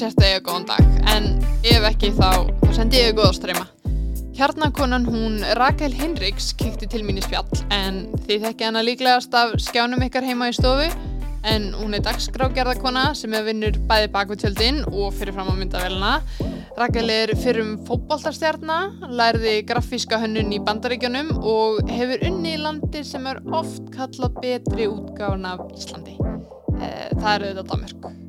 sérst 0.00 0.20
að 0.22 0.30
eiga 0.30 0.40
góðan 0.46 0.66
dag, 0.70 0.86
en 1.12 1.26
ef 1.66 1.86
ekki 1.90 2.10
þá, 2.16 2.48
þá 2.62 2.70
sendi 2.72 3.00
ég 3.02 3.16
góða 3.18 3.34
streyma. 3.36 3.66
Kjarnakonan 4.38 5.04
hún 5.04 5.40
Rakel 5.58 5.92
Hinriks 5.92 6.54
kikti 6.56 6.88
til 6.88 7.02
mín 7.04 7.20
í 7.20 7.24
spjall, 7.24 7.48
en 7.74 8.06
þið 8.24 8.46
þekki 8.46 8.68
hana 8.70 8.84
líklegast 8.86 9.34
af 9.36 9.58
skjánum 9.60 10.00
ykkar 10.06 10.24
heima 10.24 10.48
í 10.48 10.54
stofu, 10.56 10.86
en 11.50 11.70
hún 11.76 11.96
er 11.96 12.04
dagskrágerðarkona 12.04 13.10
sem 13.16 13.34
er 13.36 13.44
vinnur 13.46 13.76
bæði 13.88 14.08
bak 14.14 14.32
við 14.32 14.42
tjöldin 14.44 14.80
og 14.88 15.12
fyrir 15.16 15.36
fram 15.36 15.52
á 15.52 15.54
myndavelina. 15.56 16.14
Rakel 16.80 17.12
er 17.12 17.34
fyrir 17.40 17.64
um 17.64 17.74
fótballtarstjarnar, 17.88 19.10
lærði 19.20 19.58
grafíska 19.68 20.20
hönnun 20.22 20.52
í 20.56 20.62
bandaríkjunum 20.64 21.34
og 21.40 21.82
hefur 21.92 22.24
unni 22.28 22.56
í 22.56 22.62
landi 22.62 23.04
sem 23.08 23.28
er 23.28 23.42
oft 23.52 23.92
kallað 23.96 24.40
betri 24.40 24.88
útgáðan 24.88 25.48
af 25.52 25.64
Íslandi. 25.76 26.16
Eh, 26.80 27.08
það 27.16 27.32
er 27.34 27.48
auðvitað 27.50 27.70
Danmörk. 27.74 28.19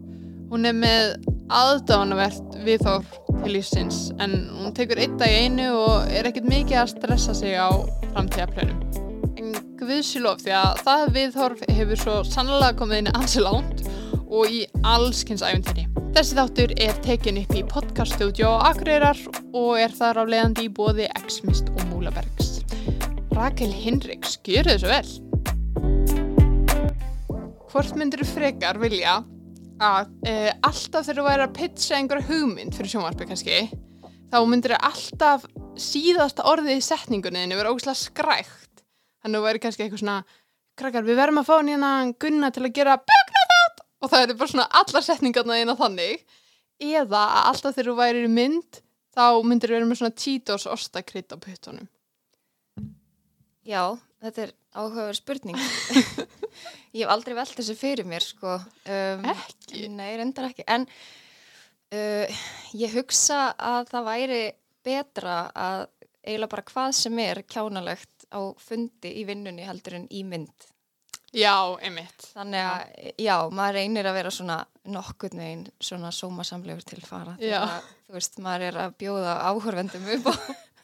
Hún 0.51 0.67
er 0.67 0.73
með 0.75 1.13
aðdáðanavert 1.55 2.55
viðhór 2.65 3.05
til 3.29 3.53
lífsins 3.53 3.99
en 4.19 4.33
hún 4.51 4.73
tekur 4.75 4.99
eitt 4.99 5.13
dag 5.21 5.31
í 5.31 5.45
einu 5.45 5.69
og 5.79 6.11
er 6.11 6.27
ekkert 6.27 6.49
mikið 6.51 6.79
að 6.81 6.89
stressa 6.91 7.35
sig 7.39 7.55
á 7.55 7.71
framtíðaplönum. 8.09 8.81
En 9.39 9.55
guðsilof 9.79 10.43
því 10.43 10.53
að 10.59 10.83
það 10.83 11.05
viðhorf 11.15 11.63
hefur 11.71 12.03
svo 12.03 12.17
sannlega 12.27 12.75
komið 12.83 13.05
inn 13.05 13.11
ansi 13.13 13.45
lánt 13.45 13.85
og 14.27 14.51
í 14.51 14.61
allskynns 14.83 15.47
æfintýri. 15.47 15.87
Þessi 16.19 16.41
þáttur 16.41 16.75
er 16.83 17.02
tekin 17.07 17.39
upp 17.45 17.55
í 17.55 17.65
podcaststudio 17.71 18.52
á 18.52 18.75
Akureyrar 18.75 19.25
og 19.55 19.73
er 19.79 19.95
þar 19.95 20.19
á 20.19 20.23
leiðandi 20.27 20.67
í 20.67 20.75
bóði 20.75 21.07
X-Mist 21.23 21.71
og 21.77 21.88
Múlabergs. 21.95 22.57
Rakel 23.39 23.71
Hinriks, 23.71 24.36
þið 24.43 24.73
svo 24.83 24.91
vel! 24.91 25.11
Hvort 27.71 27.95
myndir 27.95 28.19
þú 28.25 28.33
frekar 28.36 28.83
vilja 28.83 29.21
að 29.81 30.11
e, 30.27 30.33
alltaf 30.61 31.07
þegar 31.07 31.17
þú 31.17 31.25
væri 31.25 31.45
að 31.45 31.55
pitcha 31.57 31.97
einhverja 31.97 32.27
hugmynd 32.29 32.75
fyrir 32.77 32.91
sjónvarpi 32.93 33.27
kannski, 33.29 33.61
þá 34.31 34.37
myndir 34.49 34.75
þú 34.75 34.79
alltaf 34.91 35.47
síðasta 35.81 36.45
orðið 36.51 36.77
í 36.77 36.85
setningunniðinu 36.85 37.57
vera 37.57 37.73
ógæslega 37.73 37.97
skrækt. 37.99 38.83
Þannig 39.21 39.37
að 39.37 39.41
þú 39.41 39.47
væri 39.47 39.63
kannski 39.63 39.85
eitthvað 39.85 40.03
svona, 40.03 40.19
krakkar 40.77 41.07
við 41.07 41.19
verðum 41.21 41.41
að 41.41 41.49
fá 41.49 41.55
nýjana 41.65 41.91
gunna 42.21 42.52
til 42.53 42.65
að 42.65 42.75
gera 42.77 42.99
bögna 43.02 43.43
þátt 43.52 43.83
og 44.02 44.13
það 44.13 44.23
eru 44.25 44.37
bara 44.39 44.53
svona 44.53 44.69
allar 44.81 45.07
setningarna 45.07 45.59
eina 45.59 45.77
þannig. 45.79 46.23
Eða 46.81 47.25
að 47.25 47.49
alltaf 47.52 47.75
þegar 47.75 47.91
þú 47.91 47.97
væri 47.99 48.23
í 48.25 48.31
mynd, 48.37 48.81
þá 49.13 49.25
myndir 49.45 49.69
þú 49.69 49.77
vera 49.77 49.89
með 49.89 50.02
svona 50.02 50.17
Cheetos 50.17 50.69
ostakrydd 50.69 51.33
á 51.33 51.37
puttunum. 51.41 51.89
Já, 53.61 53.83
þetta 54.23 54.47
er 54.47 54.55
áhugaverð 54.75 55.19
spurning. 55.19 55.59
ég 56.95 57.03
hef 57.03 57.14
aldrei 57.14 57.38
velt 57.38 57.55
þessu 57.58 57.75
fyrir 57.80 58.08
mér, 58.08 58.25
sko. 58.25 58.58
Um, 58.88 59.27
Ekki? 59.33 59.88
Nei, 59.91 60.11
reyndar 60.19 60.50
ekki. 60.52 60.66
En 60.72 60.88
uh, 60.88 62.44
ég 62.77 62.97
hugsa 62.97 63.52
að 63.55 63.92
það 63.94 64.09
væri 64.11 64.42
betra 64.86 65.38
að 65.53 65.86
eiginlega 66.22 66.53
bara 66.55 66.67
hvað 66.69 66.92
sem 66.97 67.23
er 67.23 67.44
kjánalegt 67.49 68.27
á 68.31 68.42
fundi 68.61 69.16
í 69.19 69.25
vinnunni 69.27 69.66
heldur 69.67 69.97
en 69.99 70.08
í 70.14 70.23
mynd. 70.27 70.67
Já, 71.31 71.55
einmitt. 71.80 72.25
Þannig 72.33 72.66
að, 72.67 72.95
já, 73.23 73.36
maður 73.55 73.77
reynir 73.80 74.08
að 74.09 74.17
vera 74.17 74.31
svona 74.36 74.58
nokkurn 74.92 75.39
veginn 75.39 75.61
svona 75.80 76.11
sómasamlegur 76.11 76.83
til 76.83 76.99
fara. 77.05 77.38
Já. 77.39 77.61
Þegar, 77.61 77.86
þú 78.08 78.17
veist, 78.17 78.42
maður 78.44 78.66
er 78.67 78.80
að 78.83 78.97
bjóða 78.99 79.36
áhörvendum 79.47 80.09
upp 80.17 80.27
á, 80.27 80.36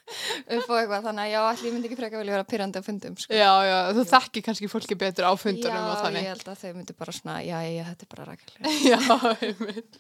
upp 0.58 0.70
á 0.72 0.76
eitthvað. 0.80 1.08
Þannig 1.08 1.24
að 1.24 1.32
já, 1.34 1.40
allir 1.52 1.76
myndi 1.76 1.90
ekki 1.90 2.00
freka 2.00 2.22
vilja 2.22 2.36
vera 2.38 2.48
pyrrandi 2.48 2.82
á 2.82 2.84
fundum, 2.86 3.18
sko. 3.20 3.36
Já, 3.36 3.52
já, 3.68 3.78
þú 3.98 4.06
þekkir 4.14 4.46
kannski 4.48 4.72
fólki 4.72 5.00
betur 5.00 5.30
á 5.30 5.34
fundunum 5.40 5.80
já, 5.80 5.88
og 5.92 6.04
þannig. 6.04 6.26
ég 6.26 6.34
held 6.34 6.52
að 6.52 6.62
þau 6.64 6.76
myndi 6.80 6.98
bara 6.98 7.16
svona, 7.18 7.38
já, 7.46 7.58
já, 7.68 7.84
þetta 7.92 8.08
er 8.08 8.12
bara 8.16 8.28
rækilega. 8.32 8.76
Já, 8.88 9.00
einmitt. 9.42 10.00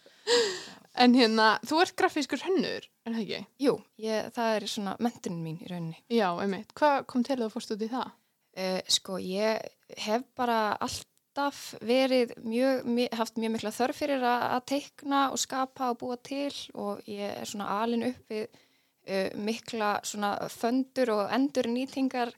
En 0.97 1.13
hérna, 1.13 1.49
þú 1.67 1.81
ert 1.83 1.93
grafískur 1.99 2.41
hönnur, 2.41 2.87
er 3.05 3.13
það 3.13 3.19
ekki? 3.21 3.41
Jú, 3.61 3.75
ég, 4.01 4.31
það 4.35 4.55
er 4.55 4.65
svona 4.71 4.95
mentunin 5.03 5.43
mín 5.43 5.59
í 5.61 5.69
rauninni. 5.69 5.99
Já, 6.11 6.31
einmitt. 6.41 6.73
Hvað 6.77 7.03
kom 7.11 7.25
til 7.25 7.37
að 7.37 7.45
þú 7.45 7.51
fórst 7.53 7.75
út 7.75 7.85
í 7.85 7.91
það? 7.91 8.15
Uh, 8.57 8.79
sko, 8.89 9.19
ég 9.21 9.67
hef 10.01 10.23
bara 10.37 10.73
alltaf 10.81 11.59
verið 11.85 12.33
mjög, 12.41 12.87
mjög, 12.89 13.11
haft 13.19 13.37
mjög 13.37 13.53
mikla 13.53 13.73
þörf 13.75 14.01
fyrir 14.01 14.25
að, 14.25 14.63
teikna 14.73 15.27
og 15.35 15.41
skapa 15.41 15.91
og 15.93 15.99
búa 16.01 16.17
til 16.17 16.49
og 16.73 17.05
ég 17.05 17.35
er 17.43 17.45
svona 17.45 17.69
alin 17.77 18.07
upp 18.09 18.33
við 18.33 18.47
mikla 19.39 19.97
svona 20.03 20.35
föndur 20.51 21.13
og 21.15 21.29
endur 21.35 21.69
nýtingar 21.71 22.31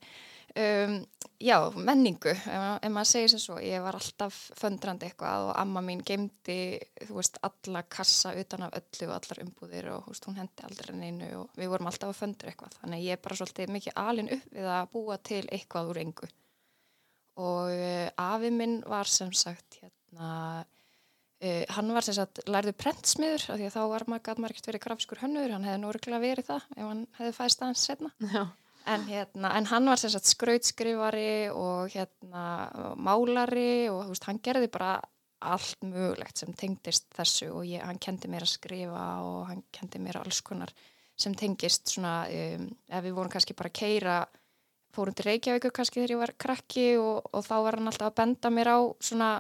um, 0.60 0.96
já, 1.40 1.58
menningu, 1.76 2.32
ef, 2.34 2.46
ma- 2.48 2.80
ef 2.82 2.92
maður 2.92 3.10
segir 3.12 3.32
sem 3.34 3.42
svo, 3.44 3.58
ég 3.64 3.82
var 3.84 3.96
alltaf 4.00 4.38
föndrandi 4.60 5.08
eitthvað 5.08 5.50
og 5.50 5.54
amma 5.62 5.84
mín 5.86 6.02
geimdi, 6.06 6.58
þú 7.06 7.20
veist, 7.20 7.40
alla 7.46 7.84
kassa 7.88 8.34
utan 8.40 8.66
af 8.68 8.76
öllu 8.82 9.08
og 9.10 9.16
allar 9.18 9.44
umbúðir 9.46 9.92
og 9.94 10.10
veist, 10.12 10.28
hún 10.28 10.40
hendi 10.42 10.66
aldrei 10.68 10.98
neinu 10.98 11.30
og 11.44 11.60
við 11.60 11.72
vorum 11.72 11.90
alltaf 11.92 12.12
að 12.12 12.20
föndra 12.24 12.52
eitthvað, 12.52 12.76
þannig 12.82 13.06
ég 13.06 13.18
er 13.18 13.24
bara 13.24 13.40
svolítið 13.40 13.74
mikið 13.78 14.02
alin 14.04 14.34
upp 14.36 14.52
við 14.58 14.70
að 14.76 14.92
búa 14.98 15.18
til 15.32 15.46
eitthvað 15.48 15.94
úr 15.94 16.02
engu. 16.04 16.30
Og 17.40 17.72
uh, 17.72 18.10
afi 18.20 18.52
minn 18.52 18.82
var 18.90 19.08
sem 19.08 19.32
sagt 19.32 19.80
hérna 19.80 20.66
Uh, 21.40 21.64
hann 21.72 21.92
var 21.96 22.04
sem 22.04 22.18
sagt 22.18 22.42
lærðu 22.52 22.74
prentsmiður 22.76 23.46
af 23.54 23.60
því 23.60 23.68
að 23.70 23.76
þá 23.78 23.84
var 23.94 24.04
maður, 24.12 24.24
gæt 24.26 24.42
ekkert 24.50 24.72
verið 24.72 24.82
grafiskur 24.84 25.22
hönnur, 25.24 25.54
hann 25.56 25.68
hefði 25.68 25.84
núruglega 25.86 26.20
verið 26.20 26.50
það 26.50 26.66
ef 26.76 26.90
hann 26.90 27.06
hefði 27.20 27.36
fæst 27.38 27.62
aðeins 27.64 27.86
setna. 27.88 28.12
En, 28.90 29.06
hérna, 29.06 29.52
en 29.60 29.68
hann 29.70 29.88
var 29.92 30.00
sem 30.02 30.12
sagt 30.12 30.28
skrautskrifari 30.28 31.52
og 31.54 31.92
hérna 31.94 32.44
málari 32.98 33.88
og 33.92 34.10
veist, 34.10 34.26
hann 34.28 34.40
gerði 34.44 34.70
bara 34.74 34.98
allt 35.40 35.84
mögulegt 35.86 36.42
sem 36.42 36.52
tengdist 36.58 37.08
þessu 37.16 37.50
og 37.54 37.68
ég, 37.68 37.84
hann 37.86 38.00
kendi 38.02 38.28
mér 38.32 38.44
að 38.44 38.54
skrifa 38.58 39.04
og 39.24 39.44
hann 39.52 39.62
kendi 39.76 40.02
mér 40.04 40.20
alls 40.20 40.42
konar 40.44 40.74
sem 41.20 41.36
tengist 41.36 41.92
svona, 41.94 42.24
um, 42.32 42.68
ef 42.88 43.04
við 43.04 43.16
vorum 43.16 43.32
kannski 43.32 43.56
bara 43.56 43.72
að 43.72 43.80
keira, 43.80 44.18
fórum 44.96 45.16
til 45.16 45.28
Reykjavíkur 45.28 45.76
kannski 45.76 46.02
þegar 46.02 46.16
ég 46.16 46.22
var 46.24 46.36
krakki 46.40 46.88
og, 47.00 47.30
og 47.32 47.46
þá 47.46 47.56
var 47.66 47.80
hann 47.80 47.92
alltaf 47.92 48.12
að 48.12 48.20
benda 48.20 48.52
mér 48.54 48.72
á 48.76 48.80
svona 49.04 49.32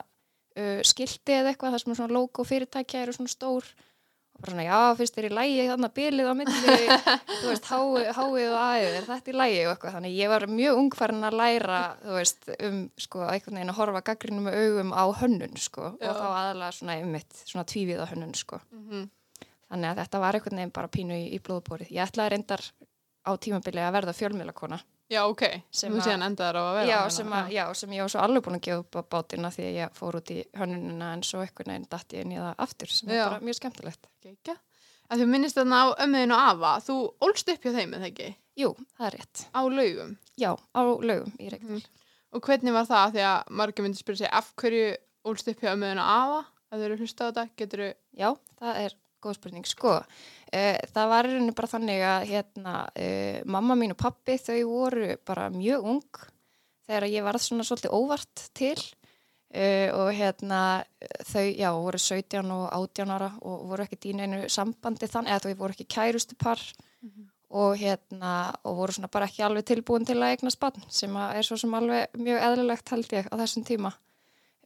uh, 0.58 0.80
skilti 0.88 1.38
eða 1.38 1.54
eitthvað, 1.54 1.76
það 1.76 1.84
sem 1.84 1.94
er 1.94 2.02
svona 2.02 2.18
logo 2.18 2.48
fyrirtækja 2.48 3.06
eru 3.06 3.16
svona 3.16 3.34
stór. 3.34 3.70
Og 4.36 4.44
bara 4.44 4.54
svona, 4.54 4.66
já, 4.70 4.80
fyrst 4.96 5.20
er 5.20 5.28
í 5.28 5.32
lægi 5.34 5.68
þannig 5.68 5.90
að 5.90 5.96
bilið 6.00 6.32
á 6.32 6.34
milli. 6.40 6.78
Þú 7.42 7.52
veist, 7.52 7.70
háið, 7.70 8.10
og 8.16 8.58
aðið 8.64 8.98
er 9.02 9.08
þetta 9.10 9.34
í 9.34 9.38
lægi 9.42 9.62
og 9.66 9.74
eitthvað, 9.74 9.96
þannig 9.98 10.18
ég 10.18 10.34
var 10.34 10.48
mjög 10.54 10.82
ungfærin 10.84 11.30
að 11.30 11.40
læra, 11.40 11.80
þú 12.06 12.18
veist, 12.18 12.52
um 12.70 12.82
sko, 13.06 13.24
einhvern 13.28 13.60
veginn 13.60 13.74
að 13.74 13.80
horfa 13.82 14.04
gaggrinum 14.10 14.48
með 14.48 14.60
augum 14.64 14.94
á 14.96 15.04
hönnun, 15.22 15.56
sko, 15.60 15.94
Já. 16.00 16.12
og 16.12 16.20
þá 16.20 16.28
aðalega 16.30 16.76
svona 16.80 17.00
einmitt, 17.02 17.42
svona 17.44 17.68
tvíviða 17.68 18.10
hönnun, 18.14 18.36
sko. 18.40 18.62
Mm 18.72 19.08
þannig 19.70 19.92
að 19.92 20.00
þetta 20.04 20.22
var 20.24 20.38
einhvern 20.38 20.62
veginn 20.62 20.76
bara 20.76 20.92
pínu 20.92 21.18
í, 21.18 21.26
í 21.36 21.40
blóðbórið. 21.46 21.92
Ég 21.94 22.10
ætlaði 22.10 22.34
reyndar 22.34 22.64
á 23.26 23.32
tímabili 23.42 23.84
að 23.84 23.96
verða 24.00 24.16
fjölmiðlakona 24.18 24.80
Já, 25.10 25.24
ok. 25.26 25.44
Sem 25.74 25.94
Þú 25.96 26.04
síðan 26.06 26.26
endaðar 26.28 26.60
á 26.60 26.64
að 26.64 26.76
vera. 26.78 26.90
já 26.92 27.00
sem, 27.10 27.32
að, 27.34 27.48
já, 27.56 27.64
sem 27.74 27.94
ég 27.98 28.04
var 28.06 28.12
svo 28.14 28.22
alveg 28.22 28.44
búin 28.46 28.58
að 28.60 28.66
gefa 28.68 28.84
upp 28.84 28.98
á 29.00 29.02
bátina 29.16 29.50
því 29.56 29.64
að 29.66 29.78
ég 29.80 29.96
fór 29.98 30.18
út 30.20 30.32
í 30.36 30.40
hönnunina 30.60 31.08
en 31.16 31.24
svo 31.26 31.42
einhvern 31.42 31.74
veginn 31.74 31.88
datt 31.90 32.14
ég 32.14 32.28
það 32.36 32.52
aftur 32.66 32.94
sem 32.94 33.10
Já. 33.10 33.24
er 33.24 33.32
bara 33.34 33.48
mjög 33.48 33.58
skemmtilegt. 33.58 34.10
Gekka. 34.22 34.56
Þú 35.10 35.26
minnist 35.26 35.58
þarna 35.58 35.80
á 35.82 35.88
ömmuðin 36.06 36.36
og 36.36 36.44
afa, 36.52 36.76
þú 36.86 36.98
ólst 37.26 37.50
upp 37.50 37.66
hjá 37.66 37.74
þeim, 37.74 37.96
eða 37.98 38.10
ekki? 38.12 38.30
Jú, 38.62 38.70
það 39.00 39.08
er 39.08 39.16
rétt. 39.18 39.44
Á 39.50 39.62
laugum. 39.66 40.12
Já, 40.38 40.52
á 40.54 40.82
laugum 40.86 41.34
í 41.42 41.50
Reykjavík. 41.50 41.88
Og 42.38 42.46
hvernig 42.46 42.76
var 42.76 42.86
það? 42.86 43.16
Því 43.16 43.24
að 43.26 43.54
margir 43.58 43.86
myndi 43.88 43.98
spyrja 43.98 44.22
sig 44.22 44.34
af 44.38 44.52
hverju 44.62 44.90
ólst 45.26 45.50
upp 45.50 45.64
hjá 45.64 45.72
ömmuðin 45.74 46.02
og 46.04 46.12
afa? 46.14 46.42
Að 46.70 46.78
þau 46.84 46.86
eru 46.92 47.00
hlusta 47.02 47.26
á 47.26 47.28
þetta, 47.32 47.46
getur 47.58 47.82
þú... 47.82 47.90
Já, 48.22 48.30
það 48.62 48.82
er 48.84 48.96
góð 49.26 49.40
spurning. 49.40 49.66
Sko, 49.66 49.96
það 50.50 51.10
var 51.12 51.28
í 51.28 51.34
rauninni 51.34 51.56
bara 51.58 51.70
þannig 51.70 52.04
að 52.10 52.28
hérna, 52.32 52.76
uh, 52.90 53.40
mamma 53.46 53.76
mín 53.78 53.94
og 53.94 54.00
pappi 54.02 54.38
þau 54.42 54.60
voru 54.70 55.12
bara 55.28 55.50
mjög 55.54 55.90
ung 55.92 56.22
þegar 56.90 57.06
ég 57.12 57.26
varð 57.26 57.44
svona 57.46 57.66
svolítið 57.68 57.94
óvart 57.94 58.50
til. 58.58 58.78
Uh, 59.50 59.90
og 59.98 60.12
hérna 60.14 60.84
þau, 61.26 61.46
já, 61.58 61.70
voru 61.74 61.98
17 61.98 62.52
og 62.54 62.66
18 62.70 63.14
ára 63.16 63.32
og 63.42 63.64
voru 63.72 63.86
ekki 63.86 64.12
í 64.12 64.18
neinu 64.18 64.44
sambandi 64.50 65.10
þannig, 65.10 65.34
eða 65.34 65.48
þau 65.48 65.62
voru 65.64 65.74
ekki 65.74 65.88
kærustu 65.90 66.38
par 66.38 66.62
og 67.50 67.80
hérna, 67.82 68.52
og 68.62 68.76
voru 68.78 68.94
svona 68.94 69.10
bara 69.10 69.26
ekki 69.26 69.42
alveg 69.42 69.66
tilbúin 69.66 70.06
til 70.06 70.20
að 70.20 70.36
eignast 70.36 70.60
barn 70.62 70.84
sem 70.94 71.16
er 71.18 71.42
svo 71.46 71.58
sem 71.58 71.74
alveg 71.74 72.14
mjög 72.14 72.44
eðlilegt 72.46 72.94
held 72.94 73.16
ég 73.18 73.26
á 73.26 73.36
þessum 73.42 73.66
tíma. 73.66 73.94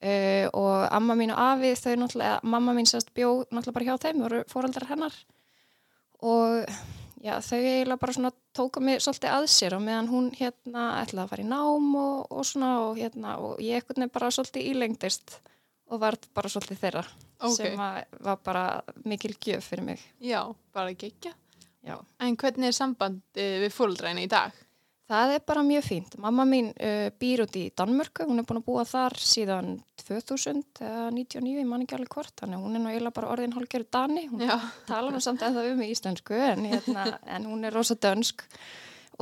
Uh, 0.03 0.51
og 0.51 0.89
amma 0.91 1.15
mín 1.15 1.31
og 1.31 1.39
afi 1.39 1.71
þau 1.79 1.93
náttúrulega, 2.01 2.41
mamma 2.43 2.75
mín 2.75 2.89
sérst 2.89 3.13
bjó 3.15 3.45
náttúrulega 3.47 3.77
bara 3.77 3.87
hjá 3.87 4.03
þeim, 4.03 4.25
voru 4.25 4.43
fóreldrar 4.51 4.91
hennar 4.91 5.15
og 6.23 6.63
já, 7.23 7.35
þau 7.43 7.59
eiginlega 7.59 7.99
bara 8.01 8.15
svona 8.15 8.31
tóka 8.55 8.81
mig 8.83 9.01
svolítið 9.03 9.33
að 9.35 9.47
sér 9.51 9.75
og 9.77 9.83
meðan 9.85 10.09
hún 10.11 10.29
hérna 10.37 10.87
ætlaði 11.01 11.25
að 11.25 11.31
fara 11.33 11.43
í 11.45 11.49
nám 11.49 11.89
og, 11.99 12.31
og 12.31 12.47
svona 12.47 12.71
og 12.85 12.97
hérna 12.99 13.37
og 13.43 13.61
ég 13.63 13.81
ekkert 13.81 14.01
nefn 14.01 14.15
bara 14.15 14.31
svolítið 14.33 14.71
ílengdist 14.71 15.37
og 15.91 16.01
var 16.01 16.17
bara 16.33 16.51
svolítið 16.51 16.81
þeirra 16.83 17.05
Ok. 17.43 17.55
sem 17.57 17.79
að, 17.83 18.03
var 18.23 18.37
bara 18.43 18.65
mikil 19.03 19.33
gjöf 19.35 19.65
fyrir 19.67 19.83
mig. 19.83 20.03
Já, 20.23 20.45
bara 20.73 20.93
gekka. 20.95 21.33
Já. 21.83 21.97
En 22.23 22.37
hvernig 22.39 22.69
er 22.69 22.75
sambandi 22.77 23.47
við 23.65 23.73
fóldræna 23.75 24.23
í 24.23 24.29
dag? 24.31 24.55
Það 25.09 25.33
er 25.35 25.41
bara 25.45 25.63
mjög 25.67 25.83
fínt. 25.83 26.13
Mamma 26.21 26.45
mín 26.47 26.69
uh, 26.73 27.09
býr 27.19 27.43
út 27.43 27.57
í 27.59 27.65
Danmörku, 27.75 28.23
hún 28.29 28.39
er 28.39 28.45
búin 28.47 28.61
að 28.61 28.67
búa 28.69 28.85
þar 28.87 29.17
síðan 29.19 29.75
2000 30.03 30.63
eða 30.83 31.09
99, 31.11 31.59
ég 31.59 31.67
man 31.67 31.83
ekki 31.83 31.97
alveg 31.97 32.13
hvort 32.13 32.33
þannig 32.39 32.59
að 32.59 32.63
hún 32.65 32.77
er 32.77 32.83
nú 32.83 32.91
eiginlega 32.91 33.17
bara 33.17 33.31
orðin 33.33 33.55
hálfgerðu 33.55 33.89
Dani 33.93 34.23
hún 34.31 34.43
Já. 34.43 34.55
tala 34.87 35.11
nú 35.13 35.21
samt 35.23 35.43
ennþá 35.45 35.65
um 35.71 35.83
í 35.83 35.89
íslensku 35.93 36.37
en, 36.37 36.65
hérna, 36.71 37.05
en 37.35 37.47
hún 37.49 37.67
er 37.67 37.75
rosa 37.75 37.95
dönsk 37.95 38.43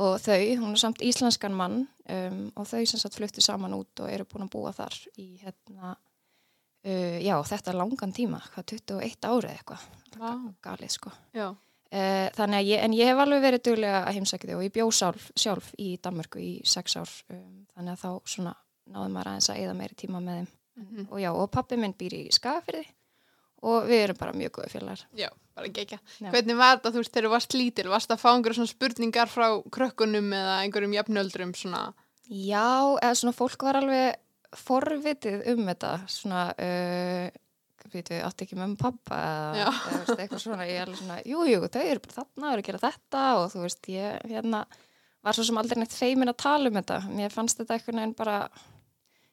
og 0.02 0.16
þau, 0.24 0.38
hún 0.62 0.72
er 0.72 0.80
samt 0.82 1.04
íslenskan 1.04 1.54
mann 1.56 1.82
um, 1.84 2.40
og 2.56 2.66
þau 2.70 2.80
sem 2.88 3.02
sagt 3.02 3.18
fluttu 3.18 3.44
saman 3.44 3.76
út 3.76 4.02
og 4.02 4.10
eru 4.10 4.26
búin 4.28 4.46
að 4.46 4.54
búa 4.56 4.72
þar 4.76 4.96
í 5.20 5.28
hérna 5.42 5.92
uh, 5.94 7.18
já, 7.22 7.36
þetta 7.52 7.76
langan 7.76 8.14
tíma, 8.16 8.42
hvað 8.54 8.72
21 8.74 9.28
árið 9.28 9.52
eitthvað, 9.54 9.86
Vá. 10.18 10.32
galið 10.64 10.96
sko 10.96 11.14
Já. 11.36 11.50
Uh, 11.92 12.28
þannig 12.38 12.58
að 12.62 12.70
ég, 12.72 12.82
en 12.86 12.96
ég 12.96 13.06
hef 13.12 13.18
alveg 13.26 13.42
verið 13.44 13.62
duglega 13.68 14.00
að 14.06 14.14
heimsækja 14.18 14.50
þau 14.50 14.56
og 14.58 14.64
ég 14.66 14.72
bjó 14.78 14.88
sjálf, 14.90 15.28
sjálf 15.36 15.70
í 15.78 15.90
Danmörku 16.02 16.40
í 16.42 16.52
sex 16.64 16.96
ár 16.96 17.12
um, 17.30 17.66
þannig 17.76 17.92
að 17.92 18.02
þá 18.02 18.10
svona 18.34 18.54
náðum 18.92 19.12
maður 19.14 19.30
aðeins 19.32 19.50
að 19.52 19.62
eða 19.66 19.76
meiri 19.78 19.94
tíma 20.02 20.20
með 20.24 20.42
þeim 20.42 20.50
Mhm. 20.72 21.02
og 21.12 21.18
já, 21.20 21.28
og 21.36 21.50
pappi 21.52 21.76
minn 21.76 21.92
býr 21.92 22.14
í 22.16 22.20
Skagafyrði 22.32 22.86
og 23.68 23.84
við 23.90 23.98
erum 24.06 24.16
bara 24.16 24.32
mjög 24.32 24.54
góði 24.56 24.70
félagar 24.72 25.02
Já, 25.20 25.28
bara 25.54 25.68
gegja. 25.68 25.98
Hvernig 26.18 26.56
var 26.56 26.78
þetta, 26.78 26.92
þú 26.94 27.02
veist, 27.02 27.12
þegar 27.12 27.26
þú 27.28 27.32
varst 27.34 27.52
lítil? 27.58 27.84
Varst 27.92 28.08
það 28.08 28.16
að 28.16 28.22
fá 28.22 28.30
einhverjum 28.32 28.56
svona 28.56 28.70
spurningar 28.72 29.28
frá 29.28 29.46
krökkunum 29.76 30.32
eða 30.32 30.54
einhverjum 30.64 30.94
jafnöldrum 30.96 31.52
svona? 31.60 31.82
Já, 32.32 32.96
eða 33.04 33.18
svona 33.20 33.36
fólk 33.36 33.66
var 33.68 33.76
alveg 33.82 34.16
forvitið 34.56 35.44
um 35.52 35.62
þetta 35.68 35.92
svona, 36.08 36.42
uh, 36.56 37.28
veitu, 37.90 38.14
átti 38.22 38.46
ekki 38.46 38.56
með 38.60 38.74
pappa 38.80 39.18
eða, 39.58 39.72
eða 39.92 40.16
eitthvað 40.22 40.42
svona, 40.44 40.66
ég 40.68 40.78
er 40.80 40.86
alveg 40.86 41.00
svona, 41.00 41.18
jú, 41.26 41.44
jú, 41.50 41.60
þau 41.66 41.82
eru 41.82 42.02
bara 42.04 42.16
þarna, 42.18 42.42
þau 42.44 42.52
eru 42.52 42.62
að 42.62 42.68
gera 42.68 42.82
þetta 42.86 43.22
og 43.40 43.46
þú 43.52 43.62
veist, 43.64 43.88
ég, 43.92 44.26
hérna, 44.32 44.60
var 45.22 45.38
svo 45.38 45.44
sem 45.48 45.58
aldrei 45.62 45.80
neitt 45.82 45.96
feimin 45.96 46.32
að 46.32 46.38
tala 46.44 46.70
um 46.70 46.78
þetta, 46.80 46.98
mér 47.18 47.34
fannst 47.34 47.58
þetta 47.62 47.78
eitthvað 47.78 47.98
neginn 47.98 48.14
bara, 48.18 48.36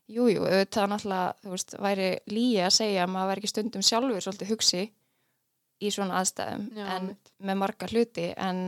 jú, 0.10 0.30
jú, 0.34 0.46
auðvitað 0.46 0.90
náttúrulega, 0.94 1.36
þú 1.44 1.54
veist, 1.56 1.76
væri 1.86 2.10
líi 2.34 2.56
að 2.66 2.76
segja 2.80 3.04
að 3.06 3.14
maður 3.14 3.32
væri 3.34 3.44
ekki 3.44 3.54
stundum 3.54 3.86
sjálfur 3.86 4.26
svolítið 4.26 4.54
hugsi 4.56 4.84
í 5.80 5.92
svona 5.96 6.18
aðstæðum, 6.20 6.66
Já, 6.76 6.86
en 6.98 7.06
mitt. 7.14 7.32
með 7.40 7.60
marga 7.62 7.88
hluti, 7.94 8.28
en 8.36 8.64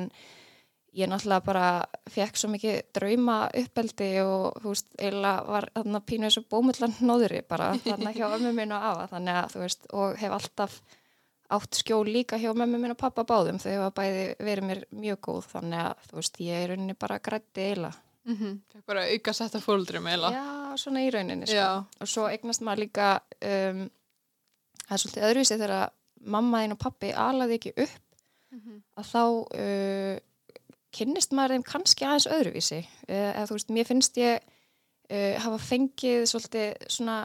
ég 0.94 1.08
náttúrulega 1.08 1.46
bara 1.46 1.68
fekk 2.12 2.36
svo 2.36 2.50
mikið 2.52 2.80
drauma 2.94 3.36
uppeldi 3.62 4.10
og 4.26 4.58
þú 4.64 4.74
veist, 4.74 4.88
eiginlega 5.00 5.46
var 5.48 5.70
þarna 5.76 6.02
pínu 6.10 6.28
eins 6.28 6.38
og 6.42 6.48
bómullan 6.52 6.96
nóðri 7.00 7.42
bara 7.48 7.70
þarna 7.86 8.12
hjá 8.16 8.26
ömmu 8.36 8.52
minn 8.58 8.72
og 8.76 8.84
afa 8.90 9.06
þannig 9.14 9.38
að 9.44 9.54
þú 9.54 9.62
veist, 9.64 9.88
og 9.94 10.18
hef 10.20 10.32
alltaf 10.36 10.82
átt 11.52 11.76
skjól 11.82 12.08
líka 12.08 12.38
hjá 12.40 12.52
mömmu 12.56 12.78
minn 12.80 12.92
og 12.94 13.00
pappa 13.00 13.24
báðum 13.28 13.58
þau 13.60 13.70
hefa 13.72 13.90
bæði 14.02 14.26
verið 14.40 14.68
mér 14.68 14.84
mjög 14.96 15.20
góð 15.28 15.48
þannig 15.52 15.80
að 15.86 16.06
þú 16.10 16.20
veist, 16.20 16.40
ég 16.40 16.62
er 16.64 16.70
rauninni 16.72 16.94
bara 17.00 17.20
grætti 17.20 17.62
eiginlega. 17.70 17.94
Mm 18.24 18.36
-hmm. 18.38 18.60
Fekk 18.74 18.86
bara 18.86 19.04
auka 19.12 19.34
setta 19.34 19.60
fóldrum 19.60 20.08
eða? 20.08 20.32
Já, 20.32 20.78
svona 20.78 21.00
í 21.02 21.10
rauninni 21.12 21.48
sko. 21.48 21.86
Og 22.02 22.08
svo 22.08 22.28
eignast 22.30 22.62
maður 22.62 22.80
líka 22.80 23.20
um, 23.42 23.90
það 24.88 24.92
er 24.94 24.98
svolítið 24.98 25.24
öðruvísi 25.24 25.58
þegar 25.58 25.90
mamma 26.26 26.62
þín 26.64 26.72
og 26.72 26.78
pappi 26.80 27.12
alaði 27.14 27.54
ekki 27.60 27.74
upp 27.78 28.02
Mhm. 28.52 28.82
að 28.98 29.06
þá 29.06 29.24
uh, 29.56 30.20
kynnist 30.96 31.36
maður 31.36 31.58
þeim 31.58 31.68
kannski 31.68 32.08
aðeins 32.08 32.28
öðruvísi. 32.32 32.82
Uh, 33.08 33.30
eða 33.32 33.46
þú 33.50 33.58
veist, 33.60 33.72
mér 33.78 33.90
finnst 33.90 34.20
ég 34.22 34.42
uh, 34.42 35.38
hafa 35.46 35.62
fengið 35.70 36.26
svolítið 36.32 36.92
svona 36.92 37.22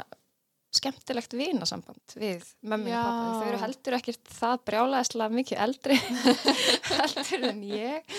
skemmtilegt 0.76 1.32
vinasamband 1.36 2.16
við 2.18 2.44
mömmin 2.66 2.92
Já. 2.92 2.98
og 3.00 3.06
pappa 3.06 3.36
þau 3.38 3.48
eru 3.48 3.60
heldur 3.62 3.96
ekkert 3.96 4.32
það 4.36 4.64
brjálaðislega 4.68 5.36
mikið 5.38 5.62
eldri 5.64 5.98
heldur 7.00 7.46
en 7.50 7.62
ég. 7.70 8.16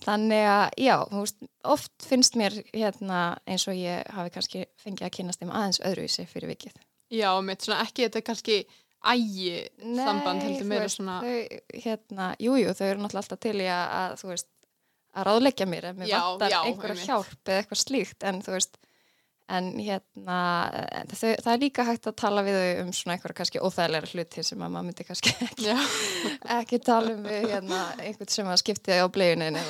Þannig 0.00 0.46
að 0.48 0.66
já, 0.80 0.94
veist, 1.12 1.42
oft 1.68 2.06
finnst 2.08 2.38
mér 2.40 2.56
hérna 2.72 3.20
eins 3.44 3.66
og 3.68 3.76
ég 3.76 4.06
hafi 4.16 4.32
kannski 4.32 4.62
fengið 4.80 5.06
að 5.06 5.16
kynast 5.18 5.42
þeim 5.42 5.52
aðeins 5.52 5.82
öðruvísi 5.84 6.24
fyrir 6.30 6.54
vikið. 6.54 6.78
Já, 7.12 7.30
mitt 7.44 7.66
svona 7.66 7.82
ekki 7.84 8.06
þetta 8.06 8.24
kannski 8.24 8.62
ægi 9.10 9.52
samband 9.96 10.44
heldur 10.44 10.68
meira 10.68 10.88
svona 10.92 11.18
þau, 11.24 11.60
hérna, 11.84 12.30
jújú, 12.40 12.64
jú, 12.64 12.72
þau 12.76 12.86
eru 12.86 13.02
náttúrulega 13.04 13.22
alltaf 13.24 13.42
til 13.44 13.54
í 13.60 13.68
að 13.72 14.16
þú 14.20 14.32
veist, 14.32 14.48
að 15.16 15.26
ráðleggja 15.30 15.66
mér 15.70 15.90
ef 15.90 15.98
mér 15.98 16.08
Já, 16.12 16.20
vantar 16.28 16.50
já, 16.54 16.60
einhverja 16.66 16.94
einmitt. 16.94 17.08
hjálp 17.10 17.50
eða 17.50 17.58
eitthvað 17.64 17.82
slíkt 17.86 18.26
en 18.30 18.40
þú 18.46 18.54
veist, 18.58 18.78
en 19.50 19.72
hérna 19.82 20.36
þau, 21.10 21.32
það 21.42 21.48
er 21.56 21.62
líka 21.64 21.82
hægt 21.88 22.04
að 22.06 22.14
tala 22.22 22.44
við 22.46 22.54
þau 22.60 22.82
um 22.84 22.92
svona 22.94 23.16
einhverja 23.16 23.38
kannski 23.40 23.62
óþægilega 23.66 24.10
hluti 24.12 24.44
sem 24.46 24.60
að 24.62 24.70
maður 24.76 24.86
myndi 24.86 25.06
kannski 25.08 25.32
ekki, 25.48 25.74
ekki 26.60 26.78
tala 26.86 27.16
um 27.16 27.24
við 27.26 27.48
hérna, 27.56 27.80
einhvern 28.04 28.30
sem 28.30 28.46
að 28.52 28.60
skipti 28.62 28.94
þau 28.94 29.10
á 29.10 29.14
blegunin 29.16 29.58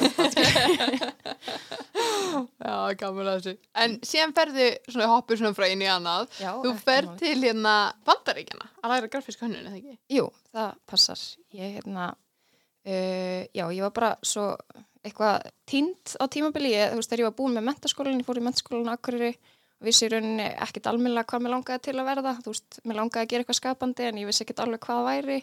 já, 2.60 2.74
gaman 3.00 3.30
að 3.30 3.38
þessu 3.40 3.54
En 3.84 3.96
síðan 4.06 4.34
ferðu 4.36 4.66
svona 4.90 5.08
hoppur 5.14 5.40
svona 5.40 5.56
frá 5.56 5.66
einu 5.70 5.86
í 5.86 5.90
annað 5.90 6.36
Já, 6.40 6.50
Þú 6.62 6.74
ferð 6.84 7.16
til 7.22 7.36
hérna 7.42 7.74
Bandaríkjana 8.06 8.68
að 8.82 8.94
læra 8.94 9.10
grafísk 9.12 9.42
hönnun, 9.44 9.66
eða 9.70 9.80
ekki? 9.80 9.96
Jú, 10.18 10.28
það 10.54 10.70
passar. 10.92 11.24
Ég, 11.56 11.74
hérna, 11.78 12.10
uh, 12.84 13.42
já, 13.56 13.64
ég 13.64 13.82
var 13.86 13.92
bara 13.96 14.12
svo 14.26 14.46
eitthvað 15.06 15.48
tínt 15.68 16.14
á 16.20 16.24
tímabili. 16.30 16.74
Ég, 16.74 16.92
þú 16.92 17.00
veist, 17.00 17.10
þegar 17.10 17.22
ég 17.22 17.30
var 17.30 17.38
búin 17.38 17.56
með 17.56 17.66
mentaskólan, 17.70 18.20
ég 18.20 18.28
fór 18.28 18.40
í 18.40 18.92
Akureyri 18.94 19.32
og 19.80 19.88
vissi 19.88 20.06
í 20.06 20.10
rauninni 20.12 20.48
ekkit 20.60 20.88
almennilega 20.90 21.28
hvað 21.30 21.44
mér 21.44 21.54
langaði 21.54 21.84
til 21.86 21.96
að 21.96 22.08
verða. 22.10 22.34
Þú 22.44 22.54
veist, 22.54 22.80
mér 22.84 22.98
langaði 23.00 23.24
að 23.24 23.30
gera 23.32 23.44
eitthvað 23.44 23.60
skapandi 23.60 24.08
en 24.08 24.20
ég 24.20 24.28
vissi 24.28 24.44
ekkit 24.44 24.60
alveg 24.64 24.82
hvað 24.84 25.06
væri 25.08 25.38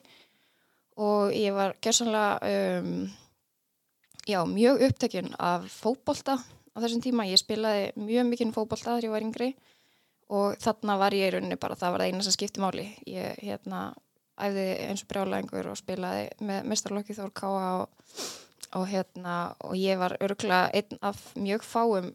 og 0.97 1.33
ég 1.37 1.53
var 1.53 1.75
gerðsannlega, 1.81 2.51
um, 2.81 3.07
já, 4.25 4.39
mjög 4.49 4.83
upptekinn 4.87 5.33
af 5.37 5.65
fótbolta 5.73 6.37
á 6.37 6.77
þessum 6.77 7.01
tíma. 7.05 7.25
Ég 7.29 7.41
spilaði 7.41 7.91
mjög 7.97 8.29
mikinn 8.29 8.53
fótbolta 8.53 8.93
þegar 8.93 9.09
ég 9.09 9.15
var 9.15 9.25
yngri 9.25 9.51
og 10.33 10.57
þarna 10.61 10.97
var 11.01 11.15
ég 11.15 11.29
í 11.29 11.33
rauninni 11.33 11.57
bara, 11.61 11.77
það 11.79 11.93
var 11.93 12.03
það 12.03 12.11
eina 12.11 12.25
sem 12.25 12.35
skipti 12.35 12.61
máli. 12.61 12.89
Ég, 13.09 13.37
hérna, 13.41 13.87
æfði 14.37 14.65
eins 14.85 15.05
og 15.05 15.09
brjálæðingur 15.11 15.71
og 15.71 15.79
spilaði 15.79 16.27
með 16.45 16.67
mestarlokki 16.69 17.15
Þór 17.17 17.33
Káa 17.37 17.69
og, 17.81 18.11
og 18.75 18.87
hérna 18.91 19.35
og 19.63 19.75
ég 19.79 19.99
var 19.99 20.17
örgulega 20.19 20.71
einn 20.73 20.99
af 21.01 21.19
mjög 21.35 21.63
fáum 21.63 22.09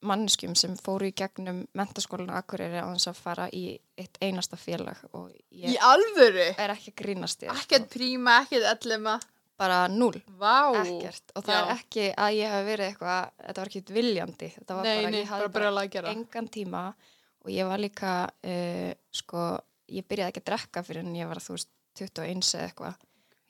manneskjum 0.00 0.54
sem 0.56 0.76
fóru 0.80 1.10
í 1.10 1.12
gegnum 1.16 1.66
mentaskólinu 1.76 2.32
Akureyri 2.32 2.80
á 2.80 2.88
þess 2.88 3.10
að 3.10 3.18
fara 3.20 3.48
í 3.52 3.64
eitt 4.00 4.16
einasta 4.24 4.56
félag 4.56 5.02
og 5.12 5.28
Í 5.52 5.74
ég 5.74 5.82
alvöru? 5.84 6.46
er 6.56 6.72
ekki 6.72 6.94
grínast 6.96 7.44
ég 7.44 7.52
Ekkert 7.52 7.90
príma, 7.92 8.38
ekkert 8.46 8.70
ellema 8.84 9.18
bara 9.60 9.82
null, 9.92 10.16
Vá. 10.40 10.72
Ekkert. 10.80 11.34
Og 11.36 11.44
það 11.44 11.58
Já. 11.58 11.60
er 11.60 11.72
ekki 11.74 12.04
að 12.16 12.36
ég 12.38 12.52
hef 12.54 12.62
verið 12.64 12.86
eitthvað 12.86 13.26
þetta 13.44 13.60
var 13.60 13.70
ekki 13.70 13.82
viljandi. 13.92 14.48
Þetta 14.56 14.76
var 14.78 14.86
Nei, 14.86 14.94
bara, 14.96 15.10
nei, 15.10 15.20
ég 15.20 15.28
bara 15.28 15.66
hafði 15.68 15.82
að 15.82 15.90
gera 15.96 16.14
engan 16.14 16.48
tíma 16.54 16.84
og 17.44 17.52
ég 17.52 17.68
var 17.68 17.82
líka 17.82 18.14
uh, 18.30 18.90
sko, 19.12 19.44
ég 19.92 20.08
byrjaði 20.08 20.32
ekki 20.32 20.42
að 20.44 20.48
drekka 20.48 20.84
fyrir 20.86 21.04
en 21.04 21.18
ég 21.18 21.28
var 21.28 21.42
þú 21.44 21.58
veist 21.58 21.70
21 22.00 22.40
eða 22.56 22.70
eitthvað 22.70 22.98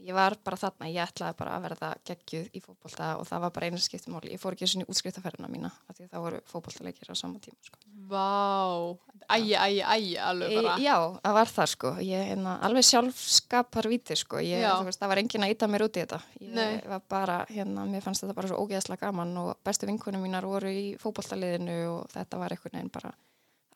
ég 0.00 0.16
var 0.16 0.36
bara 0.44 0.56
þarna, 0.60 0.88
ég 0.90 1.02
ætlaði 1.04 1.36
bara 1.38 1.56
að 1.56 1.64
verða 1.66 1.90
geggjuð 2.08 2.56
í 2.56 2.62
fótbolta 2.64 3.10
og 3.20 3.26
það 3.28 3.42
var 3.44 3.52
bara 3.56 3.68
einu 3.68 3.80
skiptumáli 3.82 4.32
ég 4.34 4.40
fór 4.40 4.56
ekki 4.56 4.68
svona 4.70 4.86
í 4.86 4.90
útskriftafærina 4.92 5.50
mína 5.52 5.70
því 5.92 6.06
að 6.06 6.10
það 6.14 6.24
voru 6.26 6.40
fótboltaleikir 6.50 7.12
á 7.12 7.14
sama 7.20 7.40
tíma 7.44 7.58
sko. 7.66 7.80
Vá, 8.10 8.96
ægi, 9.36 9.54
ægi, 9.54 9.82
ægi 9.94 10.14
alveg 10.24 10.56
bara. 10.56 10.74
e, 10.76 10.84
já, 10.84 10.96
það 11.22 11.36
var 11.36 11.52
það 11.54 11.70
sko. 11.74 11.92
Ég, 12.02 12.26
hérna, 12.32 12.56
alveg 12.66 12.86
sjálfskapar 12.88 13.88
víti 13.92 14.16
sko. 14.18 14.40
Ég, 14.42 14.66
veist, 14.88 15.00
það 15.02 15.12
var 15.12 15.22
engin 15.22 15.46
að 15.46 15.54
íta 15.54 15.68
mér 15.70 15.86
út 15.86 15.98
í 15.98 16.02
þetta. 16.02 16.20
Ég 16.40 16.52
Nei. 16.56 16.80
var 16.90 17.04
bara, 17.12 17.38
hérna, 17.52 17.86
mér 17.86 18.02
fannst 18.02 18.24
þetta 18.24 18.34
bara 18.40 18.50
svo 18.50 18.64
ógeðslega 18.64 19.06
gaman 19.06 19.36
og 19.44 19.52
bestu 19.66 19.86
vinkunum 19.86 20.24
mínar 20.26 20.48
voru 20.48 20.72
í 20.74 20.86
fótboltaliðinu 20.98 21.78
og 21.92 22.10
þetta 22.16 22.40
var 22.40 22.56
einhvern 22.56 22.80
veginn 22.80 22.94
bara 22.94 23.12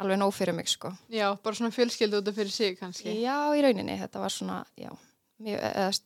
alveg 0.02 0.18
nóg 0.18 0.34
fyrir 0.34 0.56
mig 0.56 0.68
sko. 0.72 0.90
Já, 1.12 1.28
bara 1.42 1.54
svona 1.54 1.70
fjölskyldu 1.74 2.18
út 2.18 2.28
af 2.32 2.34
fyrir 2.40 2.50
sig 2.50 2.78
kannski. 2.80 3.14
Já, 3.22 3.36
í 3.54 3.62
rauninni, 3.62 3.94
þetta 4.00 4.24
var 4.24 4.34
svona, 4.34 4.64
já, 4.74 4.90
mjög, 5.42 5.60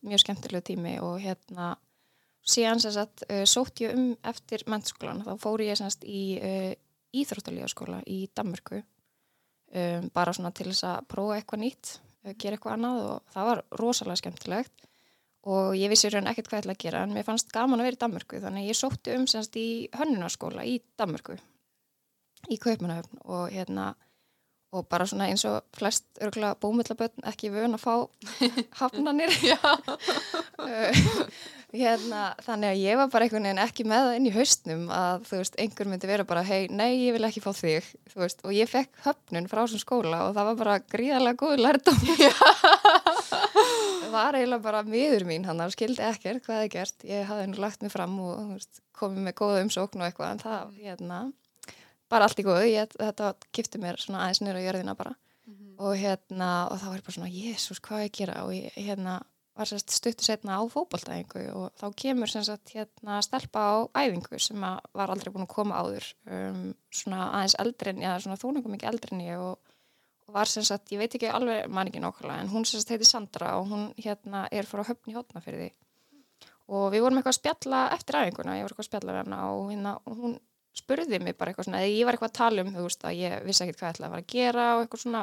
mjög 0.06 0.23
skemmtilegu 0.23 0.64
tími 0.70 0.97
og 1.04 1.18
hérna, 1.23 1.75
síðan 2.49 2.82
sem 2.82 2.94
sagt, 2.94 3.25
uh, 3.28 3.44
sótt 3.49 3.82
ég 3.85 3.94
um 3.97 4.11
eftir 4.26 4.64
mennskólan, 4.70 5.25
þá 5.26 5.35
fór 5.40 5.64
ég 5.64 5.78
sem 5.78 5.90
sagt 5.90 6.06
í 6.08 6.23
uh, 6.38 6.73
íþróttalífaskóla 7.16 8.02
í 8.08 8.23
Danmörku, 8.37 8.82
um, 9.75 10.11
bara 10.14 10.35
svona 10.37 10.52
til 10.56 10.70
þess 10.70 10.87
að 10.88 11.08
prófa 11.12 11.38
eitthvað 11.38 11.64
nýtt, 11.64 11.94
uh, 12.25 12.35
gera 12.35 12.58
eitthvað 12.58 12.78
annað 12.78 13.04
og 13.08 13.35
það 13.35 13.50
var 13.52 13.64
rosalega 13.82 14.23
skemmtilegt. 14.23 14.88
Og 15.49 15.76
ég 15.78 15.88
vissi 15.88 16.11
raun 16.12 16.26
ekkert 16.28 16.49
hvað 16.50 16.58
ég 16.58 16.64
ætla 16.64 16.75
að 16.75 16.82
gera 16.82 17.02
en 17.06 17.12
mér 17.14 17.25
fannst 17.25 17.52
gaman 17.54 17.80
að 17.80 17.87
vera 17.87 17.97
í 17.97 18.00
Danmörku 18.02 18.40
þannig 18.42 18.64
að 18.64 18.73
ég 18.73 18.76
sótti 18.76 19.14
um 19.14 19.23
sem 19.30 19.44
sagt 19.44 19.56
í 19.56 19.68
hönnunarskóla 19.97 20.64
í 20.66 20.75
Danmörku 20.99 21.37
í 22.52 22.58
Kaupmannahöfn. 22.61 23.20
Og 23.25 23.54
hérna 23.54 23.92
og 24.75 24.88
bara 24.90 25.06
svona 25.08 25.28
eins 25.30 25.44
og 25.48 25.62
flest 25.76 26.04
örgulega 26.20 26.58
bómillabötn 26.60 27.25
ekki 27.30 27.52
vön 27.54 27.76
að 27.78 27.84
fá 27.84 27.94
hafnanir 28.80 29.32
hérna, 31.78 32.22
þannig 32.44 32.70
að 32.70 32.82
ég 32.82 32.98
var 33.00 33.10
bara 33.12 33.26
einhvern 33.26 33.48
veginn 33.48 33.62
ekki 33.62 33.84
með 33.88 34.04
það 34.06 34.18
inn 34.18 34.28
í 34.28 34.34
haustnum 34.34 34.84
að 34.92 35.25
þú 35.28 35.40
veist, 35.40 35.58
einhver 35.60 35.90
myndi 35.90 36.10
vera 36.10 36.28
bara 36.28 36.44
hei, 36.48 36.68
nei, 36.72 36.90
ég 37.06 37.16
vil 37.16 37.28
ekki 37.28 37.42
fá 37.44 37.50
þig 37.56 37.88
veist, 38.14 38.44
og 38.44 38.54
ég 38.56 38.70
fekk 38.70 39.02
höfnun 39.04 39.48
frá 39.50 39.62
þessum 39.64 39.82
skóla 39.84 40.22
og 40.26 40.37
það 40.37 40.50
var 40.50 40.60
bara 40.62 40.78
gríðarlega 40.94 41.40
góð 41.42 41.64
lærdom 41.64 41.98
það 44.08 44.14
var 44.14 44.38
eiginlega 44.38 44.64
bara 44.64 44.84
miður 44.88 45.26
mín 45.28 45.44
hann 45.48 45.60
og 45.64 45.75
skildi 45.75 46.04
ekkert 46.04 46.44
hvað 46.46 46.62
það 46.62 46.70
gert. 46.72 47.04
Ég 47.08 47.28
hafði 47.28 47.50
nú 47.50 47.60
lagt 47.60 47.84
mig 47.84 47.92
fram 47.92 48.16
og 48.25 48.54
veist, 48.54 48.80
komið 48.96 49.28
með 49.28 49.37
góða 49.42 49.60
umsókn 49.66 50.00
og 50.02 50.08
eitthvað 50.08 50.32
en 50.32 50.42
það, 50.44 50.72
hérna 50.87 51.20
bara 52.08 52.28
allt 52.28 52.40
í 52.40 52.44
góðu, 52.46 52.68
ég, 52.70 52.94
þetta 52.98 53.32
kipti 53.52 53.80
mér 53.82 54.00
svona 54.00 54.24
aðeins 54.24 54.42
nýra 54.44 54.62
á 54.62 54.66
jörðina 54.66 54.96
bara. 54.98 55.16
Mhm. 55.48 55.74
og 55.80 55.94
hérna, 55.96 56.68
og 56.68 56.76
þá 56.76 56.86
var 56.90 57.02
bara 57.06 57.14
svona, 57.16 57.32
jésús, 57.32 57.80
hvað 57.80 58.02
ég 58.04 58.10
að 58.10 58.18
gera? 58.18 58.44
Og 58.44 58.52
ég 58.52 58.72
hérna 58.76 59.20
var 59.58 59.66
sérst 59.66 59.90
stuttu 59.90 60.22
setna 60.22 60.60
á 60.60 60.62
fótboltaæfingu 60.70 61.48
og 61.58 61.72
þá 61.80 61.86
kemur 61.98 62.30
sagt 62.30 62.74
hérna 62.76 63.18
stelpa 63.26 63.58
á 63.58 63.74
æfingu 64.04 64.38
sem 64.38 64.60
var 64.60 65.10
aldrei 65.10 65.32
búin 65.34 65.48
að 65.48 65.54
koma 65.56 65.80
áður 65.82 66.06
um, 66.30 66.68
svona 66.94 67.32
aðeins 67.40 67.56
eldrin, 67.64 68.04
já 68.04 68.12
svona 68.22 68.38
þóningum 68.38 68.76
ekki 68.76 68.90
eldrin 68.92 69.24
ég 69.24 69.42
og, 69.42 69.58
og 70.28 70.36
var 70.36 70.50
sagt, 70.52 70.92
ég 70.94 71.02
veit 71.02 71.16
ekki 71.18 71.30
alveg 71.32 71.66
mann 71.74 71.90
ekki 71.90 72.02
nokkala 72.04 72.38
en 72.38 72.52
hún 72.52 72.68
sagt 72.68 72.92
heiti 72.94 73.08
Sandra 73.08 73.56
og 73.58 73.66
hún 73.72 73.88
hérna 73.98 74.46
er 74.54 74.68
frá 74.68 74.84
höfni 74.86 75.16
hótna 75.18 75.42
fyrir 75.42 75.66
því 75.66 75.70
og 76.68 76.90
við 76.92 77.02
vorum 77.02 77.18
eitthvað 77.18 77.34
að 77.34 77.40
spjalla 77.40 77.82
eftir 77.96 78.20
æfinguna, 78.20 78.58
ég 78.60 78.66
var 78.66 78.74
eitthvað 78.74 78.86
að 78.86 78.90
spjalla 78.92 79.14
við 79.16 79.22
hana 79.24 79.40
og 79.56 79.70
hérna 79.72 79.96
hún 80.06 80.38
spurði 80.78 81.20
mig 81.23 81.37
bara 81.38 81.52
eitthvað 81.52 81.68
svona, 81.68 81.82
eða 81.85 81.94
ég 81.94 82.08
var 82.08 82.16
eitthvað 82.16 82.32
að 82.32 82.40
tala 82.40 82.64
um 82.64 82.73
þú 82.75 82.87
veist 82.87 83.04
að 83.04 83.20
ég 83.20 83.44
vissi 83.47 83.64
ekkert 83.64 83.80
hvað 83.82 83.88
ég 83.88 83.97
ætlaði 83.97 84.08
að 84.08 84.16
fara 84.16 84.25
að 84.25 84.32
gera 84.35 84.66
og 84.75 84.82
eitthvað 84.85 85.04
svona 85.04 85.23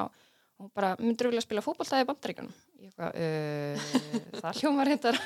og 0.56 0.72
bara 0.72 0.94
myndur 1.02 1.32
vilja 1.32 1.44
spila 1.44 1.64
fókbaltæði 1.64 2.06
í 2.06 2.08
bandaríkunum 2.08 2.54
ég 2.80 2.92
eitthvað, 2.92 3.16
uh, 3.20 4.40
það 4.40 4.60
hljómar 4.62 4.92
hittar 4.92 5.18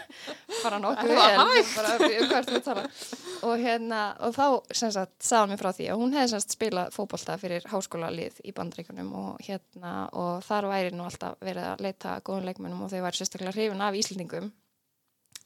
bara 0.64 0.80
nokkuð 0.82 1.12
vel. 1.14 1.36
bara, 1.76 1.92
um 2.16 3.50
og 3.50 3.62
hérna 3.62 4.00
og 4.26 4.34
þá 4.36 4.46
sem 4.80 4.94
sagt 4.96 5.26
sagði 5.26 5.52
mér 5.52 5.62
frá 5.62 5.70
því 5.76 5.90
að 5.92 6.02
hún 6.02 6.16
hefði 6.16 6.32
sem 6.32 6.44
sagt 6.44 6.56
spilað 6.56 6.96
fókbaltæði 6.96 7.44
fyrir 7.44 7.68
háskólalið 7.72 8.40
í 8.44 8.56
bandaríkunum 8.58 9.12
og 9.20 9.44
hérna 9.46 9.94
og 10.18 10.42
þar 10.48 10.70
væri 10.74 10.96
nú 10.96 11.06
alltaf 11.08 11.38
verið 11.46 11.68
að 11.74 11.86
leita 11.86 12.16
góðum 12.26 12.50
leikmennum 12.50 12.88
og 12.88 12.94
þau 12.94 13.04
væri 13.06 13.22
sérstaklega 13.22 13.56
hrifin 13.56 13.86
af 13.86 14.00
Íslendingum. 14.00 14.50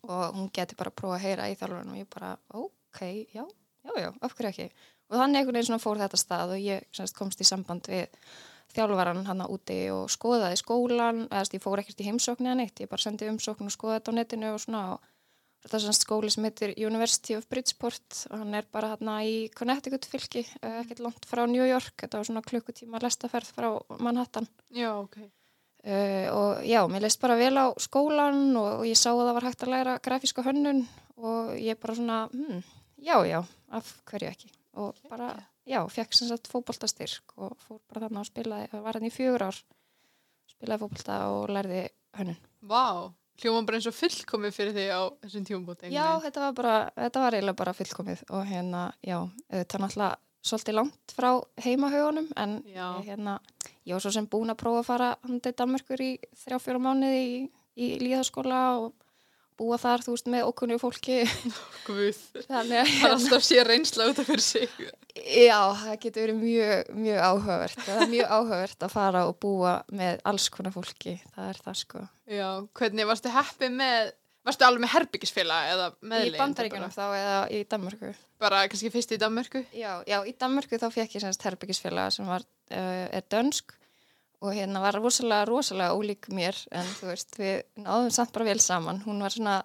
Og 0.03 0.23
hún 0.35 0.49
geti 0.51 0.75
bara 0.75 0.91
prófa 0.91 1.15
að 1.15 1.27
heyra 1.27 1.51
í 1.51 1.55
þjálfurinn 1.55 1.93
og 1.93 1.99
ég 2.01 2.09
bara, 2.11 2.33
ok, 2.59 3.03
já 3.31 3.45
já, 3.83 3.93
já, 4.05 4.09
af 4.21 4.35
hverju 4.37 4.51
ekki? 4.51 4.89
Og 5.11 5.19
þannig 5.19 5.39
einhvern 5.39 5.59
veginn 5.59 5.69
svona 5.69 5.83
fór 5.83 6.01
þetta 6.01 6.19
stað 6.19 6.55
og 6.55 6.63
ég 6.63 6.89
semst, 6.95 7.17
komst 7.17 7.43
í 7.43 7.47
samband 7.47 7.89
við 7.91 8.07
þjálfvaran 8.73 9.25
hann 9.27 9.45
úti 9.45 9.79
og 9.93 10.07
skoðaði 10.09 10.57
skólan 10.61 11.25
eða 11.27 11.57
ég 11.57 11.63
fór 11.63 11.81
ekkert 11.83 12.01
í 12.01 12.07
heimsókn 12.07 12.47
eða 12.47 12.59
neitt 12.63 12.81
ég 12.81 12.89
bara 12.89 13.03
sendi 13.03 13.29
umsókn 13.29 13.69
og 13.69 13.75
skoðaði 13.75 13.99
þetta 13.99 14.13
á 14.15 14.17
netinu 14.19 14.53
og 14.53 14.61
svona 14.63 14.83
og 14.95 15.03
þetta 15.63 15.77
er 15.77 15.83
svona 15.85 15.97
skóli 15.99 16.31
sem 16.33 16.47
heitir 16.47 16.73
University 16.75 17.37
of 17.37 17.45
Bridgeport 17.51 18.25
og 18.31 18.41
hann 18.41 18.57
er 18.57 18.65
bara 18.71 18.93
hérna 18.93 19.19
í 19.27 19.35
Connecticut 19.55 20.07
fylki 20.11 20.43
eh, 20.43 20.81
ekkert 20.81 21.03
langt 21.05 21.27
frá 21.29 21.45
New 21.47 21.63
York 21.63 21.95
þetta 22.03 22.19
var 22.19 22.27
svona 22.27 22.43
klukkutíma 22.43 23.01
lestaferð 23.03 23.53
frá 23.55 23.69
Manhattan. 24.03 24.49
Já, 24.75 24.91
ok. 24.97 25.21
Uh, 25.83 26.27
og 26.31 26.61
já, 26.63 26.79
mér 26.87 27.03
leist 27.03 27.19
bara 27.19 27.35
vel 27.35 27.57
á 27.59 27.67
skólan 27.83 28.55
og 28.55 28.85
ég 28.87 28.95
sá 28.95 29.09
að 29.11 29.25
það 29.25 29.33
var 29.35 29.47
hægt 29.49 29.65
að 29.65 29.73
læra 29.73 29.95
grafíska 30.03 30.45
hönnun 30.45 30.85
og 31.19 31.49
ég 31.59 31.79
bara 31.79 31.95
svona, 31.97 32.19
hmm, 32.31 32.61
já, 33.03 33.17
já, 33.27 33.39
af 33.73 33.89
hverju 34.09 34.29
ekki. 34.31 34.51
Og 34.81 34.97
bara, 35.09 35.33
já, 35.69 35.81
fekk 35.91 36.15
sem 36.17 36.29
sagt 36.31 36.49
fókbóltastyrk 36.49 37.35
og 37.37 37.57
fór 37.67 37.81
bara 37.91 38.07
þarna 38.07 38.23
og 38.23 38.29
spilaði, 38.29 38.69
var 38.85 38.97
hann 38.97 39.09
í 39.09 39.13
fjögur 39.13 39.47
ár 39.49 39.59
spilaði 40.49 40.85
fókbólta 40.85 41.19
og 41.35 41.51
lærði 41.53 41.83
hönnun. 42.17 42.39
Vá, 42.65 43.11
hljóma 43.41 43.63
bara 43.67 43.79
eins 43.79 43.89
og 43.89 43.97
fullkomið 43.97 44.55
fyrir 44.55 44.75
því 44.75 44.85
á 44.93 45.01
þessum 45.25 45.47
tíumbúti 45.47 45.91
Já, 45.93 46.05
þetta 46.23 46.47
var 46.47 46.57
bara, 46.57 46.75
þetta 46.97 47.23
var 47.25 47.37
eiginlega 47.37 47.59
bara 47.61 47.75
fullkomið 47.77 48.23
og 48.29 48.45
hérna, 48.49 48.83
já, 49.05 49.17
þetta 49.51 49.77
er 49.77 49.83
náttúrulega 49.85 50.13
svolítið 50.43 50.75
langt 50.77 51.13
frá 51.15 51.29
heimahauðunum 51.63 52.27
en 52.39 52.57
Já. 52.67 52.87
hérna, 53.05 53.37
ég 53.87 53.95
var 53.95 54.03
svo 54.03 54.11
sem 54.11 54.27
búin 54.27 54.51
að 54.51 54.59
prófa 54.59 54.81
að 54.81 54.89
fara 54.89 55.09
hann 55.23 55.39
til 55.43 55.53
Danmarkur 55.55 56.03
í 56.03 56.11
þrjá 56.43 56.59
fjóra 56.63 56.81
mánuði 56.83 57.21
í, 57.23 57.37
í 57.79 57.87
líðaskóla 58.03 58.63
og 58.81 58.91
búa 59.59 59.77
þar, 59.81 60.03
þú 60.05 60.15
veist, 60.15 60.29
með 60.33 60.49
okkunni 60.49 60.79
fólki 60.81 61.21
Guð, 61.87 62.19
það 62.47 62.75
er 62.81 62.91
alltaf 63.09 63.45
sé 63.45 63.63
reynsla 63.67 64.09
út 64.11 64.21
af 64.23 64.29
fyrir 64.29 64.45
sig 64.45 64.91
Já, 65.13 65.59
það 65.77 65.97
getur 66.01 66.23
verið 66.23 66.37
mjög, 66.39 66.87
mjög 66.97 67.19
áhugavert. 67.21 67.81
Það 67.85 67.99
er 68.01 68.07
mjög 68.09 68.31
áhugavert 68.33 68.85
að 68.87 68.93
fara 68.95 69.21
og 69.29 69.35
búa 69.43 69.73
með 69.93 70.23
alls 70.31 70.47
konar 70.49 70.73
fólki. 70.73 71.13
Það 71.35 71.51
er 71.51 71.59
það 71.67 71.77
sko. 71.83 72.01
Já, 72.33 72.47
hvernig 72.79 73.09
varstu 73.11 73.33
heppið 73.35 73.75
með 73.77 74.09
varstu 74.43 74.67
alveg 74.67 74.83
með 74.83 74.93
herbyggisfélag 74.95 75.69
eða 75.75 75.87
meðlein? 76.01 76.33
Í 76.33 76.41
bandaríkjunum 76.41 76.95
þá 76.95 77.03
eða 77.05 77.37
í 77.53 77.61
Danmörku. 77.69 78.11
Bara 78.41 78.63
kannski 78.71 78.91
fyrst 78.93 79.13
í 79.13 79.21
Danmörku? 79.21 79.63
Já, 79.77 79.91
já, 80.09 80.17
í 80.25 80.33
Danmörku 80.39 80.81
þá 80.81 80.89
fekk 80.97 81.17
ég 81.19 81.25
semst 81.27 81.45
herbyggisfélag 81.47 82.17
sem 82.17 82.27
var, 82.27 82.45
uh, 82.73 83.05
er 83.13 83.29
dönsk 83.31 83.77
og 84.43 84.51
hérna 84.51 84.81
var 84.83 84.97
rosalega, 84.99 85.47
rosalega 85.47 85.95
ólík 85.95 86.27
mér 86.35 86.57
en 86.75 86.89
þú 86.99 87.09
veist, 87.13 87.37
við 87.39 87.63
náðum 87.79 88.11
samt 88.11 88.33
bara 88.35 88.49
vel 88.51 88.59
saman. 88.59 88.99
Hún 89.07 89.23
var 89.23 89.31
svona 89.33 89.61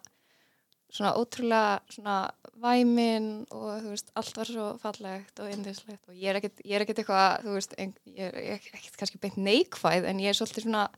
svona 0.88 1.12
ótrúlega 1.20 1.80
svona 1.92 2.14
væmin 2.62 3.28
og 3.52 3.82
þú 3.82 3.92
veist, 3.92 4.08
allt 4.16 4.38
var 4.40 4.48
svo 4.48 4.68
fallegt 4.80 5.42
og 5.42 5.50
indislegt 5.52 6.08
og 6.08 6.16
ég 6.16 6.30
er 6.32 6.38
ekkert, 6.40 6.62
ég 6.64 6.78
er 6.78 6.84
ekkert 6.84 7.02
eitthvað, 7.02 7.44
þú 7.44 7.56
veist, 7.58 7.74
ein, 7.78 7.92
ég 8.08 8.38
er 8.40 8.56
ekkert 8.56 8.96
kannski 9.02 9.20
beint 9.22 9.36
neikvæð 9.36 10.08
en 10.08 10.22
ég 10.24 10.32
er 10.32 10.38
svolítið 10.38 10.68
svona 10.68 10.88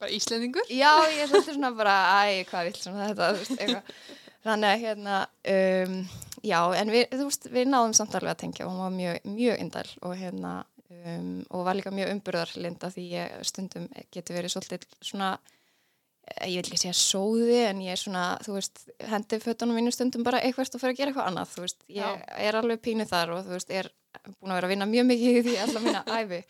Bara 0.00 0.14
Íslendingur? 0.16 0.64
já, 0.72 0.92
ég 1.10 1.24
er 1.24 1.28
svolítið 1.28 1.58
svona 1.58 1.72
bara, 1.76 1.96
æ, 2.24 2.44
hvað 2.48 2.70
vill 2.70 2.78
svona 2.80 3.08
þetta, 3.10 3.30
þú 3.34 3.42
veist, 3.42 3.56
eitthvað 3.58 3.94
þannig 4.46 4.70
að 4.70 4.84
hérna, 4.86 5.16
um, 5.56 5.96
já, 6.48 6.60
en 6.80 6.94
við, 6.94 7.02
þú 7.12 7.26
veist, 7.26 7.50
við 7.52 7.68
náðum 7.68 7.96
samt 7.98 8.14
alveg 8.16 8.32
að 8.32 8.40
tengja 8.46 8.64
og 8.68 8.72
hún 8.72 8.84
var 8.86 8.94
mjög, 8.94 9.18
mjög 9.34 9.60
indæl 9.66 9.90
og 10.00 10.14
hérna, 10.16 10.54
um, 10.90 11.32
og 11.50 11.64
var 11.68 11.78
líka 11.78 11.94
mjög 11.94 12.12
umburðarlinda 12.16 12.92
því 12.94 13.06
ég 13.14 13.40
stundum 13.48 13.88
getur 14.12 14.38
verið 14.38 14.54
svolítið 14.56 14.86
svona 15.00 15.34
ég 16.46 16.60
vil 16.60 16.70
ekki 16.70 16.80
segja 16.84 16.96
sóði 16.96 17.58
en 17.66 17.80
ég 17.84 17.94
er 17.94 18.00
svona, 18.00 18.24
þú 18.44 18.56
veist, 18.56 18.82
hendi 19.10 19.38
fötunum 19.42 19.78
mínu 19.78 19.92
stundum 19.94 20.24
bara 20.26 20.40
eitthvað 20.44 20.76
og 20.76 20.82
fyrir 20.82 20.94
að 20.94 21.00
gera 21.00 21.12
eitthvað 21.12 21.30
annað, 21.30 21.54
þú 21.54 21.64
veist, 21.64 21.80
ég 21.90 22.04
Já. 22.04 22.36
er 22.46 22.58
alveg 22.60 22.82
pínu 22.84 23.06
þar 23.08 23.34
og 23.34 23.42
þú 23.46 23.56
veist, 23.56 23.72
er 23.74 23.90
búin 24.36 24.52
að 24.52 24.60
vera 24.60 24.68
að 24.68 24.74
vinna 24.74 24.88
mjög 24.90 25.08
mikið 25.10 25.38
í 25.38 25.42
því 25.46 25.56
alla 25.64 25.82
mína 25.84 26.02
æfi. 26.20 26.40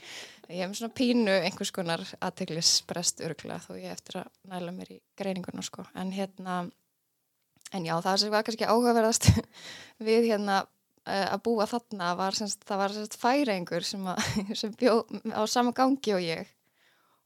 Ég 0.51 0.65
hef 0.65 0.77
svona 0.77 0.97
pínu 0.99 1.37
einhvers 1.47 1.73
konar 1.75 2.05
aðteglisbrest 2.19 3.23
örgla 3.27 3.61
þó 3.63 3.73
ég 3.79 3.95
eftir 3.95 4.21
að 4.25 4.31
næla 4.51 4.75
mér 4.75 4.93
í 4.97 5.01
greininguna, 5.19 5.65
sko. 5.65 5.87
En 5.95 6.13
hérna, 6.15 6.61
en 7.73 7.87
já, 7.87 7.95
það 8.03 8.21
sem 8.25 8.35
var 8.35 8.47
kannski 8.47 8.69
áhugaverðast 8.69 9.31
við 10.11 10.33
hérna 10.33 10.65
að 11.09 11.43
búa 11.47 11.67
þarna 11.71 12.11
var 12.19 12.37
semst, 12.37 12.65
það 12.69 12.83
var 12.83 12.95
semst 12.97 13.17
færingur 13.21 13.87
sem, 13.87 14.05
að, 14.11 14.21
sem 14.61 14.75
bjó 14.79 15.01
á 15.33 15.43
sama 15.51 15.73
gangi 15.77 16.15
og 16.17 16.25
ég. 16.25 16.51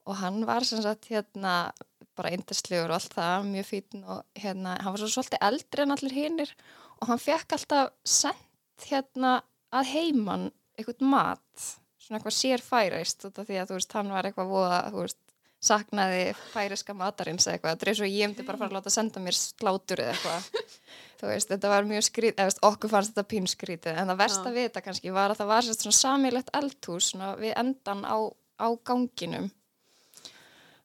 Og 0.05 0.19
hann 0.21 0.43
var 0.47 0.67
sagt 0.69 1.09
hérna 1.09 1.73
bara 2.15 2.33
indestlegur 2.35 2.93
og 2.93 2.99
allt 2.99 3.15
það, 3.17 3.47
mjög 3.51 3.69
fítinn 3.69 4.05
og 4.07 4.23
hérna, 4.39 4.77
hann 4.83 4.95
var 4.95 5.03
svo 5.03 5.11
svolítið 5.11 5.47
eldri 5.49 5.85
en 5.85 5.95
allir 5.95 6.15
hinnir 6.15 6.53
og 7.01 7.09
hann 7.11 7.23
fekk 7.23 7.57
alltaf 7.57 7.91
sendt 8.07 8.87
hérna 8.89 9.39
að 9.75 9.91
heiman 9.91 10.49
eitthvað 10.79 11.05
mat, 11.11 11.67
svona 11.99 12.21
eitthvað 12.21 12.37
sér 12.37 12.63
færeist 12.65 13.27
út 13.27 13.41
af 13.41 13.49
því 13.49 13.61
að 13.61 13.75
veist, 13.75 13.97
hann 13.99 14.13
var 14.15 14.29
eitthvað 14.29 14.51
voða, 14.53 14.81
veist, 14.95 15.21
saknaði 15.65 16.25
færiska 16.53 16.95
matarins 16.97 17.49
eitthvað, 17.49 17.75
þetta 17.75 17.91
er 17.91 17.99
svo 17.99 18.09
ég 18.11 18.29
myndi 18.29 18.47
bara 18.47 18.61
fara 18.61 18.73
að 18.73 18.79
láta 18.79 18.93
senda 18.93 19.23
mér 19.25 19.39
slátur 19.39 20.03
eða 20.05 20.15
eitthvað 20.15 20.75
þú 21.25 21.33
veist, 21.33 21.51
þetta 21.51 21.73
var 21.73 21.91
mjög 21.91 22.07
skrítið, 22.11 22.39
eða 22.39 22.51
veist, 22.53 22.63
okkur 22.71 22.93
fannst 22.93 23.15
þetta 23.15 23.29
pín 23.35 23.51
skrítið, 23.51 23.99
en 23.99 24.13
það 24.13 24.23
versta 24.23 24.49
Já. 24.51 24.55
við 24.55 24.69
þetta 24.69 24.85
kannski 24.87 25.17
var 25.17 25.35
að 25.35 25.43
það 25.43 25.53
var 25.55 25.69
sérst 25.69 25.85
svona 25.87 26.01
samilegt 26.01 26.55
eldhús 26.61 27.11
svona 27.13 27.35
við 27.41 27.55
endan 27.65 28.05
á, 28.05 28.17
á 28.61 28.69
ganginum 28.87 29.51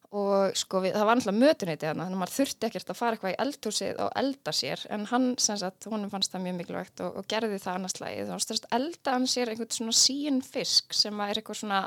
og 0.10 0.56
sko 0.58 0.80
við, 0.82 0.96
það 0.98 1.06
var 1.06 1.20
náttúrulega 1.20 1.46
mötuneyti 1.46 1.86
þarna 1.86 2.06
þannig 2.08 2.18
að 2.18 2.22
maður 2.24 2.36
þurfti 2.40 2.68
ekkert 2.70 2.90
að 2.90 2.98
fara 2.98 3.18
eitthvað 3.18 3.34
í 3.36 3.40
eldhúsið 3.44 4.00
og 4.02 4.16
elda 4.18 4.54
sér 4.58 4.84
en 4.96 5.04
hann 5.12 5.28
sem 5.38 5.60
sagt, 5.62 5.86
honum 5.92 6.10
fannst 6.10 6.34
það 6.34 6.46
mjög 6.48 6.56
mikilvægt 6.64 7.04
og, 7.06 7.20
og 7.22 7.28
gerði 7.30 7.60
það 7.62 7.78
annars 7.78 8.00
lagi 8.02 8.24
þá 8.26 8.34
styrst 8.42 8.66
elda 8.74 9.14
hann 9.14 9.28
sér 9.30 9.52
einhvern 9.54 9.76
svona 9.76 9.94
síin 10.00 10.40
fisk 10.42 10.98
sem 10.98 11.22
að 11.22 11.34
er 11.36 11.42
eitthvað 11.44 11.60
svona 11.62 11.82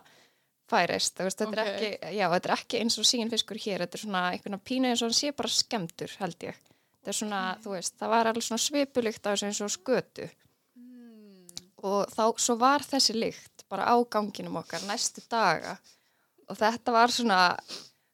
færist, 0.70 1.18
veist, 1.18 1.42
þetta 1.42 1.50
Ok. 1.50 1.58
er 1.58 1.72
ekki 1.72 2.14
já, 2.20 2.26
þetta 2.36 2.52
er 2.52 2.54
ekki 2.60 2.82
eins 2.84 2.98
og 3.02 3.08
síin 3.10 3.32
fiskur 3.34 3.58
hér 3.66 3.82
þetta 3.84 3.98
er 3.98 4.04
svona 4.04 4.22
einhvern 4.36 4.62
pínu 4.70 4.92
eins 4.92 5.02
og 5.02 5.10
hann 5.10 5.18
sé 5.18 5.34
bara 5.34 5.50
skemmtur 5.50 6.14
held 6.22 6.46
ég, 6.46 6.62
þetta 7.02 7.12
er 7.12 7.18
svona, 7.18 7.42
þú 7.64 7.74
veist 7.74 7.96
það 7.98 8.14
var 8.14 8.30
alveg 8.30 8.46
svona 8.46 8.62
svipulykt 8.62 9.26
af 9.26 9.34
þessu 9.34 9.48
eins 9.48 9.62
og 9.66 9.72
skötu. 9.74 10.28
Og 11.82 12.12
þá, 12.14 12.24
svo 12.38 12.54
var 12.60 12.84
þessi 12.86 13.16
lykt 13.18 13.64
bara 13.72 13.90
á 13.90 13.98
ganginum 14.06 14.60
okkar 14.60 14.84
næstu 14.86 15.24
daga. 15.26 15.74
Og 16.46 16.58
þetta 16.58 16.94
var 16.94 17.10
svona 17.10 17.40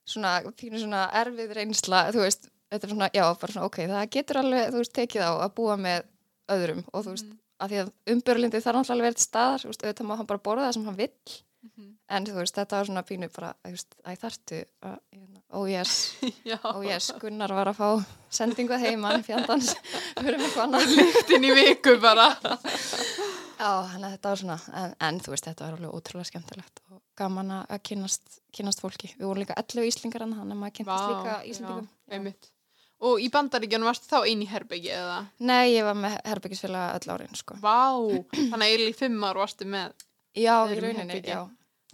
svona, 0.09 0.39
pínu 0.57 0.81
svona 0.83 1.07
erfið 1.21 1.55
reynsla 1.59 2.07
þú 2.15 2.25
veist, 2.25 2.49
þetta 2.73 2.89
er 2.89 2.95
svona, 2.95 3.11
já, 3.15 3.25
bara 3.41 3.55
svona 3.55 3.69
ok, 3.69 3.81
það 3.91 4.07
getur 4.15 4.41
alveg, 4.43 4.71
þú 4.73 4.83
veist, 4.83 4.95
tekið 4.97 5.27
á 5.29 5.33
að 5.35 5.53
búa 5.59 5.77
með 5.81 6.09
öðrum. 6.55 6.81
Og 6.93 7.05
þú 7.05 7.15
veist, 7.15 7.35
að 7.59 7.73
því 7.73 7.81
að 7.83 7.93
umbörlindi 8.15 8.63
þarf 8.65 8.79
náttúrulega 8.79 8.97
alveg 8.97 9.11
verið 9.11 9.27
staðar, 9.27 9.63
þú 9.63 9.73
veist, 9.73 9.85
auðvitað 9.85 10.09
má 10.09 10.15
hann 10.21 10.31
bara 10.33 10.45
borða 10.49 10.67
það 10.69 10.77
sem 10.77 10.89
hann 10.89 10.99
vill, 10.99 11.37
en 12.09 12.27
þú 12.27 12.35
veist, 12.39 12.55
þetta 12.59 12.77
var 12.81 12.87
svona 12.89 13.03
pínu 13.09 13.29
bara, 13.35 13.53
þú 13.65 13.75
veist, 13.75 13.95
æ, 14.05 14.11
þartu 14.21 14.61
að, 14.83 14.97
hérna, 15.13 15.43
oh 15.53 15.67
yes, 15.71 15.95
oh 16.75 16.83
yes 16.85 17.13
Gunnar 17.21 17.53
var 17.55 17.71
að 17.73 17.79
fá 17.81 17.89
sendingu 18.31 18.75
að 18.77 18.87
heiman 18.89 19.23
fjandans, 19.27 19.75
við 20.21 20.33
erum 20.33 20.45
eitthvað 20.47 20.65
annað 20.67 20.95
lyktinn 20.99 21.49
í 21.49 21.55
viku 21.57 21.99
bara 22.03 22.31
Já, 23.59 23.71
þannig 23.91 24.07
að 24.07 24.13
þetta 24.15 24.31
var 24.31 24.39
svona, 24.39 24.57
en, 24.79 24.93
en 25.03 25.17
þú 25.25 25.33
veist, 25.35 25.47
þetta 25.49 25.65
var 25.67 25.79
alveg 25.79 25.95
ótrúlega 25.99 26.29
skemmtilegt 26.31 26.83
og 26.93 27.01
gaman 27.19 27.49
að 27.57 27.81
kynnast, 27.89 28.37
kynnast 28.55 28.79
fólki. 28.85 29.11
Við 29.19 29.27
vorum 29.27 29.43
líka 29.43 29.57
11 29.59 29.89
íslingar 29.89 30.23
hann, 30.23 30.37
þannig 30.39 30.55
að 30.55 30.61
maður 30.61 30.77
kynnast 30.77 31.09
líka 31.11 31.35
íslingum. 31.51 31.89
já, 32.07 32.21
Og 32.99 33.21
í 33.23 33.29
bandaríkjunum 33.31 33.87
varstu 33.87 34.09
þá 34.11 34.25
einn 34.27 34.41
í 34.43 34.47
herbyggi 34.51 34.89
eða? 34.91 35.19
Nei, 35.47 35.75
ég 35.77 35.85
var 35.87 35.95
með 35.99 36.17
herbyggisfélaga 36.27 36.97
öll 36.99 37.13
árin, 37.15 37.37
sko. 37.39 37.55
Vá, 37.63 37.99
þannig 38.35 38.57
að 38.59 38.65
eiginlega 38.67 38.95
í 38.95 38.97
fimm 38.99 39.27
ár 39.29 39.39
varstu 39.39 39.69
með 39.71 39.93
Já, 40.39 40.55
í 40.67 40.79
rauninni, 40.83 41.21
já. 41.23 41.45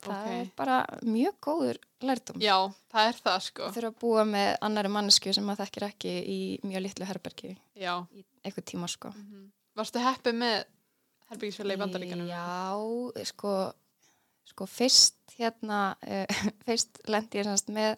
Það 0.05 0.25
Ok. 0.25 0.35
er 0.37 0.51
bara 0.57 0.77
mjög 1.03 1.35
góður 1.47 1.79
lærdum. 2.05 2.41
Já, 2.43 2.57
það 2.93 3.09
er 3.11 3.19
það 3.25 3.39
sko. 3.49 3.63
Það 3.69 3.77
þurfa 3.79 3.91
að 3.93 3.99
búa 4.05 4.25
með 4.29 4.51
annari 4.69 4.93
mannesku 4.97 5.35
sem 5.35 5.45
maður 5.49 5.65
þekkir 5.65 5.87
ekki 5.89 6.15
í 6.35 6.39
mjög 6.67 6.85
litlu 6.87 7.09
herbergi 7.09 7.53
Já. 7.81 7.95
í 8.15 8.25
eitthvað 8.45 8.69
tíma 8.73 8.89
sko. 8.93 9.13
Mhm. 9.17 9.51
Varstu 9.75 9.99
heppið 10.05 10.37
með 10.39 10.57
herbyggisfélag 11.31 11.77
í 11.79 11.83
bandaríkanum? 11.83 12.29
Já, 12.31 13.25
sko, 13.27 13.55
sko 14.53 14.67
fyrst 14.71 15.35
hérna, 15.39 15.97
uh, 16.07 16.27
fyrst 16.69 17.01
lendi 17.11 17.41
ég 17.41 17.49
semst 17.49 17.73
með 17.75 17.97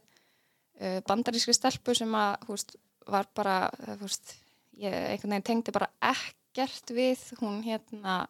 uh, 0.80 1.00
bandarískri 1.08 1.52
stelpu 1.56 1.94
sem 1.94 2.14
að, 2.16 2.46
húst, 2.48 2.76
var 3.06 3.28
bara, 3.36 3.58
húst, 4.00 4.36
ég 4.80 4.92
einhvern 4.94 5.36
veginn 5.36 5.46
tengdi 5.50 5.74
bara 5.74 5.90
ekkert 6.00 6.90
við, 6.96 7.20
hún 7.42 7.60
hérna, 7.66 8.22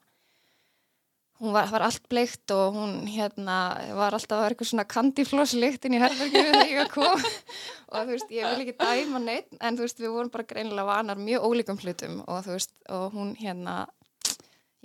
hún 1.40 1.52
var, 1.52 1.69
var 1.73 1.85
allt 1.87 2.07
bleikt 2.09 2.52
og 2.55 2.76
hún 2.76 2.95
hérna 3.11 3.57
var 3.99 4.16
alltaf 4.16 4.38
að 4.38 4.45
vera 4.45 4.55
eitthvað 4.57 4.71
svona 4.71 4.87
kandiflosslykt 4.88 5.85
inn 5.87 5.99
í 5.99 6.00
herberginu 6.00 6.55
þegar 6.55 6.73
ég 6.73 6.95
kom 6.95 7.26
og 7.93 7.99
þú 7.99 8.14
veist, 8.14 8.33
ég 8.33 8.49
vil 8.49 8.64
ekki 8.64 8.76
dæma 8.81 9.21
neitt 9.23 9.61
en 9.61 9.76
þú 9.76 9.87
veist, 9.87 10.00
við 10.00 10.14
vorum 10.16 10.33
bara 10.33 10.49
greinilega 10.49 10.88
vanar 10.88 11.21
mjög 11.21 11.47
ólíkum 11.50 11.81
hlutum. 11.83 12.19
Og 12.26 12.43
þú 12.47 12.57
veist, 12.57 12.73
og 12.93 13.14
hún 13.14 13.35
hérna 13.40 13.85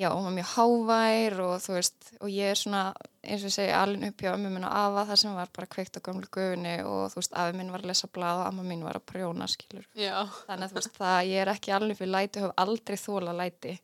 já, 0.02 0.10
hún 0.12 0.24
var 0.24 0.36
mjög 0.36 0.50
hávær 0.56 1.40
og 1.46 1.56
þú 1.62 1.76
veist, 1.78 2.12
og 2.20 2.30
ég 2.32 2.52
er 2.52 2.60
svona 2.60 2.84
eins 3.22 3.46
og 3.46 3.54
segi, 3.54 3.72
alveg 3.76 4.10
upp 4.10 4.24
hjá 4.24 4.32
ömmu 4.34 4.50
minn 4.50 4.66
og 4.66 4.74
afa 4.74 5.06
það 5.12 5.22
sem 5.22 5.36
var 5.38 5.52
bara 5.56 5.70
kveikt 5.76 6.00
á 6.02 6.06
gamlu 6.08 6.28
gufunni 6.32 6.76
og 6.88 7.12
þú 7.14 7.22
veist, 7.22 7.38
afi 7.38 7.58
minn 7.58 7.72
var 7.74 7.84
að 7.84 7.92
lesa 7.92 8.10
blað 8.10 8.42
og 8.42 8.48
amma 8.50 8.66
mín 8.66 8.84
var 8.88 8.98
að 8.98 9.08
prjóna, 9.12 9.48
skilur 9.52 9.86
Já. 9.94 10.26
þannig 10.48 10.66
að 10.66 10.72
þú 10.72 10.80
veist, 10.80 10.98
það, 10.98 11.20
ég 11.30 11.44
er 11.44 11.54
ekki 11.54 11.76
alveg 11.76 12.02
fyrir 12.02 12.14
læti 12.16 13.78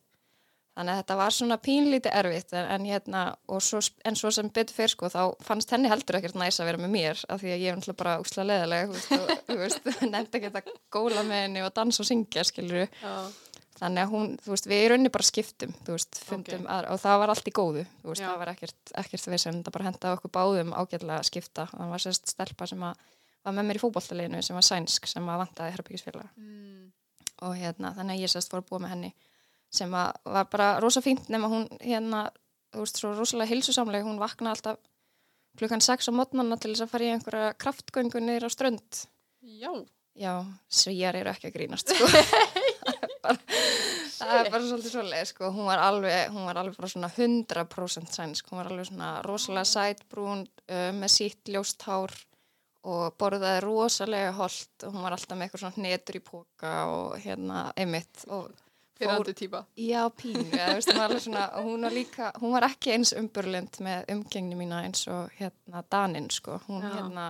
þannig 0.77 0.93
að 0.93 0.99
þetta 1.01 1.15
var 1.17 1.33
svona 1.33 1.57
pínlítið 1.65 2.13
erfitt 2.21 2.53
en, 2.53 2.67
en 2.75 2.85
hérna, 2.85 3.21
og 3.49 3.63
svo, 3.65 3.79
en 4.05 4.15
svo 4.19 4.29
sem 4.35 4.51
betur 4.53 4.77
fyrir 4.77 4.93
sko, 4.93 5.09
þá 5.09 5.21
fannst 5.47 5.73
henni 5.73 5.89
heldur 5.89 6.19
ekkert 6.19 6.37
næs 6.37 6.59
að 6.61 6.69
vera 6.69 6.81
með 6.83 6.93
mér, 6.93 7.23
af 7.33 7.41
því 7.41 7.51
að 7.55 7.63
ég 7.65 7.71
er 7.73 7.79
náttúrulega 7.79 8.01
bara 8.03 8.15
úksla 8.21 8.45
leðileg, 8.45 8.87
þú 8.87 8.93
veist, 8.93 9.11
og, 9.17 9.43
þú 9.49 9.57
veist 9.63 9.89
nefndi 10.13 10.39
ekki 10.41 10.51
að 10.53 10.71
góla 10.93 11.23
með 11.25 11.43
henni 11.47 11.65
og 11.65 11.73
dansa 11.79 12.03
og 12.05 12.09
syngja 12.11 12.45
skilur, 12.45 12.85
Já. 13.01 13.13
þannig 13.81 14.03
að 14.05 14.13
hún 14.13 14.31
þú 14.45 14.53
veist, 14.53 14.69
við 14.69 14.83
í 14.85 14.87
rauninni 14.93 15.13
bara 15.17 15.27
skiptum, 15.31 15.73
þú 15.87 15.97
veist 15.97 16.21
fundum 16.29 16.63
Ok. 16.67 16.71
aðra, 16.77 16.93
og 16.95 17.01
það 17.07 17.19
var 17.23 17.33
allt 17.33 17.49
í 17.51 17.55
góðu 17.57 17.83
þú 18.03 18.11
veist, 18.13 18.21
Já. 18.23 18.29
það 18.29 18.39
var 18.45 18.53
ekkert, 18.53 18.79
ekkert 19.03 19.27
við 19.33 19.43
sem 19.47 19.59
það 19.63 19.75
bara 19.79 19.89
hendaði 19.89 20.19
okkur 20.19 20.35
báðum 20.37 20.73
ágætlega 20.77 21.19
að 21.23 21.29
skipta 21.31 21.67
það 21.73 21.91
var 21.95 22.05
sérst 22.05 22.33
stelpa 22.35 22.69
sem 22.69 22.85
að 22.89 23.01
var 23.47 23.55
með 23.57 23.67
mér 23.69 23.77
í 23.79 23.81
fótboltaleginu 23.81 24.41
sem 24.43 24.57
var 24.57 24.65
sænsk 24.67 25.05
sem 25.07 25.29
að 25.29 25.41
vantaði 25.45 25.73
herbyggisfélag 25.77 26.29
Mm. 26.37 26.89
og 27.45 27.53
hérna, 27.55 27.93
þannig 27.95 28.17
að 28.17 28.23
ég 28.25 28.31
sérst 28.33 28.49
fór 28.51 28.59
að 28.63 28.69
búa 28.71 28.79
með 28.83 28.91
henni 28.95 29.11
sem 29.73 29.91
var 29.91 30.47
bara 30.51 30.79
rosa 30.83 31.01
fínt 31.03 31.27
nema 31.29 31.49
hún 31.51 31.67
hérna, 31.81 32.27
þú 32.73 32.85
veist, 32.85 32.99
svo 33.01 33.11
rosalega 33.17 33.51
hilsusamleg, 33.51 34.05
hún 34.07 34.19
vaknaði 34.21 34.55
alltaf 34.55 34.79
klukkan 35.57 35.81
6 35.81 36.09
á 36.09 36.13
mótnanna 36.13 36.57
til 36.61 36.71
þess 36.75 36.85
að 36.85 36.91
fara 36.93 37.07
í 37.07 37.13
einhverja 37.15 37.53
kraftgöngu 37.59 38.21
niður 38.21 38.47
á 38.47 38.49
strönd 38.53 38.99
Já. 39.41 39.71
já, 40.17 40.33
svíjar 40.69 41.15
eru 41.15 41.29
ekki 41.31 41.49
að 41.49 41.55
grínast 41.55 41.89
sko. 41.93 42.07
Bara- 43.23 43.39
það 44.17 44.39
er 44.39 44.49
bara 44.53 44.63
svolítið 44.65 44.91
svoleið 44.93 45.27
sko. 45.31 45.49
hún 45.55 45.67
var 45.69 45.81
alveg, 45.81 46.31
hún 46.33 46.45
var 46.49 46.59
alveg 46.61 46.77
bara 46.77 46.89
svona 46.91 47.09
100% 47.13 48.13
sænsk, 48.17 48.49
hún 48.51 48.61
var 48.61 48.69
alveg 48.71 48.87
svona 48.89 49.11
rosalega 49.25 49.69
sætbrún 49.71 50.45
uh, 50.45 50.91
með 50.97 51.13
sítt 51.13 51.51
ljóst 51.53 51.85
hár 51.87 52.13
og 52.87 53.17
borðaði 53.19 53.61
rosalega 53.65 54.31
holt 54.37 54.85
og 54.87 54.93
hún 54.95 55.03
var 55.05 55.15
alltaf 55.17 55.35
með 55.37 55.47
eitthvað 55.47 55.63
svona 55.65 55.77
hnetur 55.81 56.19
í 56.19 56.23
póka 56.23 56.73
og 56.93 57.17
hérna 57.23 57.65
einmitt 57.75 58.23
og 58.29 58.51
Pyrrandi 58.97 59.33
típa. 59.37 59.63
Já, 59.77 60.01
pínu, 60.09 60.45
var 60.97 61.19
svona, 61.21 61.47
og 61.59 61.67
hún, 61.67 61.85
var 61.85 61.93
líka, 61.93 62.31
hún 62.41 62.55
var 62.55 62.67
ekki 62.69 62.95
eins 62.95 63.13
umburlind 63.17 63.79
með 63.83 64.09
umgengni 64.15 64.57
mína 64.59 64.83
eins 64.87 65.05
og 65.11 65.33
hérna 65.37 65.83
Danin, 65.91 66.29
sko. 66.33 66.59
Hún, 66.67 66.81
hérna, 66.85 67.29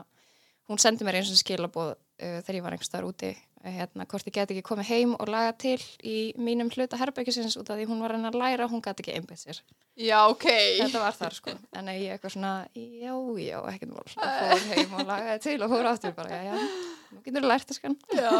hún 0.69 0.79
sendi 0.81 1.07
mér 1.07 1.19
eins 1.21 1.33
og 1.33 1.41
skilaboð 1.41 1.93
uh, 1.93 2.39
þegar 2.41 2.59
ég 2.59 2.65
var 2.65 2.75
einhvers 2.75 2.91
staðar 2.91 3.09
úti, 3.09 3.33
uh, 3.63 3.71
hérna, 3.71 4.07
hvort 4.07 4.29
ég 4.29 4.37
get 4.37 4.53
ekki 4.55 4.65
komið 4.69 4.91
heim 4.91 5.15
og 5.17 5.31
laga 5.31 5.55
til 5.59 5.79
í 6.03 6.17
mínum 6.39 6.71
hluta 6.73 6.99
herbyggisins 7.01 7.57
út 7.59 7.71
af 7.73 7.79
því 7.79 7.89
hún 7.91 8.03
var 8.05 8.15
henni 8.15 8.31
að 8.31 8.39
læra, 8.41 8.69
hún 8.71 8.83
gæti 8.85 9.05
ekki 9.05 9.17
einbæð 9.19 9.43
sér. 9.43 9.61
Já, 9.97 10.19
ok. 10.29 10.45
Þetta 10.77 11.01
var 11.01 11.15
þar, 11.17 11.35
sko. 11.39 11.57
En 11.73 11.89
ég 11.89 12.13
eitthvað 12.13 12.35
svona, 12.37 12.53
já, 12.77 13.13
já, 13.41 13.57
ekkert 13.73 13.95
mál. 13.95 14.05
Og 14.05 14.13
fór 14.21 14.67
heim 14.71 14.93
og 14.93 15.07
lagaði 15.09 15.43
til 15.47 15.57
og 15.65 15.73
fór 15.73 15.91
áttur 15.91 16.13
bara, 16.17 16.37
já, 16.37 16.53
já, 16.53 16.67
nú 17.11 17.23
getur 17.25 17.41
þú 17.41 17.51
lært 17.51 17.71
það, 17.71 17.79
skan. 17.81 17.97
Já. 18.13 18.33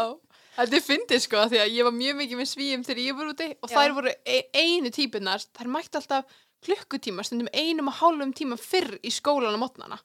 Þetta 0.58 0.78
er 0.78 0.82
fyndið 0.82 1.22
sko, 1.22 1.42
því 1.52 1.58
að 1.62 1.74
ég 1.76 1.86
var 1.86 1.94
mjög 1.94 2.16
mikið 2.18 2.40
með 2.40 2.48
svíum 2.50 2.84
þegar 2.86 3.00
ég 3.04 3.18
var 3.18 3.30
úti 3.30 3.48
og 3.54 3.70
Já. 3.70 3.74
þær 3.76 3.96
voru 3.98 4.14
e 4.26 4.38
einu 4.58 4.90
típunar, 4.94 5.44
þær 5.54 5.70
mætti 5.70 6.00
alltaf 6.00 6.38
klukkutíma, 6.66 7.22
stundum 7.26 7.50
einum 7.54 7.90
og 7.92 7.98
hálfum 8.00 8.32
tíma 8.34 8.58
fyrr 8.58 8.96
í 9.06 9.12
skólan 9.14 9.54
á 9.54 9.60
mótnana. 9.62 10.00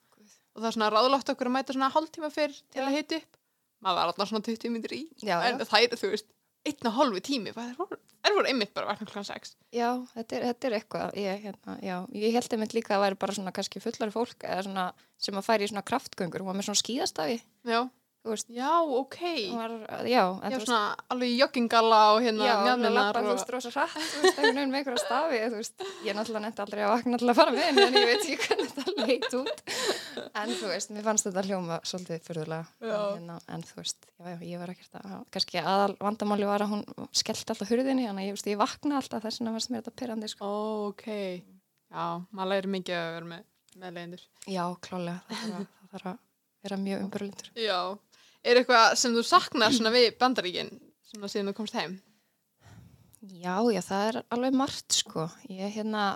Og 0.54 0.62
það 0.62 0.70
er 0.70 0.76
svona 0.78 0.92
ráðlagt 0.94 1.32
okkur 1.34 1.50
að 1.50 1.56
mæta 1.56 1.74
svona 1.74 1.90
hálftíma 1.96 2.30
fyrr 2.34 2.54
til 2.54 2.84
Já. 2.84 2.86
að 2.86 2.98
hita 3.00 3.20
upp. 3.24 3.40
Maður 3.84 3.98
var 3.98 4.12
alltaf 4.12 4.30
svona 4.30 4.46
20 4.46 4.74
minnir 4.76 4.94
í. 4.94 5.02
Já. 5.26 5.40
En 5.50 5.64
þær, 5.66 5.98
þú 5.98 6.12
veist, 6.14 6.30
einn 6.70 6.90
og 6.90 6.96
hálfu 7.00 7.24
tími, 7.26 7.52
þær 7.56 7.74
voru, 7.80 7.98
voru 8.30 8.52
einmitt 8.52 8.72
bara 8.76 8.92
vakna 8.92 9.08
klukkan 9.10 9.26
6. 9.28 9.56
Já, 9.76 9.90
þetta 10.14 10.38
er, 10.38 10.46
þetta 10.52 10.70
er 10.70 10.76
eitthvað, 10.78 11.18
ég, 11.20 11.42
hérna, 11.48 11.76
ég 12.14 12.38
held 12.38 12.56
einmitt 12.56 12.76
líka 12.78 12.94
að 12.94 12.96
það 12.96 13.04
væri 13.08 13.20
bara 13.26 13.36
svona 13.40 13.56
kannski 13.58 13.82
fullari 13.84 14.14
fólk 14.14 14.46
eða 14.48 14.64
svona 14.70 14.86
sem 15.26 15.42
að 15.42 15.48
færi 15.50 15.68
í 15.68 15.72
svona 15.74 15.84
kraftgöngur, 15.90 16.46
hún 16.46 16.52
var 16.54 16.60
með 16.60 16.70
svona 16.70 16.84
skíðastafi, 16.84 17.42
Já. 17.68 17.82
Þú 18.24 18.32
veist, 18.32 18.50
Já, 18.56 18.72
ok. 18.80 19.18
var, 19.52 19.72
já, 20.08 20.24
en 20.32 20.52
Já, 20.52 20.56
þú 20.56 20.56
veist, 20.56 20.68
svona 20.70 20.96
alveg 21.12 21.30
í 21.34 21.38
joggingalla 21.42 22.00
og 22.14 22.20
hérna 22.24 22.46
já, 22.48 22.54
lappa, 22.88 23.20
þú 23.20 23.28
og... 23.28 23.34
veist, 23.34 23.50
rosa 23.52 23.72
hratt, 23.74 23.98
þú 24.00 24.22
veist, 24.24 24.38
einhvern 24.38 24.56
veginn 24.56 24.72
með 24.72 24.80
einhverja 24.80 25.02
stafi, 25.04 25.38
þú 25.44 25.58
veist, 25.60 25.76
ég 26.08 26.12
náttúrulega 26.16 26.44
nefndi 26.46 26.62
aldrei 26.64 26.82
að 26.86 26.94
vakna 26.94 27.16
til 27.20 27.30
að 27.30 27.40
fara 27.40 27.52
með 27.56 27.64
henni, 27.68 27.84
en 27.84 27.98
ég 28.00 28.08
veit 28.08 28.24
ekki 28.24 28.38
hvernig 28.48 28.70
þetta 28.78 28.94
leit 29.04 29.32
út, 29.40 29.58
en 30.44 30.50
þú 30.56 30.68
veist, 30.72 30.90
mér 30.96 31.08
fannst 31.10 31.26
þetta 31.28 31.46
hljóma 31.50 31.76
svolítið 31.92 32.18
fyrðulega, 32.30 32.66
en, 32.80 32.96
hérna, 32.96 33.36
en 33.58 33.62
þú 33.68 33.76
veist, 33.82 34.00
já, 34.08 34.26
já, 34.32 34.38
ég 34.54 34.58
var 34.64 34.70
ekkert 34.72 34.94
að, 35.02 35.18
kannski 35.36 35.56
aðal 35.60 35.94
vandamáli 36.00 36.46
var 36.48 36.62
að 36.64 36.72
hún 36.78 36.84
skellti 37.12 37.52
alltaf 37.52 37.70
hurðinni, 37.74 38.08
þannig 38.08 38.24
að 38.24 38.30
ég, 38.30 38.36
veist, 38.38 38.52
ég 38.54 38.62
vakna 38.64 39.02
alltaf 39.02 39.28
þess 39.28 39.44
vegna 39.44 39.56
varst 39.58 39.70
mér 39.74 39.84
þetta 39.84 40.00
pyrrandi, 40.00 40.32
sko. 40.32 40.48
Ó, 40.48 40.48
ok. 40.94 41.06
Já, 41.94 42.06
maður 42.32 42.50
læri 42.56 42.72
mikið 42.74 42.96
að 42.98 43.12
vera 43.20 43.28
með, 43.34 43.42
með 43.84 43.94
Er 48.44 48.60
eitthvað 48.60 48.98
sem 49.00 49.14
þú 49.16 49.24
saknar 49.28 49.72
svona 49.72 49.94
við 49.94 50.10
bandaríkin 50.20 50.74
svona 51.08 51.30
síðan 51.32 51.52
þú 51.52 51.56
komst 51.62 51.78
heim? 51.78 51.96
Já, 53.24 53.56
já, 53.72 53.80
það 53.86 54.06
er 54.10 54.18
alveg 54.36 54.56
margt, 54.60 54.96
sko. 54.98 55.30
Ég, 55.48 55.70
hérna, 55.78 56.08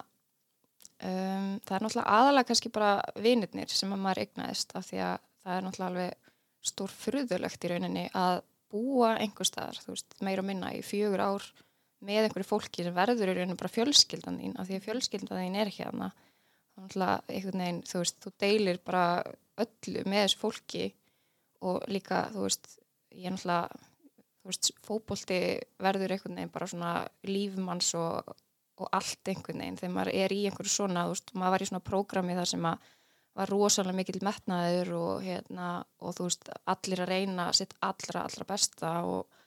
um, 0.99 1.53
það 1.63 1.77
er 1.77 1.85
náttúrulega 1.85 2.15
aðalega 2.17 2.49
kannski 2.49 2.71
bara 2.75 2.91
vinirnir 3.15 3.71
sem 3.71 3.93
að 3.95 4.03
maður 4.03 4.23
eignaðist 4.25 4.75
af 4.75 4.89
því 4.89 4.99
að 5.05 5.15
það 5.45 5.53
er 5.55 5.65
náttúrulega 5.67 5.91
alveg 5.93 6.33
stór 6.67 6.91
furðulegt 6.91 7.63
í 7.63 7.71
rauninni 7.71 8.05
að 8.17 8.41
búa 8.73 9.13
einhver 9.21 9.47
staðar, 9.47 9.79
þú 9.85 9.95
veist, 9.95 10.17
meira 10.19 10.43
og 10.43 10.49
minna 10.49 10.73
í 10.75 10.83
fjögur 10.83 11.23
ár 11.23 11.47
með 12.03 12.27
einhverju 12.27 12.49
fólki 12.49 12.83
sem 12.83 12.95
verður 12.95 13.31
í 13.31 13.37
rauninni 13.37 13.57
bara 13.57 13.71
fjölskyldan 13.71 14.41
þín 14.41 14.57
af 14.59 14.67
því 14.67 14.77
að 14.77 14.87
fjölskyldan 14.89 15.43
þín 15.45 15.59
er 15.61 15.71
hana 15.77 16.09
þannig 16.75 17.05
að 17.07 17.31
einhvern 17.31 17.63
veginn, 17.63 17.83
þú 17.87 18.01
veist, 18.03 18.17
þú 18.21 18.33
deilir 18.43 18.81
bara 18.85 19.05
öllu 19.63 20.03
með 20.05 20.25
þessu 20.25 20.41
fólki 20.43 20.83
og 21.65 21.85
líka, 21.91 22.27
þú 22.33 22.45
veist, 22.45 22.73
ég 23.15 23.29
er 23.29 23.35
náttúrulega 23.35 23.79
þú 24.47 24.53
veist, 24.53 24.69
fótbolti 24.85 25.39
verður 25.83 26.13
einhvern 26.15 26.37
veginn 26.39 26.53
bara 26.53 26.67
svona 26.71 26.91
lífmanns 27.27 27.89
og, 27.99 28.35
og 28.79 28.91
allt 28.95 29.31
einhvern 29.31 29.63
veginn. 29.63 29.79
Þegar 29.81 29.95
maður 29.95 30.13
er 30.15 30.35
í 30.35 30.43
einhverju 30.47 30.71
svona, 30.71 31.07
þú 31.07 31.15
veist, 31.15 31.33
maður 31.35 31.55
var 31.55 31.65
í 31.65 31.69
svona 31.71 31.87
prógrami 31.89 32.37
þar 32.37 32.51
sem 32.53 32.69
að 32.69 32.93
var 33.37 33.51
rosalega 33.53 33.97
mikill 33.99 34.21
metnaður 34.25 34.93
og 34.97 35.25
hérna, 35.25 35.71
og 36.01 36.15
þú 36.17 36.29
veist, 36.29 36.47
allir 36.73 37.01
að 37.03 37.11
reyna 37.11 37.49
sitt 37.53 37.75
allra, 37.85 38.23
allra 38.23 38.47
besta 38.49 38.93
og, 39.05 39.41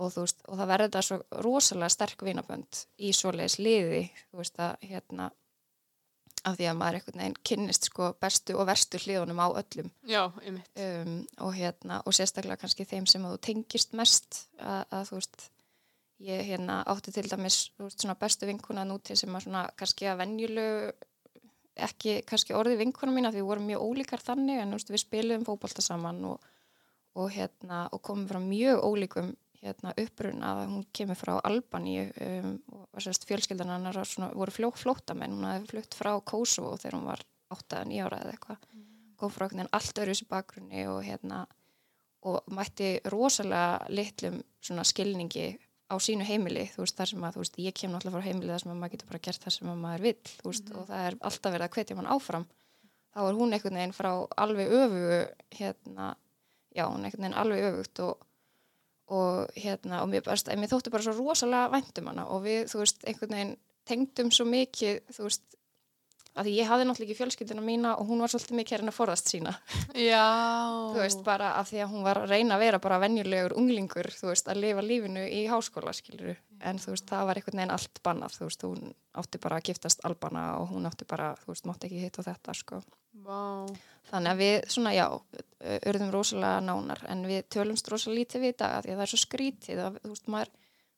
og 0.00 0.14
þú 0.14 0.24
veist, 0.24 0.44
og 0.48 0.60
það 0.60 0.70
verður 0.70 0.88
þetta 0.88 1.02
svo 1.08 1.42
rosalega 1.44 1.92
sterk 1.92 2.24
vinabönd 2.24 2.80
í 3.04 3.12
svoleiðis 3.12 3.58
liði, 3.60 4.04
þú 4.30 4.40
veist 4.40 4.62
að 4.64 4.86
hérna, 4.88 5.28
af 6.44 6.58
því 6.58 6.68
að 6.68 6.78
maður 6.78 6.98
einhvern 6.98 7.22
veginn 7.22 7.40
kynnist 7.48 7.88
sko 7.88 8.10
bestu 8.20 8.56
og 8.58 8.68
verstu 8.68 9.00
hliðunum 9.00 9.40
á 9.40 9.48
öllum. 9.62 9.90
Já, 10.08 10.22
um, 10.28 11.16
og 11.46 11.56
hérna 11.56 12.00
og 12.04 12.16
sérstaklega 12.16 12.60
kannski 12.60 12.86
þeim 12.88 13.08
sem 13.10 13.24
að 13.24 13.36
þú 13.36 13.42
tengist 13.48 13.96
mest 13.96 14.44
að, 14.58 14.84
að 14.90 15.10
þú 15.10 15.18
veist 15.20 15.48
ég 16.24 16.44
hérna 16.46 16.82
átti 16.88 17.12
til 17.14 17.26
dæmis 17.28 17.58
veist, 17.80 18.06
bestu 18.20 18.48
vinkuna 18.48 18.84
núti 18.88 19.16
sem 19.18 19.34
að 19.34 19.46
svona 19.46 19.64
kannski 19.78 20.08
að 20.08 20.20
venjulegu 20.22 20.92
ekki 21.74 22.20
kannski 22.28 22.54
orði 22.54 22.78
vinkuna 22.78 23.14
mína 23.14 23.32
því 23.32 23.40
við 23.42 23.48
vorum 23.48 23.70
mjög 23.70 23.86
ólíkar 23.88 24.22
þannig 24.22 24.60
en 24.62 24.76
veist, 24.76 24.92
við 24.92 25.02
spilum 25.02 25.46
fótbolta 25.46 25.82
saman 25.82 26.20
og, 26.28 26.44
og 27.18 27.32
hérna 27.34 27.88
og 27.92 28.02
komum 28.04 28.28
frá 28.30 28.38
mjög 28.42 28.84
ólíkum 28.86 29.32
hérna 29.64 29.94
uppruna 30.00 30.52
að 30.54 30.62
hún 30.72 30.86
kemur 30.96 31.18
frá 31.18 31.34
Albaníu 31.40 32.06
um, 32.26 32.54
og 32.92 33.02
sérst 33.02 33.26
fjölskyldan 33.28 33.72
svona, 34.04 34.30
voru 34.36 34.54
fló, 34.54 34.70
flótamenn 34.76 35.36
hún 35.36 35.48
hafði 35.48 35.70
flutt 35.72 35.98
frá 35.98 36.12
Kosovo 36.24 36.76
þegar 36.76 36.98
hún 36.98 37.10
var 37.10 37.24
8-9 37.54 38.04
ára 38.04 38.22
eða 38.24 38.34
eitthvað. 38.34 38.70
Kom 39.20 39.32
frá 39.32 39.46
allt 39.48 40.00
öðru 40.00 40.14
þessu 40.14 40.26
bakgrunni 40.30 40.88
og 40.90 41.02
hérna 41.06 41.44
og 42.24 42.40
mætti 42.56 42.96
rosalega 43.12 43.84
litlum 43.92 44.40
svona 44.64 44.84
skilningi 44.88 45.52
á 45.92 45.94
sínu 46.00 46.24
heimili, 46.24 46.64
þú 46.72 46.84
veist, 46.84 46.96
þar 46.96 47.10
sem 47.10 47.24
að, 47.26 47.38
veist, 47.42 47.58
ég 47.60 47.76
kem 47.76 47.92
náttúrulega 47.92 48.16
frá 48.16 48.26
heimili 48.28 48.52
þar 48.52 48.62
sem 48.62 48.72
að 48.72 48.78
maður 48.80 48.94
getur 48.94 49.10
bara 49.10 49.24
gert 49.26 49.44
það 49.44 49.56
sem 49.56 49.70
að 49.70 49.80
maður 49.82 50.04
vill, 50.06 50.20
þú 50.40 50.50
veist, 50.50 50.70
og 50.72 50.86
það 50.88 51.08
er 51.08 51.16
alltaf 51.28 51.54
verið 51.54 51.66
að 51.66 51.74
hvetja 51.76 51.96
mann 51.98 52.12
áfram. 52.14 52.46
Þá 53.14 53.20
er 53.24 53.38
hún 53.38 53.54
einhvern 53.54 53.78
veginn 53.78 53.94
frá 53.94 54.10
alveg 54.44 54.72
öfugu 54.78 55.18
hérna, 55.58 56.06
já, 56.74 56.86
hún 56.88 57.04
er 57.04 57.10
einhvern 57.10 57.26
veginn 57.26 57.38
alveg 57.42 57.68
öfugt 57.68 58.02
og, 58.06 58.24
og 59.12 59.50
hérna, 59.58 60.00
og 60.02 60.08
mér, 60.12 60.24
barst, 60.24 60.48
mér 60.48 60.70
þótti 60.70 60.92
bara 60.92 61.04
svo 61.04 61.16
rosalega 61.18 61.72
væntum 61.74 62.08
hana 62.08 62.28
og 62.32 62.44
við, 62.46 62.64
þú 62.72 62.80
veist, 62.80 63.02
einhvern 63.04 63.36
veginn 63.36 63.56
tengdum 63.84 64.30
svo 64.32 64.46
mikið, 64.48 65.02
þú 65.12 65.26
veist 65.26 65.44
að 66.34 66.50
ég 66.50 66.66
hafði 66.66 66.86
náttúrulega 66.88 67.12
ekki 67.12 67.18
fjölskyldina 67.20 67.62
mína 67.62 67.92
og 68.00 68.08
hún 68.08 68.22
var 68.24 68.32
svolítið 68.32 68.58
mikið 68.58 68.74
hérna 68.74 68.90
að 68.90 68.96
forðast 68.96 69.30
sína 69.30 69.52
Já. 69.94 70.24
þú 70.90 70.98
veist, 70.98 71.22
bara 71.26 71.52
af 71.60 71.68
því 71.70 71.82
að 71.84 71.92
hún 71.92 72.06
var 72.06 72.20
að 72.24 72.32
reyna 72.34 72.56
að 72.56 72.64
vera 72.64 72.80
bara 72.82 72.98
venjulegur 73.04 73.54
unglingur, 73.60 74.10
þú 74.10 74.30
veist, 74.32 74.50
að 74.50 74.62
lifa 74.64 74.84
lífinu 74.84 75.24
í 75.28 75.44
háskóla, 75.50 75.94
skiluru, 75.94 76.34
en 76.64 76.82
þú 76.82 76.94
veist, 76.96 77.06
það 77.10 77.28
var 77.28 77.40
einhvern 77.40 77.60
veginn 77.60 77.74
allt 77.76 78.02
bannað, 78.06 78.38
þú 78.38 78.48
veist, 78.48 78.66
hún 78.66 78.92
átti 79.22 79.42
bara 79.46 79.60
að 79.60 79.70
giftast 79.70 80.04
albana 80.08 80.44
og 80.58 80.72
hún 80.74 80.90
átti 80.90 81.06
bara, 81.06 81.30
þú 81.44 81.52
veist, 81.52 81.68
mátti 81.70 81.90
ekki 81.90 82.02
hitt 82.02 82.18
og 82.18 82.26
þetta, 82.26 82.56
sko. 82.58 82.82
Vá. 83.24 83.70
Þannig 84.10 84.34
að 84.34 84.42
við, 84.42 84.56
svona, 84.74 84.94
já, 84.96 85.06
örðum 85.64 86.12
rosalega 86.12 86.60
nánar, 86.64 87.00
en 87.08 87.24
við 87.28 87.46
tölumst 87.54 87.88
rosalega 87.88 88.20
lítið 88.20 88.44
við 88.44 88.54
í 88.54 88.56
dag, 88.60 88.76
því 88.84 88.92
að 88.92 88.98
það 89.00 89.06
er 89.06 89.12
svo 89.12 89.20
skrítið, 89.22 89.80
að, 89.84 89.98
þú 90.02 90.12
veist, 90.12 90.28
maður, 90.34 90.52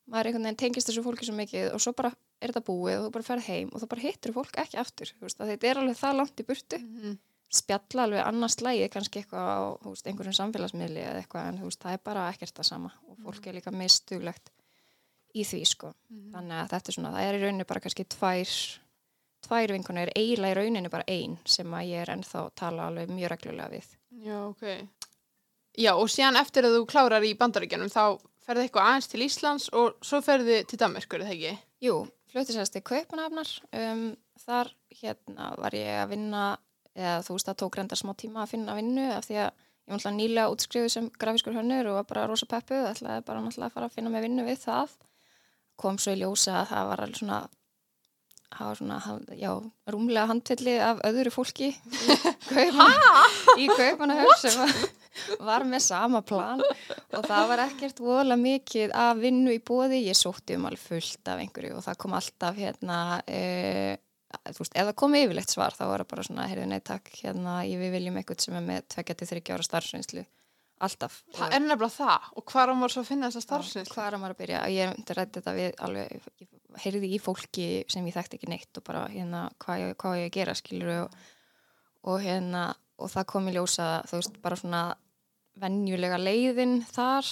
maður 0.07 0.31
einhvern 0.31 0.48
veginn 0.48 0.61
tengist 0.62 0.90
þessu 0.90 1.05
fólki 1.07 1.29
svo 1.29 1.37
mikið 1.38 1.70
og 1.72 1.85
svo 1.85 1.92
bara 1.96 2.12
er 2.40 2.52
þetta 2.52 2.64
búið 2.66 2.98
og 2.98 3.07
þú 3.07 3.12
bara 3.16 3.29
ferð 3.31 3.48
heim 3.50 3.70
og 3.72 3.83
þú 3.83 3.88
bara 3.94 4.05
hittir 4.05 4.35
fólk 4.37 4.59
ekki 4.62 4.81
aftur, 4.83 5.12
þú 5.16 5.29
veist, 5.29 5.40
þetta 5.40 5.70
er 5.70 5.81
alveg 5.83 6.00
það 6.00 6.18
langt 6.20 6.42
í 6.42 6.46
burtu. 6.50 6.83
Mhm. 6.83 7.16
spjalla 7.57 8.02
alveg 8.02 8.24
annars 8.26 8.57
lægi 8.59 8.88
kannski 8.90 9.20
eitthvað 9.22 9.46
á 9.46 9.59
þú 9.79 9.90
veist, 9.92 10.07
einhverjum 10.11 10.35
samfélagsmiðli 10.35 11.02
eða 11.07 11.20
eitthvað 11.20 11.44
en 11.46 11.59
þú 11.61 11.68
veist, 11.68 11.79
það 11.85 11.92
er 11.94 12.00
bara 12.02 12.24
ekkert 12.33 12.57
það 12.59 12.66
sama 12.66 12.90
og 13.07 13.20
fólk 13.22 13.46
er 13.46 13.55
líka 13.55 13.70
mistuglegt 13.70 14.50
í 15.37 15.44
því 15.46 15.61
sko. 15.70 15.92
Þannig 16.35 16.57
að 16.59 16.72
þetta 16.72 16.90
er 16.90 16.96
svona, 16.96 17.12
það 17.14 17.29
er 17.29 17.38
í 17.38 17.42
rauninni 17.44 17.68
bara 17.70 17.83
kannski 17.85 18.07
tvær 18.16 18.57
tvær 19.46 19.74
vinkunir, 19.76 20.12
eiginlega 20.18 20.56
í 20.56 20.59
rauninni 20.61 20.92
bara 20.92 21.06
ein 21.09 21.38
sem 21.48 21.74
að 21.74 21.90
ég 21.92 22.04
er 22.04 22.12
ennþá 22.16 22.42
að 22.42 22.52
tala 22.61 22.90
alveg 22.90 23.12
mjög 23.14 23.32
reglulega 23.32 23.72
við 23.72 23.92
Já, 24.26 24.38
ok. 24.48 24.64
Já, 25.76 25.92
og 25.92 26.09
síðan 26.09 26.40
eftir 26.40 26.66
að 26.66 26.78
þú 26.78 26.85
klárar 26.90 27.24
í 27.26 27.35
bandaríkjanum 27.38 27.92
þá 27.92 28.18
ferði 28.46 28.66
eitthvað 28.66 28.90
aðeins 28.90 29.11
til 29.12 29.24
Íslands 29.26 29.66
og 29.76 29.98
svo 30.06 30.22
ferði 30.24 30.62
til 30.68 30.78
Danmarkur, 30.80 31.20
er 31.20 31.28
það 31.28 31.37
ekki? 31.37 31.56
Jú, 31.85 31.96
sérst 32.32 32.76
til 32.76 32.85
Kaupanafnar 32.87 33.50
um, 33.76 34.06
þar 34.46 34.72
hérna 35.00 35.50
var 35.61 35.76
ég 35.76 36.00
að 36.00 36.12
vinna 36.14 36.44
eða 36.96 37.20
þú 37.26 37.37
veist 37.37 37.50
það 37.50 37.59
tók 37.62 37.78
reyndar 37.78 38.00
smá 38.00 38.12
tíma 38.16 38.44
að 38.44 38.52
finna 38.54 38.76
vinnu 38.76 39.06
af 39.12 39.26
því 39.26 39.38
að 39.40 39.50
ég 39.50 39.52
var 39.52 39.98
náttúrulega 39.98 40.16
nýlega 40.16 40.54
útskrifuð 40.54 40.92
sem 40.92 41.11
grafískur 41.20 41.56
hönnur 41.56 41.90
og 41.90 41.98
var 42.00 42.09
bara 42.11 42.26
rosa 42.30 42.48
peppu 42.50 42.78
ætlaði 42.88 43.26
bara 43.26 43.42
náttúrulega 43.44 43.70
að 43.70 43.76
fara 43.76 43.90
að 43.90 43.98
finna 43.98 44.12
mig 44.12 44.24
vinnu 44.24 44.46
við 44.46 44.62
það 44.64 44.96
kom 45.80 46.00
svo 46.00 46.16
í 46.16 46.20
ljósa 46.22 46.62
að 46.62 46.70
það 46.72 46.90
var 46.90 47.04
alveg 47.04 47.20
svona 47.20 47.40
var 48.54 48.78
svona, 48.78 48.98
já, 49.37 49.50
rúmlega 49.90 50.28
handfellið 50.30 50.78
af 50.87 51.02
öðru 51.09 51.32
fólki 51.35 51.72
í 51.72 52.16
Kaupan- 52.46 53.59
í 53.59 53.66
Kaupanahöf 53.72 54.38
sem 54.40 54.61
var, 55.40 55.64
með 55.66 55.82
sama 55.87 56.22
plan. 56.26 56.62
Og 57.16 57.26
það 57.26 57.48
var 57.50 57.64
ekkert 57.66 58.00
voðalega 58.04 58.42
mikið 58.42 58.94
af 58.94 59.20
vinnu 59.22 59.54
í 59.56 59.61
bóði, 59.61 60.02
ég 60.06 60.18
sótti 60.18 60.56
um 60.56 60.68
alveg 60.70 60.82
fullt 60.85 61.32
af 61.32 61.42
einhverju 61.42 61.76
og 61.78 61.85
það 61.87 62.00
kom 62.04 62.16
alltaf 62.18 62.56
hérna 62.61 63.00
e, 63.26 63.42
þú 64.52 64.62
veist, 64.62 64.76
það 64.76 64.94
kom 65.02 65.18
yfirlegt 65.18 65.52
svar 65.52 65.76
þá 65.76 65.85
var 65.90 66.04
það 66.04 66.11
bara 66.14 66.26
svona, 66.30 66.48
heyrðu 66.50 66.70
nei 66.70 66.80
takk 66.85 67.12
hérna, 67.22 67.59
við 67.66 67.94
viljum 67.98 68.18
eitthvað 68.20 68.46
sem 68.46 68.59
er 68.59 68.66
með 68.66 68.88
2-3 68.94 69.42
ára 69.56 69.66
starfsreynslu. 69.66 70.26
Alltaf. 70.87 71.22
Það 71.32 71.54
er 71.56 71.62
nefnilega 71.64 71.88
það. 71.94 72.24
Og 72.37 72.44
hvað 72.50 72.72
var 72.82 72.92
svo 72.92 73.02
að 73.02 73.09
finna 73.09 73.30
þessa 73.30 73.46
starfsins? 73.46 73.92
hvað 73.94 74.11
er 74.11 74.18
maður 74.20 74.35
að 74.35 74.40
byrja, 74.42 74.59
ég 74.74 75.14
rætti 75.16 75.40
þetta 75.40 75.54
við 75.56 75.78
alveg, 75.87 76.26
heyrði 76.83 77.12
í 77.16 77.18
fólki 77.22 77.66
sem 77.92 78.07
ég 78.09 78.16
þekkti 78.16 78.38
ekki 78.38 78.50
neitt 78.50 78.81
og 78.81 78.85
bara 78.87 79.07
hérna 79.12 79.46
hvað 79.62 79.83
ég, 79.83 79.96
hvað 80.00 80.20
ég 80.20 80.31
að 80.31 80.37
gera 80.38 80.57
skilur 80.59 80.92
og, 80.96 81.18
og 82.11 82.22
hérna, 82.24 82.68
og 83.00 83.12
það 83.12 83.29
kom 83.33 83.50
í 83.50 83.55
ljósa 83.57 83.90
þú 84.09 84.20
veist, 84.20 84.40
bara 84.44 84.59
svona 84.61 84.83
venjulega 85.61 86.18
leiðin 86.20 86.81
þar 86.90 87.29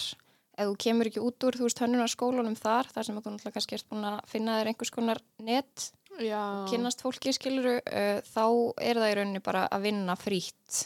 ef 0.54 0.70
þú 0.70 0.78
kemur 0.86 1.10
ekki 1.10 1.22
út 1.24 1.44
úr, 1.48 1.58
þú 1.58 1.66
veist, 1.66 1.82
hönnunarskólanum 1.82 2.56
þar, 2.58 2.88
þar 2.94 3.06
sem 3.08 3.18
þú 3.18 3.22
náttúrulega 3.34 3.56
kannski 3.58 3.76
ert 3.78 3.90
búin 3.90 4.08
að 4.08 4.18
finna 4.30 4.58
þér 4.60 4.70
einhvers 4.70 4.94
konar 4.94 5.20
net 5.42 5.88
Já. 6.22 6.40
kynnast 6.70 7.02
fólki 7.02 7.32
skiluru 7.34 7.78
uh, 7.80 8.20
þá 8.22 8.44
er 8.78 9.00
það 9.02 9.10
í 9.10 9.16
rauninni 9.18 9.42
bara 9.44 9.64
að 9.66 9.88
vinna 9.88 10.14
frítt 10.18 10.84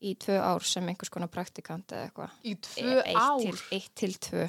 í 0.00 0.16
tvö 0.18 0.40
ár 0.40 0.64
sem 0.66 0.88
einhvers 0.90 1.12
konar 1.12 1.30
praktikant 1.30 1.92
eða 1.92 2.08
eitthvað 2.08 2.48
Í 2.48 2.56
tvö 2.66 2.96
eitt 3.04 3.20
ár? 3.20 3.44
til, 3.44 3.62
eitt 3.76 3.94
til 4.00 4.16
tvö 4.16 4.48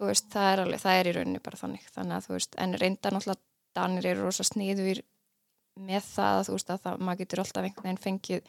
þú 0.00 0.10
veist, 0.10 0.28
það 0.32 0.52
er, 0.52 0.62
alveg, 0.64 0.82
það 0.84 1.00
er 1.00 1.10
í 1.10 1.16
rauninni 1.16 1.42
bara 1.44 1.60
þannig 1.60 1.88
þannig 1.94 2.16
að 2.16 2.26
þú 2.26 2.36
veist, 2.36 2.56
en 2.64 2.76
reynda 2.80 3.14
náttúrulega 3.14 3.46
Danir 3.78 4.06
eru 4.10 4.24
rosa 4.26 4.42
sniður 4.42 5.02
með 5.78 6.06
það 6.08 6.38
að 6.38 6.46
þú 6.48 6.56
veist 6.56 6.72
að 6.74 6.80
það, 6.86 7.04
maður 7.06 7.20
getur 7.22 7.42
alltaf 7.44 7.66
einhvern 7.68 7.86
veginn 7.86 8.02
fengið 8.04 8.48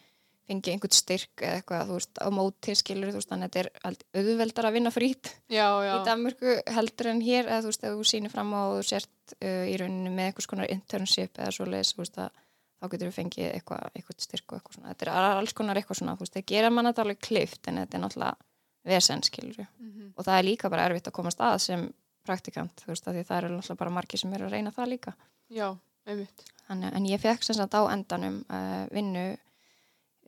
fengið 0.52 0.74
einhvern 0.74 0.96
styrk 0.96 1.44
eða 1.46 1.60
eitthvað, 1.60 1.84
þú 1.88 1.98
veist, 2.00 2.14
á 2.18 2.28
móti 2.34 2.76
skilur 2.76 3.12
þú 3.12 3.20
veist, 3.20 3.30
þannig 3.32 3.48
að 3.48 3.58
þetta 3.58 3.92
er 3.92 4.22
auðveldar 4.22 4.68
að 4.68 4.76
vinna 4.78 4.92
frít 4.92 5.30
Já, 5.52 5.68
já. 5.86 5.92
í 5.94 6.00
Danmörku 6.08 6.56
heldur 6.76 7.12
en 7.12 7.22
hér 7.24 7.46
eða 7.46 7.62
þú 7.62 7.72
veist, 7.72 7.86
ef 7.86 7.98
þú 8.00 8.08
sýnir 8.10 8.34
fram 8.34 8.56
á 8.58 8.62
og 8.64 8.80
þú 8.80 8.88
sért 8.90 9.36
uh, 9.38 9.66
í 9.70 9.76
rauninni 9.80 10.12
með 10.12 10.32
einhvers 10.32 10.50
konar 10.50 10.74
internship 10.74 11.38
eða 11.38 11.54
svo 11.56 11.68
leiðis, 11.70 11.94
þú 11.94 12.04
veist, 12.04 12.20
að 12.26 12.42
þá 12.82 12.88
getur 12.96 13.12
þú 13.12 13.16
fengið 13.20 13.50
eitthvað, 13.52 13.88
eitthvað 13.94 14.24
styrk 14.26 14.48
og 14.50 14.58
eitthvað 14.58 14.78
svona 14.80 14.92
þetta 14.96 15.08
er 15.08 15.14
alls 15.38 15.56
konar 15.58 15.80
eitthvað 15.80 16.02
svona, 16.02 16.18
þú 16.18 16.26
veist, 16.26 16.38
það 16.40 16.48
gera 16.52 16.74
mann 16.74 16.90
þetta 16.90 17.06
alveg 17.06 17.22
klift 17.22 17.70
en 17.70 17.84
þetta 17.84 17.98
er 18.00 18.04
náttúrulega 18.08 18.51
vesen 18.86 19.22
skilur 19.24 19.68
Mhm. 19.80 20.14
og 20.18 20.26
það 20.26 20.40
er 20.40 20.44
líka 20.48 20.70
bara 20.70 20.88
erfitt 20.90 21.08
að 21.08 21.18
komast 21.20 21.40
að 21.40 21.58
sem 21.60 21.94
praktikant, 22.26 22.72
þú 22.82 22.88
veist, 22.88 23.08
að 23.08 23.16
því 23.16 23.24
það 23.28 23.38
eru 23.38 23.50
náttúrulega 23.56 23.78
bara 23.78 23.92
margir 23.92 24.20
sem 24.20 24.34
eru 24.34 24.46
að 24.46 24.52
reyna 24.52 24.72
það 24.72 24.90
líka 24.90 25.14
Já, 25.52 25.78
einmitt. 26.08 26.44
Þannig, 26.70 26.94
en 26.96 27.06
ég 27.06 27.20
fekk 27.20 27.44
sem 27.44 27.56
sagt 27.56 27.74
á 27.76 27.82
endanum 27.92 28.46
uh, 28.50 28.86
vinnu 28.94 29.38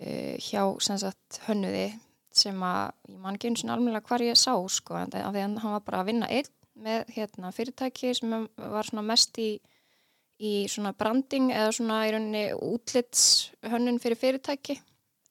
uh, 0.01 0.35
hjá 0.37 0.63
sem 0.81 0.97
sagt 0.97 1.39
hönnuði 1.47 1.93
sem 2.33 2.57
að 2.65 2.91
ég 3.09 3.19
man 3.21 3.35
ekki 3.37 3.47
eins 3.51 3.63
og 3.63 3.69
alveg 3.75 4.03
hvar 4.09 4.19
ég 4.25 4.35
sá 4.35 4.53
sko 4.69 4.97
en 4.97 5.11
það, 5.13 5.21
af 5.27 5.33
því 5.35 5.43
að 5.43 5.59
hann 5.63 5.71
var 5.77 5.79
bara 5.85 5.99
að 6.01 6.05
vinna 6.09 6.27
einn 6.33 6.49
með 6.83 7.05
hérna, 7.13 7.51
fyrirtæki 7.53 8.15
sem 8.17 8.31
var 8.57 8.83
svona 8.89 9.03
mest 9.05 9.37
í, 9.37 9.59
í 10.41 10.53
svona 10.67 10.91
branding 10.97 11.51
eða 11.53 11.71
svona 11.77 11.99
í 12.07 12.11
rauninni 12.15 12.47
útlitshönnun 12.57 13.99
fyrir 14.01 14.17
fyrirtæki 14.17 14.79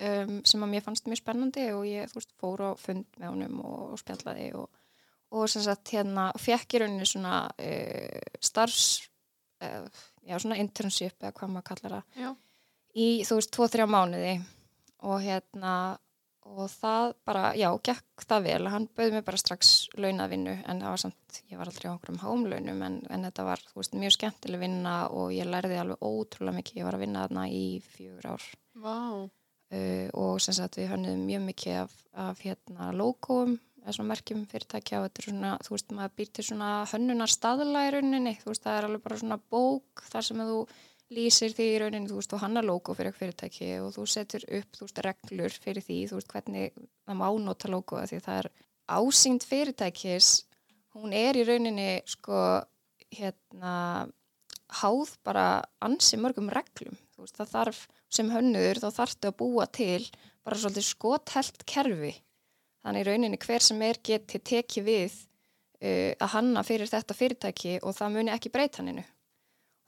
um, 0.00 0.38
sem 0.48 0.64
að 0.64 0.72
mér 0.74 0.84
fannst 0.86 1.08
mjög 1.10 1.22
spennandi 1.22 1.66
og 1.76 1.84
ég 1.88 2.14
veist 2.14 2.32
fór 2.40 2.64
á 2.64 2.70
fund 2.80 3.06
með 3.18 3.28
honum 3.34 3.60
og, 3.64 3.80
og 3.94 4.00
spjallaði 4.02 4.48
og, 4.58 4.68
og 5.32 5.50
sem 5.50 5.64
sagt 5.64 5.94
hérna 5.94 6.30
fekk 6.40 6.76
í 6.78 6.82
rauninni 6.82 7.08
svona 7.08 7.44
uh, 7.50 8.22
starfs 8.40 8.86
uh, 9.64 9.86
já 10.26 10.38
svona 10.38 10.60
internship 10.62 11.18
eða 11.20 11.34
hvað 11.36 11.54
maður 11.54 11.68
kallar 11.72 11.96
það 11.98 12.22
Já. 12.22 12.30
í 12.94 13.08
þú 13.26 13.38
veist 13.40 13.52
tvo-þrjá 13.56 13.88
mánuði 13.90 14.34
og 15.02 15.22
hérna 15.24 15.74
og 16.42 16.66
það 16.72 17.12
bara, 17.26 17.42
já, 17.54 17.68
gekk 17.86 18.24
það 18.26 18.46
vel 18.48 18.70
hann 18.72 18.88
bauði 18.96 19.14
mig 19.14 19.24
bara 19.26 19.38
strax 19.40 19.68
launavinnu 19.94 20.54
en 20.58 20.80
það 20.82 20.94
var 20.94 21.02
samt, 21.04 21.38
ég 21.50 21.60
var 21.60 21.70
aldrei 21.70 21.86
á 21.86 21.92
einhverjum 21.92 22.22
hámlaunum 22.22 22.82
en, 22.86 22.96
en 23.14 23.26
þetta 23.28 23.46
var, 23.46 23.62
þú 23.70 23.78
veist, 23.78 23.94
mjög 23.98 24.16
skemmtileg 24.16 24.62
vinna 24.64 24.96
og 25.14 25.30
ég 25.36 25.48
lærði 25.48 25.78
alveg 25.78 26.02
ótrúlega 26.02 26.58
mikið 26.58 26.80
ég 26.80 26.88
var 26.88 26.98
að 26.98 27.04
vinna 27.06 27.24
þarna 27.26 27.46
í 27.54 27.64
fjögur 27.92 28.28
ár 28.34 28.48
Vá. 28.82 28.98
Uh, 29.72 30.08
og 30.18 30.40
sem 30.44 30.56
sagt 30.56 30.78
við 30.80 30.90
hönnum 30.92 31.26
mjög 31.26 31.44
mikið 31.48 31.82
af, 31.82 31.98
af 32.28 32.42
hérna 32.44 32.92
logoum 32.96 33.58
eða 33.82 33.96
svona 33.96 34.12
merkjum 34.12 34.44
fyrirtækja 34.50 35.00
og 35.00 35.08
þetta 35.08 35.22
er 35.22 35.28
svona, 35.28 35.52
þú 35.66 35.74
veist, 35.74 35.92
maður 35.96 36.14
býr 36.20 36.30
til 36.30 36.44
svona 36.46 36.70
hönnunar 36.92 37.32
staðla 37.32 37.84
í 37.88 37.92
rauninni, 37.96 38.34
þú 38.38 38.52
veist, 38.52 38.64
það 38.64 38.78
er 38.78 38.88
alveg 38.88 39.04
bara 39.06 39.20
svona 39.22 39.38
bók 39.52 40.04
þar 40.06 40.26
sem 40.28 40.42
þú 40.46 40.58
lýsir 41.12 41.56
því 41.56 41.66
í 41.68 41.80
rauninni, 41.82 42.10
þú 42.10 42.20
veist, 42.20 42.32
þú 42.32 42.40
hannar 42.44 42.68
logo 42.68 42.94
fyrir 42.96 43.16
fyrirtæki 43.16 43.72
og 43.82 43.90
þú 43.96 44.06
setur 44.14 44.46
upp, 44.60 44.78
þú 44.78 44.86
veist, 44.86 45.02
reglur 45.08 45.58
fyrir 45.64 45.86
því, 45.88 45.98
þú 46.10 46.20
veist, 46.20 46.30
hvernig 46.30 46.78
það 46.78 47.18
má 47.18 47.26
nota 47.42 47.72
logoa 47.72 48.06
því 48.10 48.22
það 48.28 48.40
er 48.44 48.50
ásýnd 48.92 49.46
fyrirtækis, 49.50 50.32
hún 50.94 51.16
er 51.16 51.38
í 51.40 51.46
rauninni, 51.48 51.90
sko, 52.14 52.38
hérna, 53.12 53.74
háð 54.72 55.16
bara 55.26 55.46
ansi 55.84 56.16
mörgum 56.20 56.48
reglum, 56.54 56.96
veist, 57.24 57.38
það 57.38 57.52
þarf 57.54 57.80
sem 58.12 58.30
hönnuður, 58.32 58.82
þá 58.82 58.98
þarftu 58.98 59.30
að 59.30 59.38
búa 59.40 59.66
til 59.70 60.02
bara 60.42 60.58
svolítið 60.58 60.88
skothelt 60.88 61.66
kerfi. 61.68 62.12
Þannig 62.82 63.06
rauninni 63.06 63.40
hver 63.42 63.62
sem 63.62 63.82
er 63.86 64.00
geti 64.02 64.40
tekið 64.42 64.86
við 64.88 65.18
uh, 65.18 66.12
að 66.18 66.32
hanna 66.36 66.64
fyrir 66.66 66.90
þetta 66.90 67.16
fyrirtæki 67.16 67.76
og 67.82 67.94
það 67.98 68.16
muni 68.16 68.34
ekki 68.34 68.52
breyta 68.54 68.82
hanninu. 68.82 69.04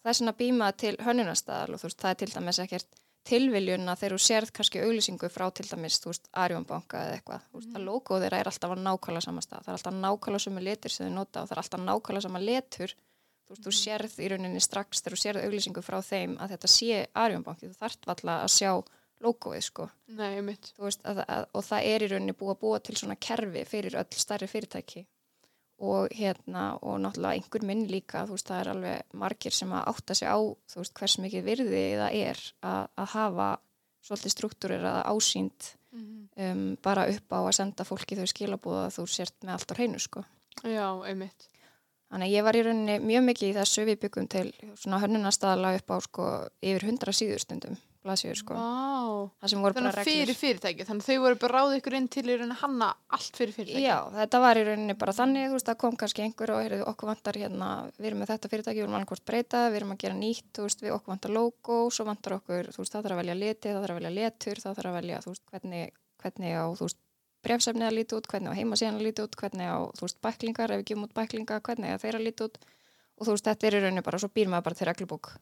Það 0.05 0.13
er 0.13 0.19
svona 0.21 0.37
býmað 0.37 0.77
til 0.83 0.95
hönnunarstaðal 1.01 1.75
og 1.75 1.81
þú 1.81 1.89
veist, 1.89 2.03
það 2.03 2.13
er 2.13 2.21
til 2.21 2.33
dæmis 2.35 2.61
ekkert 2.61 3.01
tilviljun 3.25 3.89
að 3.89 4.03
þegar 4.03 4.15
þú 4.15 4.21
sérð 4.21 4.53
kannski 4.59 4.83
auglýsingu 4.85 5.31
frá 5.33 5.47
til 5.57 5.65
dæmis, 5.69 5.97
þú 6.03 6.11
veist, 6.13 6.29
Arjónbanka 6.45 7.01
eða 7.07 7.17
eitthvað, 7.19 7.47
þú 7.49 7.61
veist, 7.61 7.71
það 7.73 7.87
logo 7.89 8.19
þeirra 8.21 8.41
er 8.43 8.51
alltaf 8.51 8.75
á 8.75 8.77
nákvæmlega 8.85 9.25
sama 9.25 9.45
stað, 9.45 9.65
það 9.65 9.73
er 9.73 9.79
alltaf 9.79 9.97
nákvæmlega 10.03 10.45
sama 10.45 10.65
letur 10.65 10.93
sem 10.93 11.09
þau 11.09 11.15
nota 11.15 11.43
og 11.43 11.49
það 11.49 11.57
er 11.57 11.63
alltaf 11.63 11.85
nákvæmlega 11.89 12.27
sama 12.27 12.43
letur, 12.45 12.95
þú 13.49 13.57
þú 13.65 13.73
sérð 13.79 14.19
í 14.21 14.29
rauninni 14.33 14.61
strax 14.65 15.03
þegar 15.03 15.17
þú 15.17 15.23
sérð 15.23 15.45
auglýsingu 15.47 15.83
frá 15.85 15.99
þeim 16.03 16.37
að 16.41 16.55
þetta 16.55 16.71
sé 16.75 17.01
Arjónbanki, 17.15 17.71
þú 17.71 17.79
þarft 17.81 18.07
valla 18.11 18.37
að 18.45 18.53
sjá 18.57 18.71
logoið, 19.25 19.65
sko 19.65 19.89
Nei, 20.17 20.41
veist, 20.79 21.03
að, 21.05 21.23
að, 21.29 21.47
og 21.55 21.65
það 21.65 21.89
er 21.95 22.05
í 22.05 22.09
rauninni 22.13 22.37
búið 22.37 22.55
að 22.55 22.63
búa 22.65 22.81
til 22.85 22.97
svona 23.01 23.17
kerfi 23.17 23.65
fyrir 23.69 23.99
öll 24.01 24.19
starri 24.25 24.49
fyrirtæki 24.51 25.05
og 25.85 26.09
hérna 26.15 26.65
og 26.87 27.01
náttúrulega 27.03 27.35
einhver 27.41 27.65
minn 27.67 27.87
líka 27.91 28.25
þú 28.29 28.37
veist, 28.37 28.49
það 28.49 28.61
er 28.61 28.73
alveg 28.75 29.17
margir 29.25 29.53
sem 29.57 29.73
að 29.75 29.89
átta 29.93 30.15
sig 30.15 30.29
á 30.31 30.39
þú 30.39 30.81
veist, 30.83 30.95
hvers 31.01 31.17
mikið 31.25 31.49
virði 31.49 31.85
það 32.01 32.19
er 32.21 32.43
að, 32.63 32.85
að 33.03 33.09
hafa 33.17 33.49
svolítið 34.05 34.35
struktúrir 34.37 34.85
eða 34.85 35.03
ásýnd 35.13 35.73
Mhm. 35.95 36.29
um, 36.37 36.63
bara 36.83 37.05
upp 37.07 37.31
á 37.31 37.39
að 37.47 37.53
senda 37.55 37.85
fólki 37.87 38.17
þau 38.19 38.27
skilabúða 38.27 38.81
að 38.89 38.97
þú 38.97 39.03
sért 39.07 39.37
með 39.47 39.53
allt 39.55 39.71
á 39.71 39.75
hreinu 39.79 40.01
sko. 40.03 40.25
Já, 40.67 40.89
einmitt. 41.07 41.47
Þannig 42.13 42.29
að 42.31 42.37
ég 42.37 42.47
var 42.47 42.59
í 42.59 42.63
rauninni 42.67 43.01
mjög 43.03 43.27
mikið 43.31 43.49
í 43.49 43.57
þessu 43.57 43.89
við 43.89 44.01
byggum 44.05 44.29
til 44.31 44.47
svona 44.79 45.01
hönnunarstaðala 45.03 45.75
upp 45.79 45.95
á 45.95 45.97
sko 46.05 46.29
yfir 46.63 46.89
hundra 46.91 47.15
síðustundum 47.17 47.81
blaðsíður 48.05 48.41
sko. 48.41 48.57
Voru 49.55 49.77
Þannig 49.77 49.97
að 49.97 50.09
fyrir 50.09 50.37
fyrirtæki, 50.37 50.85
þannig 50.85 51.05
að 51.05 51.09
þau 51.09 51.23
voru 51.25 51.39
bara 51.41 51.61
ráðið 51.61 51.79
ykkur 51.79 51.97
inn 51.99 52.09
til 52.13 52.25
í 52.27 52.37
rauninni 52.37 52.57
hanna 52.61 52.89
allt 53.17 53.39
fyrir 53.39 53.55
fyrirtæki. 53.57 53.85
Já, 53.85 53.97
þetta 54.19 54.41
var 54.45 54.61
í 54.61 54.65
rauninni 54.69 54.97
bara 55.01 55.15
þannig, 55.17 55.47
þú 55.49 55.57
veist, 55.57 55.69
það 55.71 55.79
kom 55.85 55.99
kannski 56.03 56.25
einhver 56.25 56.53
og 56.55 56.61
heyrðu, 56.61 56.81
okkur 56.93 57.11
vantar 57.11 57.39
hérna, 57.41 57.71
við 57.97 58.11
erum 58.11 58.23
með 58.23 58.33
þetta 58.35 58.51
fyrirtæki, 58.53 58.79
við 58.81 58.85
erum 58.85 58.99
annarkvort 58.99 59.27
breyta, 59.31 59.63
við 59.71 59.81
erum 59.81 59.95
að 59.95 60.03
gera 60.05 60.19
nýtt, 60.21 60.51
þú 60.53 60.67
veist, 60.69 60.85
við 60.85 60.97
okkur 60.99 61.15
vantar 61.15 61.35
logo, 61.39 61.79
svo 61.95 62.09
vantar 62.09 62.37
okkur, 62.39 62.71
þú 62.75 62.85
veist, 62.85 62.93
það 62.93 63.09
þarf 63.09 63.17
að 63.17 63.23
velja 63.23 63.39
liti, 63.41 63.71
það 63.71 63.81
þarf 63.87 63.97
að 63.97 64.01
velja 64.03 64.15
letur, 64.21 64.63
það 64.65 64.79
þarf 64.81 64.93
að 64.93 64.99
velja, 65.01 65.23
þú 65.25 65.35
veist, 65.35 65.47
hvernig, 65.55 65.99
hvernig 66.25 66.59
á, 66.61 66.65
þú 66.75 66.89
veist, 66.91 67.01
brefsefni 67.45 67.87
að 67.87 67.99
líti 68.01 68.17
út, 68.19 68.29
hvernig 68.31 68.53
á 68.53 68.59
heimasíðan 68.59 68.99
að 68.99 69.07
líti 69.09 69.25
út, 69.25 69.37
hvernig 69.41 69.69
á, 69.71 69.79
þú 69.97 70.07
veist, 70.07 70.21
bæklingar, 70.25 70.75
ef 70.75 70.81
við 70.83 70.87
gefum 70.91 71.07
út 71.07 71.17
bæklinga, 71.17 71.61
hvernig 71.69 71.97
á 71.97 72.03
þeirra 72.03 72.23
líti 72.25 72.47
út 72.49 72.61
og 73.15 73.27
þú 73.27 73.35
veist, 73.37 73.49
þetta 73.49 73.69
er 73.69 73.77
í 73.79 73.83
rauninni 73.85 74.05
bara, 74.07 74.21
svo 74.23 74.31
býr 74.35 74.51
maður 74.53 74.69
bara 74.69 74.81
til 74.81 74.89
reglubók 74.91 75.33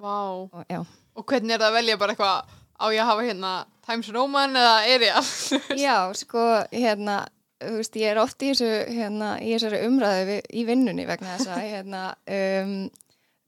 Vá. 0.00 0.18
og. 0.32 0.90
Og 1.18 1.26
hvernig 1.28 1.56
er 1.56 1.60
það 1.60 1.68
að 1.68 1.76
velja 1.76 1.98
bara 2.00 2.14
eitthvað, 2.14 2.56
á 2.80 2.86
ég 2.94 3.02
að 3.02 3.10
hafa 3.10 3.26
hérna 3.26 3.52
Times 3.84 4.10
Roman 4.14 4.56
eða 4.56 4.74
Arial? 4.94 5.24
Já, 5.84 5.96
sko, 6.16 6.46
hérna, 6.72 7.18
þú 7.60 7.74
veist, 7.80 7.98
ég 8.00 8.14
er 8.14 8.20
oft 8.22 8.42
í 8.42 8.52
þessu, 8.52 8.70
hérna, 8.88 9.34
í 9.42 9.52
þessari 9.52 9.82
umræðu 9.88 10.38
í 10.48 10.64
vinnunni 10.68 11.06
vegna 11.08 11.36
þess 11.36 11.52
að, 11.52 11.66
hérna, 11.74 12.02
um, 12.38 12.76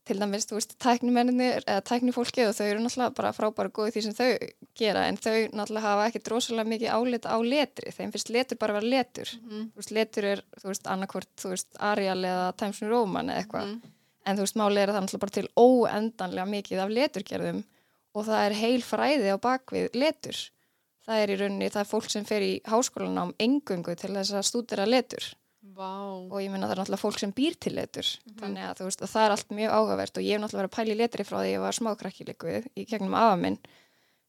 til 0.05 0.19
dæmis, 0.21 0.45
þú 0.49 0.59
veist, 0.59 0.75
tæknimenninir 0.83 1.65
eða 1.65 1.83
tæknifólkið 1.89 2.51
og 2.51 2.57
þau 2.59 2.65
eru 2.67 2.83
náttúrulega 2.85 3.17
bara 3.17 3.33
frábæra 3.33 3.73
góði 3.73 3.95
því 3.95 4.03
sem 4.05 4.17
þau 4.19 4.29
gera 4.77 5.05
en 5.09 5.17
þau 5.17 5.37
náttúrulega 5.57 5.85
hafa 5.87 6.09
ekki 6.11 6.23
drosalega 6.27 6.71
mikið 6.73 6.91
álit 6.93 7.29
á 7.29 7.37
letri, 7.41 7.93
þeim 7.97 8.13
finnst 8.13 8.33
letur 8.35 8.61
bara 8.61 8.75
að 8.75 8.81
vera 8.81 8.93
letur. 8.95 9.33
Mhm. 9.41 9.63
Þú 9.73 9.81
veist, 9.81 9.95
letur 9.99 10.29
er, 10.29 10.43
þú 10.61 10.71
veist, 10.71 10.91
annarkvort, 10.95 11.31
þú 11.41 11.53
veist, 11.55 11.69
Arial 11.81 12.19
eða 12.21 12.57
Times 12.61 12.83
New 12.83 12.91
Roman 12.91 13.31
eða 13.31 13.45
eitthvað. 13.45 13.71
Mhm. 13.71 13.95
En 14.27 14.37
þú 14.37 14.45
veist, 14.45 14.57
máli 14.61 14.83
er 14.83 14.89
að 14.89 14.95
það 14.95 15.05
náttúrulega 15.05 15.25
bara 15.25 15.37
til 15.39 15.49
óendanlega 15.57 16.51
mikið 16.53 16.83
af 16.85 16.91
leturgerðum 16.99 17.65
og 18.15 18.27
það 18.27 18.47
er 18.47 18.55
heil 18.61 18.83
fræði 18.83 19.29
á 19.33 19.37
bakvið 19.41 19.89
letur. 19.95 20.51
Það 21.05 21.23
er 21.23 21.29
í 21.29 21.39
rauninni, 21.41 21.71
það 21.71 21.81
er 21.81 21.93
fólk 21.93 22.11
sem 22.11 22.25
fer 22.25 22.41
í 22.41 22.61
háskólanám 22.65 23.35
engöngu 23.39 23.97
til 23.97 24.13
þess 24.13 24.33
að 24.33 24.49
stúdera 24.49 24.87
letur 24.89 25.35
Vá. 25.75 25.95
og 26.31 26.37
ég 26.43 26.53
menna 26.53 26.69
það 26.69 26.75
er 26.75 26.81
náttúrulega 26.83 27.03
fólk 27.03 27.21
sem 27.21 27.33
býr 27.35 27.57
til 27.59 27.75
letur. 27.77 28.11
Þannig 28.41 28.67
að 28.69 28.83
veist, 28.87 29.03
að 29.03 29.15
það 29.15 29.25
er 29.25 29.35
allt 29.35 29.55
mjög 29.59 29.75
áhugavert 29.79 30.21
og 30.21 30.27
ég 30.27 30.37
hef 30.37 30.43
náttúrulega 30.43 30.63
verið 30.63 30.73
að 30.73 30.77
pæla 30.77 30.95
í 30.95 30.99
letri 31.01 31.27
frá 31.27 31.39
því 31.41 31.51
ég 31.51 31.65
var 31.65 31.79
smákrakki 31.79 32.29
líkuð 32.29 32.69
í 32.75 32.87
gegnum 32.91 33.17
afa 33.19 33.41
minn. 33.41 33.59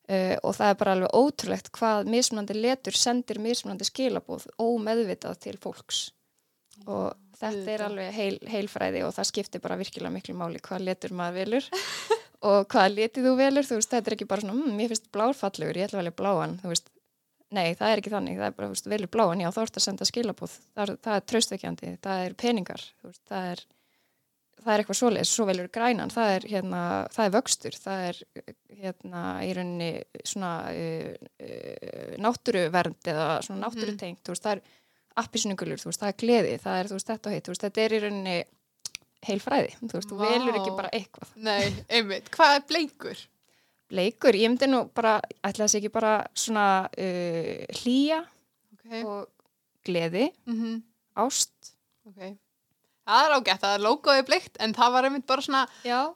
Uh, 0.06 0.36
og 0.46 0.54
það 0.54 0.72
er 0.72 0.80
bara 0.82 0.96
alveg 0.96 1.16
ótrúlegt 1.18 1.72
hvað 1.74 2.10
mismunandi 2.14 2.58
letur 2.60 2.98
sendir 2.98 3.40
mismunandi 3.42 3.88
skilabóð 3.88 4.46
ómeðvitað 4.62 5.40
til 5.48 5.56
fólks. 5.62 6.02
Og 6.86 7.16
þetta 7.40 7.72
er 7.74 7.86
alveg 7.88 8.12
heil, 8.14 8.36
heilfræði 8.50 9.02
og 9.06 9.16
það 9.16 9.30
skiptir 9.32 9.64
bara 9.64 9.80
virkilega 9.80 10.14
miklu 10.14 10.36
máli 10.38 10.62
hvað 10.62 10.86
letur 10.90 11.16
maður 11.18 11.40
velur 11.40 11.70
og 12.46 12.68
hvaða 12.70 12.92
letið 12.94 13.28
þú 13.28 13.34
velur, 13.40 13.66
þú 13.66 13.80
veist, 13.80 13.92
þetta 13.94 14.12
er 14.12 14.18
ekki 14.18 14.28
bara 14.30 14.44
svona, 14.44 14.58
mmm, 14.60 14.76
mér 14.78 14.92
finnst 14.92 15.10
blárfallegur, 15.16 15.80
ég 15.80 15.88
ætla 15.88 16.00
að 16.00 16.04
velja 16.04 16.18
bláan, 16.20 16.58
þú 16.62 16.72
veist, 16.72 16.92
nei, 17.54 17.76
það 17.78 17.92
er 17.92 18.02
ekki 18.02 18.14
þannig, 18.14 18.38
það 18.40 18.48
er 18.48 18.58
bara, 18.58 18.68
þú 18.68 18.76
veist, 18.76 18.92
velur 18.92 19.12
bláan, 19.14 19.42
já, 19.44 19.50
þá 19.54 19.62
ertu 19.66 19.82
að 19.82 19.86
senda 19.86 20.08
skilabóð, 20.10 20.60
það 20.74 20.84
er, 20.86 20.94
það 21.06 21.18
er 21.18 21.26
traustvekjandi, 21.32 21.96
það 22.06 22.26
er 22.26 22.38
peningar, 22.42 22.86
þú 23.02 23.10
veist, 23.12 23.22
það 23.30 23.50
er, 23.52 23.64
það 24.64 24.72
er 24.74 24.84
eitthvað 24.84 25.00
svoleiðis, 25.02 25.34
svo 25.36 25.48
velur 25.50 25.70
grænan, 25.78 26.14
það 26.14 26.32
er, 26.38 26.48
hérna, 26.56 26.82
það 27.16 27.30
er 27.30 27.36
vöxtur, 27.36 27.78
það 27.84 28.08
er, 28.10 28.24
hérna, 28.82 29.24
í 29.46 29.54
rauninni 29.60 29.92
svona 30.26 30.54
uh, 30.72 31.30
uh, 31.46 32.18
náttúruvernd 32.26 33.14
eða 33.14 33.30
svona 33.46 33.68
náttúrutengt, 33.68 34.24
þú 34.26 34.36
veist, 34.36 34.48
það 34.48 34.58
er 34.58 34.66
appisnugulur, 35.22 35.80
þú 35.80 35.92
veist, 35.92 36.02
það 36.02 36.12
er 36.12 36.20
gleði, 36.26 36.58
það 36.66 36.82
er, 36.82 36.92
þú 36.92 37.00
veist, 37.00 37.14
þetta 37.14 37.32
og 37.32 37.38
hitt, 37.38 37.46
þú 37.46 37.56
veist, 37.56 37.68
þetta 37.68 37.86
er 37.86 37.96
í 37.96 38.04
rauninni 38.04 38.38
heil 39.26 39.40
fræði, 39.42 39.72
þú 39.80 39.94
veist, 39.94 40.12
þú 40.12 40.20
Vá. 40.20 40.26
velur 40.34 40.60
ekki 40.60 40.76
bara 40.76 40.92
eitthvað. 40.94 41.32
Nei, 41.46 41.86
einmitt. 41.90 42.28
Hvað 42.36 42.58
er 42.58 42.68
bleikur? 42.70 43.24
Bleikur, 43.92 44.34
ég 44.34 44.50
myndi 44.50 44.68
nú 44.72 44.80
bara, 44.98 45.20
ætla 45.46 45.68
þessi 45.68 45.78
ekki 45.82 45.92
bara 45.94 46.14
svona 46.34 46.66
uh, 46.90 47.66
hlýja 47.82 48.24
Ok. 48.74 49.04
og 49.06 49.28
gleði, 49.86 50.32
Mhm. 50.50 50.80
ást. 51.22 51.74
Ok. 52.10 52.38
Það 53.06 53.26
er 53.28 53.34
ágætt, 53.38 53.62
það 53.62 53.74
er 53.78 53.82
logoði 53.86 54.24
bleikt, 54.26 54.56
en 54.66 54.72
það 54.74 54.94
var 54.96 55.06
einmitt 55.06 55.26
bara 55.30 55.44
svona 55.46 55.60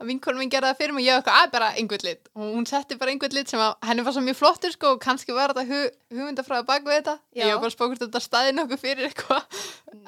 að 0.01 0.07
vinkonum 0.09 0.49
gerði 0.49 0.69
það 0.71 0.79
fyrir 0.79 0.93
mig 0.95 1.03
og 1.03 1.07
ég 1.09 1.19
eitthvað 1.19 1.39
að 1.43 1.51
bara 1.53 1.67
einhvern 1.77 2.05
lit. 2.07 2.29
Og 2.33 2.45
hún 2.55 2.65
setti 2.69 2.97
bara 2.97 3.11
einhvern 3.13 3.35
lit 3.37 3.51
sem 3.53 3.61
að 3.61 3.75
henni 3.89 4.05
var 4.07 4.13
svo 4.15 4.23
mjög 4.25 4.37
flottur 4.39 4.73
sko 4.73 4.93
og 4.95 5.01
kannski 5.03 5.35
var 5.37 5.53
þetta 5.53 5.65
hu 5.69 5.81
hugmyndafræða 6.17 6.65
bak 6.65 6.87
við 6.87 6.95
þetta. 6.97 7.15
Já. 7.37 7.43
ég 7.45 7.53
var 7.53 7.61
bara 7.61 7.75
spókust 7.75 8.01
þetta 8.05 8.21
staði 8.25 8.55
nokkuð 8.57 8.81
fyrir 8.81 9.05
eitthvað. 9.11 9.43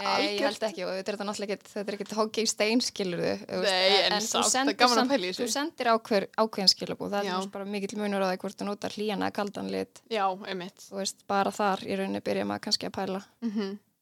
Nei, 0.02 0.26
ég 0.26 0.42
held 0.48 0.66
ekki 0.72 0.82
og 0.88 0.92
þetta 0.98 1.12
er 1.12 1.18
þetta 1.20 1.28
náttúrulega 1.30 1.58
ekki, 1.60 1.70
þetta 1.76 1.94
er 1.94 2.00
ekki 2.00 2.18
hókja 2.18 2.42
í 2.42 2.50
stein 2.50 2.82
skilur 2.82 3.22
þau. 3.22 3.62
Nei, 3.68 4.02
en 4.10 4.26
samt, 4.26 4.50
það 4.50 4.74
er 4.74 4.80
gaman 4.82 5.04
að 5.04 5.14
pæla 5.14 5.30
í 5.30 5.32
Þú 5.32 5.44
þessu. 5.44 5.54
sendir 5.54 5.92
ákver, 5.94 6.28
ákveðin 6.42 6.74
skilabú, 6.74 7.12
það 7.14 7.30
er 7.30 7.48
bara 7.54 7.70
mikill 7.78 8.02
munur 8.02 8.26
á 8.26 8.34
það 8.34 8.42
hvort 8.42 8.58
þú 8.58 8.70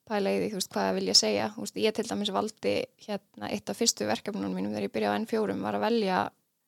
pæla, 0.10 0.34
mm 0.34 0.36
í 0.36 0.41
því, 0.41 0.50
veist, 0.60 0.72
hvað 0.74 0.89
ég 1.12 1.17
segja. 1.19 1.48
Þú 1.56 1.63
veist, 1.65 1.80
ég 1.86 1.95
til 1.95 2.06
dæmis 2.10 2.32
valdi 2.36 2.76
hérna 3.06 3.50
eitt 3.54 3.72
af 3.72 3.80
fyrstu 3.80 4.08
verkefnunum 4.10 4.58
mínum 4.58 4.74
þegar 4.74 4.88
ég 4.88 4.93
byrjaði 4.95 5.15
á 5.15 5.19
N4 5.24 5.58
var 5.63 5.78
að 5.78 5.86
velja, 5.86 6.19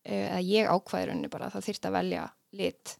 eh, 0.05 0.25
eða 0.29 0.41
ég 0.47 0.71
rauninni 1.11 1.31
bara 1.33 1.49
að 1.49 1.57
það 1.57 1.67
þyrfti 1.69 1.89
að 1.89 1.97
velja 1.97 2.25
lit 2.61 2.95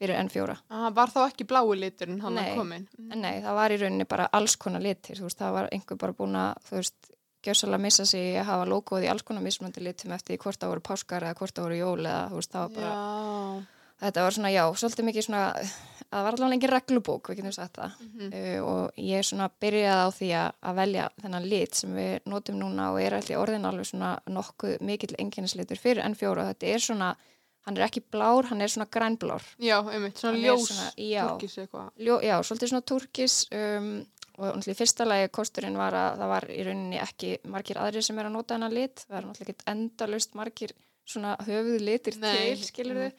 fyrir 0.00 0.16
N4. 0.24 0.56
ah, 0.70 0.90
Var 0.96 1.14
þá 1.14 1.20
ekki 1.26 1.48
blái 1.50 1.76
liturinn 1.76 2.20
hann 2.24 2.38
að 2.40 2.54
komin 2.56 2.86
En 3.10 3.20
nei, 3.20 3.40
það 3.44 3.58
var 3.60 3.70
í 3.70 3.80
rauninni 3.82 4.06
bara 4.08 4.28
alls 4.32 4.56
konar 4.56 4.80
litir, 4.80 5.18
þú 5.18 5.28
veist, 5.28 5.38
það 5.38 5.56
var 5.58 5.68
einhver 5.72 5.98
bara 6.00 6.16
búin 6.16 6.38
að, 6.40 6.62
þú 6.68 6.78
veist, 6.78 7.10
gjössalega 7.44 7.84
missa 7.84 8.06
sig 8.06 8.36
að 8.36 8.48
hafa 8.48 8.64
logoð 8.68 9.04
í 9.04 9.10
alls 9.12 9.22
konar 9.22 9.44
mismunandi 9.44 9.84
litum 9.84 10.12
eftir 10.12 10.38
hvort 10.40 10.60
það 10.60 10.72
voru 10.74 10.80
páskar 10.80 11.24
eða 11.24 11.36
hvort 11.36 11.54
það 11.56 11.68
voru 11.68 11.76
jól 11.76 12.00
eða, 12.00 12.24
þú 12.30 12.40
veist, 12.40 12.52
það 12.52 12.64
var 12.64 12.74
bara, 12.80 12.96
Já 12.96 13.78
þetta 14.00 14.24
var 14.24 14.36
svona, 14.36 14.52
já, 14.52 14.62
svolítið 14.80 15.08
mikið 15.10 15.26
svona, 15.26 15.42
það 16.10 16.24
var 16.26 16.34
allavega 16.36 16.54
engin 16.56 16.70
reglubók, 16.74 17.28
við 17.30 17.36
getum 17.40 17.52
sagt 17.54 17.76
það, 17.78 17.92
Mhm. 18.00 18.30
uh, 18.34 18.60
og 18.66 18.92
ég 18.98 19.22
svona 19.24 19.48
byrjaði 19.60 20.02
á 20.02 20.08
því 20.10 20.30
að, 20.42 20.52
að 20.62 20.74
velja 20.80 21.08
þennan 21.22 21.48
lit 21.48 21.74
sem 21.74 21.94
við 21.94 22.20
notum 22.26 22.58
núna 22.58 22.90
og 22.92 23.00
er 23.02 23.14
allir 23.14 23.38
orðin 23.38 23.64
alveg 23.70 23.86
svona 23.86 24.18
nokkuð 24.26 24.80
mikill 24.80 25.14
enginnislitur 25.18 25.78
fyrir 25.78 26.02
N4 26.04 26.30
og 26.38 26.48
þetta 26.54 26.66
er 26.74 26.78
svona, 26.78 27.16
hann 27.66 27.76
er 27.76 27.86
ekki 27.86 28.02
blár, 28.10 28.44
hann 28.50 28.60
er 28.62 28.68
svona 28.72 28.88
grænblár. 28.90 29.42
Já, 29.60 29.78
einmitt, 29.86 30.16
svona 30.18 30.32
Hann 30.34 30.44
er 30.44 30.48
ljós 30.50 30.66
svona- 30.66 30.94
já. 30.96 31.28
turkis 31.28 31.56
eitthvað 31.58 31.90
Ljó, 31.98 32.20
já, 32.22 32.36
svolítið 32.42 32.68
svona 32.72 32.86
turkis 32.86 33.46
um, 33.52 34.06
og 34.40 34.54
náttúrulega 34.56 34.72
í 34.72 34.80
fyrsta 34.80 35.04
lagi 35.06 35.28
kosturinn 35.28 35.76
var 35.76 35.92
að 35.92 36.18
það 36.18 36.28
var 36.28 36.44
í 36.48 36.62
rauninni 36.64 36.98
ekki 36.98 37.38
margir 37.44 37.76
aðrir 37.76 38.02
sem 38.02 38.18
er 38.18 38.24
að 38.24 38.32
nota 38.32 38.54
hennar 38.54 38.72
lit 38.72 39.04
það 39.08 39.18
er 39.18 39.26
náttúrulega 39.28 39.50
ekki 39.50 39.66
endalust 39.68 40.34
margir 40.34 40.72
svona 41.06 41.36
höfuð 41.44 41.80
litir 41.84 42.16
Nei, 42.18 42.54
til 42.54 42.64
skilur 42.64 42.96
þau 42.96 43.12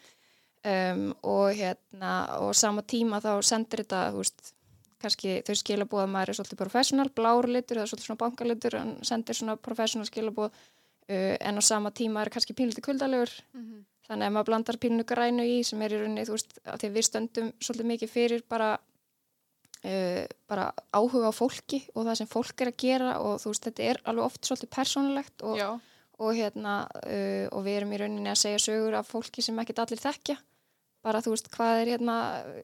um, 0.66 1.06
og 1.28 1.54
hérna 1.58 2.16
og 2.42 2.56
sama 2.58 2.84
tíma 2.84 3.22
þá 3.24 3.34
sendir 3.46 3.84
þetta 3.84 4.02
veist, 4.16 4.54
kannski 5.02 5.40
þau 5.48 5.56
skilabóð 5.58 6.04
að 6.04 6.12
maður 6.14 6.32
er 6.34 6.38
svolítið 6.38 6.62
professional, 6.62 7.08
blár 7.16 7.48
litur 7.50 7.82
eða 7.82 7.90
svolítið 7.90 8.10
svona 8.10 8.22
bankalitur, 8.22 8.78
hann 8.78 8.94
sendir 9.08 9.38
svona 9.38 9.58
professional 9.58 10.10
skilabóð 10.10 10.52
uh, 10.52 11.36
en 11.40 11.58
á 11.58 11.62
sama 11.66 11.94
tíma 11.96 12.26
er 12.26 12.34
kannski 12.34 12.58
pínlítið 12.58 12.92
kuldalegur. 12.92 13.34
Mhm. 13.58 13.88
þannig 14.12 14.28
að 14.28 14.34
maður 14.36 14.48
blandar 14.50 14.78
pínu 14.82 15.04
grænu 15.08 15.44
í 15.48 15.60
sem 15.64 15.82
er 15.86 15.94
í 15.94 16.00
rauninni, 16.02 16.26
þú 16.28 16.34
veist, 16.36 16.58
af 16.66 16.82
því 16.82 16.88
að 16.90 16.96
við 16.98 17.06
stöndum 17.08 17.52
svolítið 17.64 17.88
mikið 17.92 18.10
fyrir 18.12 18.42
bara 18.50 18.74
uh, 19.86 20.26
bara 20.52 20.66
áhuga 20.92 21.32
á 21.32 21.34
fólki 21.34 21.80
og 21.96 22.10
það 22.10 22.18
sem 22.20 22.28
fólk 22.28 22.62
er 22.62 22.72
að 22.74 22.80
gera 22.84 23.14
og 23.24 23.40
þú 23.40 23.54
veist, 23.54 23.70
þetta 23.70 23.88
er 23.88 24.02
alveg 24.04 24.28
oft 24.28 24.50
svolítið 24.50 24.74
persónulegt 24.76 25.46
og, 25.48 25.58
og 26.20 26.36
hérna 26.36 26.76
uh, 26.92 27.48
og 27.56 27.64
við 27.64 27.80
erum 27.80 27.96
í 27.96 28.02
rauninni 28.02 28.34
að 28.34 28.42
segja 28.44 28.64
sögur 28.68 29.00
af 29.00 29.10
fólki 29.10 29.46
sem 29.46 29.64
ekkit 29.64 29.80
allir 29.86 30.04
þekkja 30.04 30.38
bara 31.04 31.22
þú 31.22 31.34
veist, 31.34 31.50
hvað 31.56 31.82
er 31.82 31.88
hérna 31.96 32.16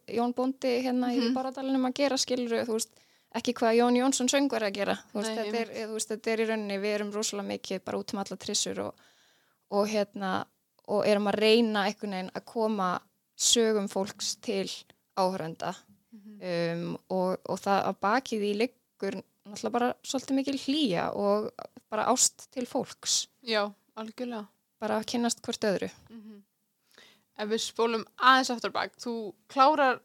Jón 0.07 0.33
Bóndi 0.37 0.73
hérna 0.85 1.09
í 1.13 1.19
Mhm. 1.19 1.33
Báradalinum 1.35 1.87
að 1.89 1.93
gera 2.01 2.17
skilur, 2.17 2.65
þú 2.67 2.73
veist, 2.77 2.89
ekki 3.35 3.53
hvað 3.53 3.77
Jón 3.79 3.97
Jónsson 3.97 4.29
söngur 4.29 4.61
að 4.63 4.73
gera, 4.73 4.95
þú 5.11 5.21
veist, 5.21 5.35
Nei, 5.35 5.37
þetta 5.43 5.59
er, 5.61 5.87
þú 5.87 5.93
veist, 5.97 6.09
þetta 6.11 6.31
er 6.33 6.39
í 6.39 6.47
rauninni, 6.51 6.77
við 6.79 6.95
erum 6.95 7.11
rosalega 7.11 7.47
mikið 7.53 7.83
bara 7.85 7.97
út 7.97 8.13
um 8.13 8.19
alla 8.19 8.37
trissur 8.37 8.79
og, 8.79 8.93
og 9.71 9.87
hérna, 9.87 10.45
og 10.87 11.05
erum 11.05 11.27
að 11.27 11.39
reyna 11.41 11.85
einhvern 11.89 12.11
veginn 12.15 12.31
að 12.35 12.45
koma 12.45 12.91
sögum 13.37 13.87
fólks 13.89 14.35
til 14.41 14.69
áhörenda 15.17 15.75
um, 16.41 16.97
og, 17.09 17.37
og 17.49 17.59
það 17.59 17.83
að 17.89 17.97
bakið 18.01 18.45
í 18.47 18.53
liggur 18.57 19.17
náttúrulega 19.47 19.71
bara 19.73 19.89
svolítið 20.03 20.35
mikil 20.35 20.57
hlýja 20.59 21.03
og 21.15 21.51
bara 21.89 22.05
ást 22.11 22.47
til 22.51 22.65
fólks. 22.65 23.27
Já, 23.43 23.71
algjörlega. 23.97 24.47
Bara 24.79 24.99
að 24.99 25.05
kynnast 25.11 25.41
hvort 25.41 25.63
öðru. 25.65 25.89
Mhm. 26.09 26.43
Ef 27.37 27.49
við 27.51 27.63
spólum 27.63 28.05
aðeins 28.17 28.51
aftur 28.53 28.73
bak, 28.73 28.95
þú 29.01 29.15
klárar 29.51 29.99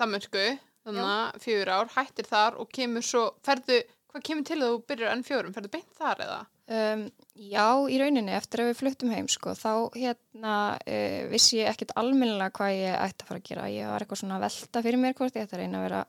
Danmörsku, 0.00 0.44
þannig 0.86 1.10
að 1.10 1.42
fjögur 1.44 1.72
ár, 1.72 1.90
hættir 1.96 2.28
þar 2.28 2.56
og 2.62 2.70
kemur 2.72 3.04
svo, 3.04 3.26
ferðu, 3.44 3.82
hvað 4.12 4.24
kemur 4.28 4.48
til 4.48 4.58
þú 4.62 4.70
byrjar 4.88 5.12
enn 5.12 5.26
fjórum? 5.26 5.54
Ferðu 5.54 5.72
beint 5.74 5.92
þar 5.98 6.24
eða? 6.24 6.40
Um, 6.72 7.02
já, 7.36 7.66
í 7.92 7.98
rauninni, 8.00 8.32
eftir 8.32 8.62
að 8.62 8.70
við 8.70 8.78
fluttum 8.80 9.12
heim, 9.12 9.28
sko, 9.28 9.52
þá 9.58 9.72
hérna 9.98 10.56
uh, 10.80 11.20
vissi 11.32 11.60
ég 11.60 11.68
ekkit 11.68 11.92
almennilega 12.00 12.54
hvað 12.56 12.76
ég 12.78 12.96
ætti 12.96 13.26
að 13.26 13.32
fara 13.32 13.42
að 13.42 13.48
gera. 13.50 13.70
Ég 13.74 13.90
var 13.92 14.04
eitthvað 14.04 14.22
svona 14.22 14.40
velta 14.42 14.84
fyrir 14.86 15.02
mér 15.02 15.16
hvort 15.18 15.36
ég 15.36 15.44
ætti 15.44 15.58
að 15.58 15.64
reyna 15.64 15.82
að 15.82 15.86
vera 15.90 16.04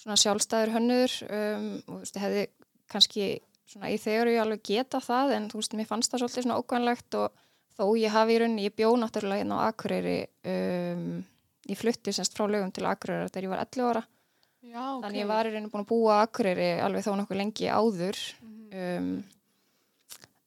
svona 0.00 0.18
sjálfstæður 0.22 0.74
hönnur 0.76 1.18
um, 1.26 1.68
og 1.76 1.92
þú 1.92 2.00
veist, 2.00 2.16
ég 2.16 2.24
hefði 2.24 2.46
kannski 2.92 3.28
svona 3.66 3.90
í 3.90 3.98
þegar 4.00 4.30
ég 4.30 4.42
alveg 4.42 4.64
geta 4.66 5.00
það 5.02 5.34
en 5.36 5.50
þú 5.50 5.60
veist, 5.60 5.76
mér 5.76 5.88
fannst 5.90 6.12
það 6.12 6.22
svolítið 6.22 6.46
svona 6.46 6.58
ókvæmlegt 6.62 7.18
og 7.18 7.45
þó 7.76 7.84
ég 8.00 8.12
hafi 8.14 8.36
í 8.36 8.40
rauninni, 8.42 8.66
ég 8.68 8.74
bjó 8.76 8.92
náttúrulega 9.00 9.42
hérna 9.44 9.60
á 9.60 9.68
Akureyri 9.70 10.18
um, 10.48 11.06
ég 11.68 11.76
flutti 11.80 12.12
semst 12.16 12.36
frá 12.36 12.46
lögum 12.48 12.72
til 12.72 12.86
Akureyri 12.88 13.28
þegar 13.30 13.46
ég 13.48 13.52
var 13.54 13.64
11 13.66 13.88
ára 13.90 14.02
Já, 14.66 14.82
ok. 14.96 15.02
þannig 15.04 15.20
ég 15.22 15.28
var 15.30 15.46
í 15.46 15.54
rauninni 15.54 15.70
búin 15.72 15.84
að 15.84 15.90
búa 15.92 16.18
á 16.18 16.24
Akureyri 16.26 16.68
alveg 16.82 17.04
þó 17.06 17.12
nokkuð 17.20 17.40
lengi 17.42 17.68
áður 17.70 18.20
Mhm. 18.42 18.76
um, 18.76 19.24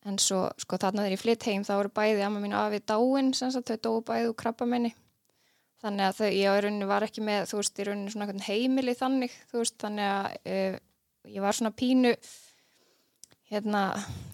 en 0.09 0.17
svo 0.21 0.45
sko 0.57 0.77
þarna 0.79 1.03
þegar 1.03 1.13
ég 1.15 1.21
flytt 1.21 1.43
heim 1.49 1.63
þá 1.67 1.73
voru 1.75 1.91
bæði 1.93 2.23
amma 2.25 2.39
mín 2.43 2.53
afi 2.55 2.79
dáin 2.87 3.33
sem 3.35 3.51
sagt 3.51 3.69
þau 3.69 3.77
dóu 3.83 4.01
bæði 4.07 4.29
úr 4.31 4.35
krabbamenni 4.39 4.93
þannig 5.83 6.05
að 6.07 6.17
þau, 6.19 6.29
ég 6.33 6.57
í 6.57 6.61
rauninni 6.63 6.87
var 6.89 7.05
ekki 7.05 7.21
með 7.23 7.47
þú 7.51 7.59
veist, 7.59 7.79
í 7.79 7.85
rauninni 7.87 8.11
svona 8.11 8.45
heimili 8.47 8.95
þannig 8.99 9.31
þú 9.51 9.61
veist, 9.61 9.75
þannig 9.79 10.07
að 10.09 10.25
uh, 10.55 10.79
ég 11.35 11.41
var 11.45 11.53
svona 11.59 11.71
pínu 11.75 12.13
hérna, 13.49 13.83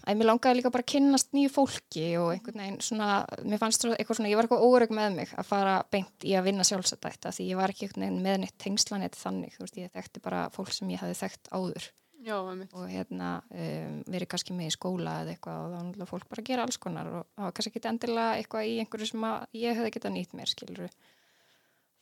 að 0.04 0.18
mér 0.18 0.28
langaði 0.30 0.58
líka 0.58 0.72
bara 0.74 0.84
að 0.84 0.92
kynnast 0.92 1.32
nýju 1.36 1.52
fólki 1.52 2.06
og 2.20 2.32
einhvern 2.34 2.62
veginn 2.62 2.80
svona, 2.84 3.10
mér 3.44 3.60
fannst 3.62 3.86
eitthvað 3.88 4.20
svona, 4.20 4.30
ég 4.32 4.38
var 4.38 4.48
eitthvað 4.48 4.66
óreg 4.66 4.96
með 4.96 5.20
mig 5.20 5.36
að 5.36 5.50
fara 5.50 5.76
beint 5.92 6.26
í 6.26 6.34
að 6.36 6.50
vinna 6.50 6.66
sjálfsættætt 6.68 7.30
því 7.30 7.50
ég 7.50 7.60
var 7.60 7.72
ekki 7.72 7.88
einhvern 7.88 8.06
veginn 8.06 8.24
með 8.26 8.40
neitt 8.44 8.58
tengslanett 8.62 9.18
þannig, 9.18 9.56
þú 9.56 9.64
veist, 9.64 9.78
ég 9.80 9.94
þekkti 9.94 10.24
bara 10.24 10.48
fólk 10.54 10.74
sem 10.76 10.92
ég 10.92 11.02
hafði 11.02 11.20
þekkt 11.22 11.52
áður. 11.52 11.88
Já, 12.26 12.40
og 12.42 12.86
hérna 12.90 13.36
um, 13.54 13.98
verið 14.10 14.28
kannski 14.32 14.54
með 14.56 14.72
í 14.72 14.74
skóla 14.74 15.20
eða 15.22 15.34
eitthvað 15.36 15.58
og 15.60 15.68
þá 15.70 15.76
náttúrulega 15.76 16.10
fólk 16.10 16.30
bara 16.32 16.44
gera 16.48 16.64
alls 16.66 16.78
konar 16.82 17.10
og 17.12 17.28
það 17.36 17.44
var 17.44 17.52
kannski 17.54 17.72
ekki 17.72 17.90
endilega 17.92 18.40
eitthvað 18.40 18.66
í 18.66 18.72
einhverju 18.82 19.08
sem 19.12 19.26
ég 19.60 19.78
hefði 19.78 19.92
getað 19.94 20.14
nýtt 20.16 20.34
mér 20.34 20.50
skiluru 20.50 20.88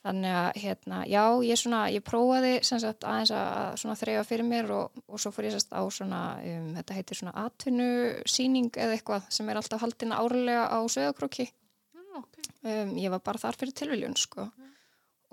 þannig 0.05 0.37
að 0.37 0.49
hérna, 0.61 0.99
já, 1.09 1.23
ég 1.47 1.59
svona 1.59 1.81
ég 1.93 2.05
prófaði 2.05 2.53
sagt 2.67 3.07
aðeins 3.09 3.33
að 3.33 4.01
þreyfa 4.03 4.25
fyrir 4.29 4.47
mér 4.49 4.73
og, 4.77 4.99
og 5.09 5.21
svo 5.23 5.33
fór 5.33 5.49
ég 5.49 5.55
sérst 5.55 5.73
á 5.73 5.81
svona, 5.89 6.23
um, 6.45 6.73
þetta 6.77 6.97
heitir 6.99 7.21
svona 7.21 7.37
atvinnusýning 7.47 8.69
eða 8.77 8.99
eitthvað 8.99 9.31
sem 9.33 9.49
er 9.49 9.61
alltaf 9.61 9.85
haldina 9.85 10.21
árlega 10.21 10.67
á 10.69 10.79
sögakróki 10.93 11.49
Já, 11.49 12.03
ok. 12.21 12.41
um, 12.69 12.93
ég 13.01 13.15
var 13.15 13.25
bara 13.25 13.41
þar 13.47 13.61
fyrir 13.63 13.79
tilviljun 13.81 14.19
sko. 14.21 14.51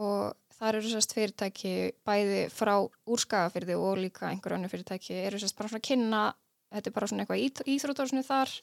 og 0.02 0.38
þar 0.56 0.80
eru 0.80 0.94
sérst 0.94 1.18
fyrirtæki 1.18 1.76
bæði 2.08 2.46
frá 2.54 2.78
úrskagafyrði 3.12 3.76
og 3.76 4.00
líka 4.00 4.30
einhver 4.30 4.56
önnu 4.56 4.72
fyrirtæki 4.72 5.20
eru 5.26 5.42
sérst 5.42 5.58
bara 5.60 5.74
svona 5.74 5.84
að 5.84 5.90
kynna 5.90 6.24
þetta 6.72 6.88
er 6.90 6.96
bara 6.96 7.12
svona 7.12 7.26
eitthvað 7.26 7.68
íþrótársinu 7.76 8.24
þar 8.24 8.56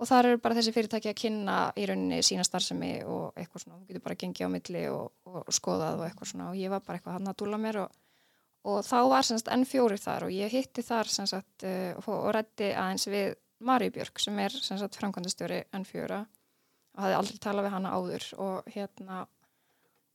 og 0.00 0.08
þar 0.08 0.30
eru 0.30 0.40
bara 0.40 0.56
þessi 0.56 0.72
fyrirtæki 0.72 1.10
að 1.10 1.18
kynna 1.20 1.56
í 1.76 1.84
rauninni 1.88 2.20
sína 2.24 2.44
starfsemi 2.46 2.92
og 3.04 3.36
eitthvað 3.36 3.64
svona, 3.64 3.80
þú 3.80 3.90
getur 3.90 4.04
bara 4.06 4.18
gengið 4.22 4.48
á 4.48 4.54
milli 4.54 4.84
og, 4.88 5.10
og 5.28 5.50
skoðað 5.52 6.00
og 6.00 6.06
eitthvað 6.06 6.30
svona. 6.32 6.48
Og 6.52 6.60
ég 6.60 6.72
var 6.72 6.84
bara 6.86 6.98
eitthvað 6.98 7.18
hann 7.18 7.32
að 7.32 7.38
dúla 7.42 7.60
mér 7.60 7.82
og, 7.82 7.98
og 8.72 8.80
þá 8.86 8.96
var 9.12 9.28
semst 9.28 9.50
N4 9.52 10.00
þar 10.00 10.26
og 10.28 10.32
ég 10.34 10.54
hitti 10.56 10.84
þar 10.86 11.12
semst 11.12 11.66
uh, 11.68 11.92
og, 12.00 12.14
og 12.16 12.30
rætti 12.36 12.72
aðeins 12.72 13.08
við 13.12 13.34
Mari 13.68 13.90
Björk 13.92 14.22
sem 14.24 14.40
er 14.40 14.56
semst 14.56 14.96
framkvæmdastjóri 14.96 15.66
N4 15.76 16.22
og 16.24 17.04
hafði 17.04 17.20
aldrei 17.20 17.44
talað 17.44 17.68
við 17.68 17.76
hana 17.76 17.94
áður. 17.98 18.28
Og 18.40 18.72
hérna 18.72 19.22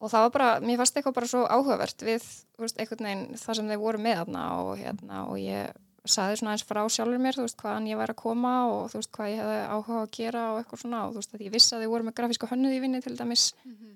og 0.01 0.11
það 0.11 0.25
var 0.25 0.33
bara, 0.33 0.51
mér 0.65 0.81
fannst 0.81 0.97
eitthvað 0.97 1.17
bara 1.19 1.29
svo 1.29 1.45
áhugavert 1.45 2.03
við, 2.05 2.25
veist, 2.59 2.79
einhvern 2.81 3.07
veginn 3.07 3.39
það 3.39 3.59
sem 3.59 3.69
þeir 3.69 3.81
voru 3.85 4.01
með 4.01 4.21
þarna 4.23 4.45
og 4.65 4.71
hérna 4.81 5.21
og 5.29 5.37
ég 5.39 5.84
saði 6.05 6.37
svona 6.39 6.51
eins 6.55 6.63
frá 6.67 6.81
sjálfur 6.89 7.21
mér, 7.21 7.35
þú 7.37 7.45
veist, 7.45 7.57
hvaðan 7.61 7.87
ég 7.89 7.97
væri 7.99 8.13
að 8.15 8.21
koma 8.21 8.53
og 8.71 8.89
þú 8.91 8.99
veist, 9.01 9.11
hvað 9.15 9.29
ég 9.31 9.39
hefði 9.41 9.59
áhuga 9.75 10.01
að 10.01 10.11
gera 10.17 10.43
og 10.53 10.59
eitthvað 10.61 10.81
svona 10.83 11.01
og 11.05 11.13
þú 11.15 11.21
veist, 11.21 11.33
að 11.35 11.45
ég 11.45 11.53
vissi 11.55 11.75
að 11.75 11.81
þeir 11.85 11.91
voru 11.93 12.07
með 12.09 12.15
grafíska 12.19 12.49
hönnuð 12.51 12.75
í 12.77 12.81
vinni 12.83 13.01
til 13.01 13.15
dæmis 13.17 13.45
Mhm. 13.65 13.95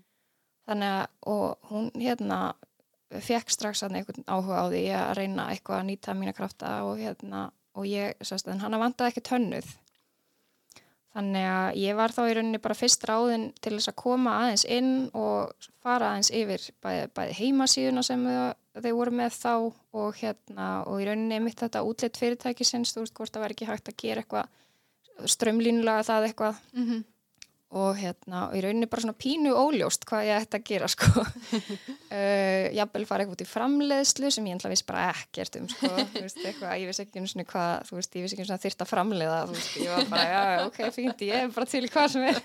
þannig 0.69 0.95
að, 0.99 1.07
og 1.25 1.57
hún 1.69 1.91
hérna 1.95 2.39
fekk 3.09 3.49
strax 3.49 3.81
að 3.83 3.95
einhvern 3.97 4.25
áhuga 4.29 4.61
á 4.61 4.65
því 4.69 4.83
að 4.93 5.15
reyna 5.17 5.47
eitthvað 5.49 5.79
að 5.79 5.87
nýta 5.89 6.13
mína 6.13 6.33
krafta 6.37 6.83
og 6.85 6.97
hérna, 6.99 7.51
og 7.75 7.85
ég, 7.85 8.13
sérst, 8.21 8.47
en 8.51 8.59
hann 8.59 8.71
vantaði 8.77 9.09
ekki 9.15 9.21
tönnuð 9.29 9.65
þannig 11.15 11.45
að 11.49 11.77
ég 11.81 11.95
var 11.97 12.13
þá 12.13 12.19
í 12.29 12.33
rauninni 12.37 12.59
bara 12.61 12.77
fyrst 12.77 13.03
ráðin 13.09 13.47
til 13.63 13.73
þess 13.79 13.89
að 13.89 13.95
koma 14.03 14.35
aðeins 14.43 14.65
inn 14.69 14.91
og 15.17 15.55
fara 15.81 16.11
aðeins 16.13 16.29
yfir 16.37 16.67
bæði, 16.85 17.07
bæði 17.17 17.33
heimasíðuna 17.39 18.03
sem 18.05 18.25
þau, 18.29 18.53
þau 18.85 18.95
voru 18.97 19.13
með 19.19 19.35
þá 19.35 19.53
og 19.99 20.17
hérna, 20.21 20.67
og 20.87 21.01
í 21.01 21.07
rauninni 21.09 21.39
mitt 21.43 21.61
þetta 21.63 21.83
útlitt 21.87 22.19
fyrirtækisins, 22.19 22.95
þú 22.95 23.05
veist, 23.05 23.15
hvort 23.17 23.33
það 23.35 23.45
var 23.45 23.55
ekki 23.55 23.69
hægt 23.69 23.91
að 23.91 23.99
gera 24.03 24.23
eitthvað 24.23 25.29
strömlínulega 25.29 26.05
það 26.07 26.29
eitthvað. 26.29 26.59
Mhm. 26.73 26.99
og 27.69 27.99
hérna, 28.01 28.47
og 28.49 28.55
í 28.57 28.61
rauninni 28.65 28.87
bara 28.89 29.03
svona 29.03 29.13
pínu 29.13 29.51
óljóst 29.53 30.01
hvað 30.09 30.23
ég 30.25 30.39
ætti 30.41 30.57
að 30.57 30.63
gera 30.71 30.87
sko. 30.89 31.05
Uh, 32.09 32.65
jafnvel 32.73 33.03
fara 33.05 33.21
eitthvað 33.21 33.35
út 33.35 33.43
í 33.43 33.45
framleiðslu 33.45 34.31
sem 34.33 34.47
ég 34.49 34.55
ennlega 34.55 34.71
viss 34.73 34.85
bara 34.87 35.11
ekkert 35.11 35.59
um 35.59 35.67
sko, 35.69 35.91
þú 36.15 36.23
veist, 36.23 36.39
eitthvað, 36.41 36.71
ég 36.81 36.89
vissi 36.89 37.03
ekki 37.03 37.21
einu 37.21 37.29
svona 37.29 37.45
hvað, 37.51 37.73
þú 37.85 37.99
veist, 37.99 38.15
ég 38.17 38.25
vissi 38.25 38.33
ekki 38.33 38.41
einu 38.41 38.49
svona 38.49 38.63
þyrft 38.63 38.81
að 38.81 38.89
framleiða 38.89 39.35
þú 39.43 39.53
veist, 39.59 39.75
ég 39.77 39.93
var 39.93 40.09
bara, 40.09 40.23
já, 40.33 40.63
ok, 40.65 40.79
fínt 40.95 41.21
ég 41.27 41.43
er 41.43 41.53
bara 41.53 41.69
til 41.69 41.83
hvað 41.85 42.07
sem 42.15 42.25
er. 42.31 42.41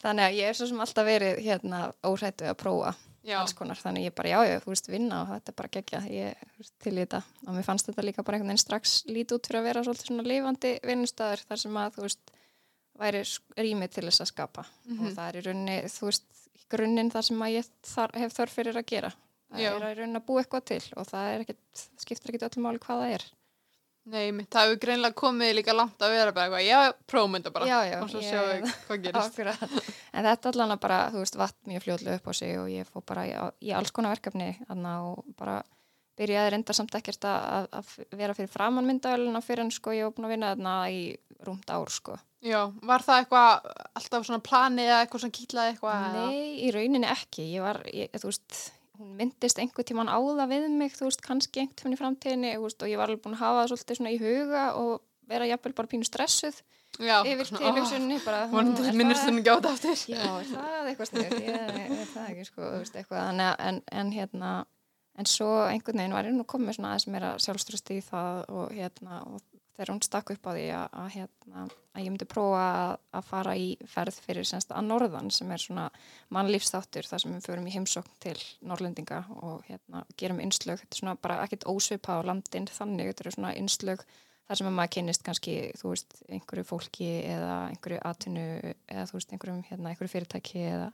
Þannig 0.00 0.24
að 0.24 0.38
ég 0.38 0.48
er 0.48 0.56
svo 0.56 0.70
sem 0.70 0.80
alltaf 0.86 1.08
verið 1.10 1.42
hérna 1.44 1.82
óhrættu 2.08 2.48
að 2.48 2.58
prófa 2.64 2.94
alls 3.36 3.54
konar, 3.58 3.78
þannig 3.80 4.08
ég 4.08 4.14
bara, 4.16 4.30
já, 4.32 4.38
já, 4.48 4.58
þú 4.64 4.72
veist, 4.72 4.88
vinna 4.88 5.20
og 5.22 5.30
þetta 5.34 5.52
er 5.52 5.56
bara 5.58 5.70
gegja, 5.76 6.00
ég 6.12 6.42
veist, 6.56 6.74
til 6.84 6.94
í 6.94 7.00
þetta. 7.02 7.20
Og 7.44 7.56
mér 7.56 7.66
fannst 7.66 7.90
þetta 7.90 8.04
líka 8.06 8.24
bara 8.24 8.38
einhvern 8.38 8.52
veginn 8.54 8.62
strax 8.62 8.96
lít 9.10 9.34
út 9.36 9.48
fyrir 9.48 9.60
að 9.60 9.68
vera 9.68 9.84
svolítið 9.84 10.10
svona 10.10 10.26
lifandi 10.26 10.74
vinnustæður 10.88 11.44
þar 11.50 11.62
sem 11.64 11.78
að, 11.82 11.96
þú 11.96 12.04
veist, 12.06 12.34
væri 12.98 13.22
rými 13.58 13.88
til 13.92 14.06
þess 14.08 14.24
að 14.24 14.30
skapa. 14.32 14.66
Og 14.96 15.08
það 15.12 15.24
er 15.28 15.40
í 15.40 15.46
rauninni, 15.46 15.78
þú 15.94 16.10
veist, 16.10 16.28
í 16.56 16.68
grunninn 16.72 17.12
það 17.14 17.26
sem 17.30 17.42
að 17.44 17.56
ég 17.58 17.72
þar, 17.92 18.14
hef 18.24 18.38
þörf 18.38 18.60
fyrir 18.60 18.80
að 18.80 18.88
gera. 18.94 19.12
Það 19.48 19.64
Já. 19.64 19.68
er 19.72 19.84
að 19.84 19.92
í 19.92 19.98
rauninni 19.98 20.20
að 20.20 20.28
búa 20.28 20.42
eitthvað 20.42 20.64
til 20.68 20.82
og 21.00 21.06
það 21.08 21.34
er 21.34 21.44
ekkit, 21.44 21.84
skiptir 22.02 22.32
ekkit 22.32 22.48
öllum 22.48 22.66
máli 22.68 22.80
hvað 22.84 23.04
það 23.04 23.14
er 23.16 23.28
nei, 24.12 24.26
mitt, 24.34 24.48
það 24.52 24.66
hefur 24.66 24.80
greinlega 24.84 25.18
komið 25.18 25.54
líka 25.58 25.74
langt 25.76 26.04
að 26.04 26.14
vera 26.16 26.34
bara 26.36 26.48
eitthvað, 26.48 26.66
já, 26.66 26.92
prófum 27.10 27.38
þetta 27.38 27.54
bara 27.54 27.68
Já, 27.70 27.78
já, 27.88 27.96
og 28.02 28.12
svo 28.12 28.22
sjáum 28.24 28.52
við 28.52 28.76
hvað 28.88 29.02
gerist. 29.06 29.40
En 30.18 30.28
þetta 30.28 30.52
allan 30.52 30.74
að 30.76 30.84
bara, 30.84 31.00
þú 31.14 31.24
veist, 31.24 31.40
vatt 31.40 31.58
mjög 31.70 31.84
fljóðlega 31.86 32.20
upp 32.20 32.30
á 32.30 32.32
sig 32.40 32.54
og 32.60 32.70
ég 32.72 32.92
fór 32.92 33.04
bara 33.08 33.26
í, 33.28 33.34
alls 33.78 33.94
konar 33.94 34.16
verkefni 34.16 34.52
og 34.68 35.24
bara 35.38 35.60
byrjaði 36.18 36.54
reynda 36.54 36.74
samt 36.74 36.96
ekkert 36.98 37.26
að, 37.30 37.68
að 37.78 37.92
vera 38.18 38.34
fyrir 38.34 38.50
framann 38.50 38.88
myndavæluna 38.88 39.42
fyrir 39.44 39.66
en 39.66 39.74
sko 39.74 39.94
ég 39.94 40.08
var 40.08 40.16
búin 40.16 40.26
að 40.28 40.34
vinna 40.34 40.54
þarna 40.54 40.74
í 40.90 41.02
rúmt 41.46 41.70
ár 41.70 41.92
sko. 41.94 42.16
Já, 42.42 42.68
var 42.86 43.02
það 43.02 43.20
eitthvað 43.22 43.70
alltaf 43.98 44.26
svona 44.26 44.42
planið 44.46 44.90
eða 44.90 44.98
eitthvað 45.04 45.22
sem 45.24 45.34
kýtlaði 45.34 45.72
eitthvað? 45.74 46.18
Nei, 46.18 46.42
í 46.66 46.72
rauninni 46.74 47.08
ekki. 47.10 47.46
Ég 47.54 47.64
var, 47.64 47.80
ég, 47.90 48.12
þú 48.14 48.30
veist, 48.30 48.58
hún 48.98 49.16
myndist 49.18 49.58
einhver 49.62 49.84
tíman 49.88 50.08
á 50.10 50.18
það 50.18 50.48
við 50.52 50.68
mig, 50.78 50.92
þú 50.98 51.04
veist, 51.08 51.22
kannski 51.22 51.60
einhvern 51.62 51.78
tíman 51.82 51.94
í 51.96 52.00
framtíðinni 52.00 52.52
veist, 52.62 52.82
og 52.82 52.88
ég 52.90 52.98
var 53.00 53.08
alveg 53.08 53.22
búin 53.24 53.36
að 53.36 53.42
hafa 53.44 53.62
það 53.62 53.70
svolítið 53.72 53.98
svona 54.00 54.12
í 54.14 54.18
huga 54.22 54.64
og 54.80 55.00
vera 55.28 55.46
jafnvel 55.50 55.74
bara 55.76 55.88
pínu 55.92 56.04
stressuð 56.08 56.60
Já, 56.98 57.20
yfir 57.28 57.44
svona, 57.46 57.60
til 57.60 57.68
ó, 57.68 57.76
hugsunni 57.76 58.16
bara. 58.24 58.46
Vonandi 58.48 58.80
"Hm, 58.82 58.88
er 58.88 58.96
minnist 58.96 59.20
það- 59.20 59.26
þenni 59.28 59.40
ekki 59.42 59.50
á 59.52 59.56
þetta 59.58 59.72
aftur. 59.74 59.98
Já, 60.08 60.22
er 60.40 60.46
það 60.48 60.88
eitthvað 60.88 61.08
er 62.24 62.30
ekki, 62.32 62.44
sko, 62.48 62.62
þú 62.62 62.78
veist, 62.80 62.96
eitthvað, 62.96 63.28
en, 63.28 63.40
en, 63.68 63.82
en 63.92 64.12
hérna, 64.16 64.52
en 65.18 65.24
svo 65.28 65.50
einhvern 65.68 65.98
veginn 66.00 66.16
var 66.16 66.24
ég 66.24 66.32
nú 66.34 66.46
komið 66.48 66.78
svona 66.78 66.94
aðeins 66.94 67.06
meira 67.12 67.34
sjálfströst 67.44 67.90
í 67.92 68.00
það 68.08 68.44
og 68.48 68.72
hérna, 68.72 69.20
og 69.28 69.40
þegar 69.78 69.92
hún 69.94 70.00
stakk 70.02 70.32
upp 70.34 70.46
á 70.50 70.52
því 70.56 70.64
að, 70.74 70.86
að 70.98 71.10
hérna, 71.14 71.64
að 71.94 72.02
ég 72.02 72.10
myndi 72.10 72.26
prófa 72.28 72.62
að, 72.66 72.92
að 73.14 73.26
fara 73.28 73.52
í 73.54 73.66
ferð 73.86 74.16
fyrir 74.24 74.48
semst 74.48 74.72
að 74.74 74.88
norðan 74.88 75.30
sem 75.34 75.50
er 75.54 75.62
svona 75.62 75.84
mannlífstáttur 76.34 77.06
þar 77.06 77.22
sem 77.22 77.36
við 77.36 77.46
förum 77.46 77.68
í 77.70 77.74
heimsókn 77.76 78.16
til 78.24 78.34
Norrlendinga 78.66 79.20
og 79.38 79.62
hérna 79.68 80.02
gerum 80.18 80.42
innslög, 80.42 80.82
þetta 80.82 80.98
er 80.98 81.02
svona 81.04 81.18
bara 81.22 81.42
ekkert 81.44 81.68
ósvipa 81.70 82.18
á 82.18 82.26
landin 82.26 82.66
þannig, 82.66 83.12
þetta 83.12 83.24
eru 83.24 83.34
svona 83.36 83.52
innslög 83.60 84.02
þar 84.48 84.60
sem 84.60 84.70
að 84.70 84.74
maður 84.80 84.92
kynnist 84.96 85.24
kannski, 85.26 85.54
þú 85.78 85.92
veist, 85.92 86.18
einhverju 86.26 86.66
fólki 86.66 87.08
eða 87.28 87.54
einhverju 87.68 88.00
atvinnu 88.10 88.48
eða 88.64 89.06
þú 89.10 89.18
veist, 89.18 89.32
einhverjum, 89.36 89.62
hérna, 89.68 89.92
einhverju 89.92 90.14
fyrirtæki 90.14 90.64
eða, 90.72 90.90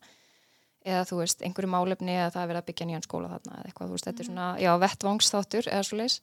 eða 0.85 1.09
þú 1.09 1.21
veist, 1.23 1.45
einhverju 1.47 1.71
málefni 1.73 2.19
eða 2.19 2.33
það 2.35 2.43
er 2.43 2.51
verið 2.53 2.63
að 2.65 2.69
byggja 2.73 2.89
nýjan 2.91 3.07
skóla 3.07 3.31
þarna 3.31 3.61
eða 3.61 3.71
eitthvað, 3.71 3.93
þú 3.93 3.97
veist, 3.97 4.09
þetta 4.11 4.25
er 4.25 4.31
svona, 4.31 4.49
já, 4.61 4.71
vettvangsþáttur 4.85 5.71
eða 5.71 5.87
svo 5.87 6.01
leis. 6.03 6.19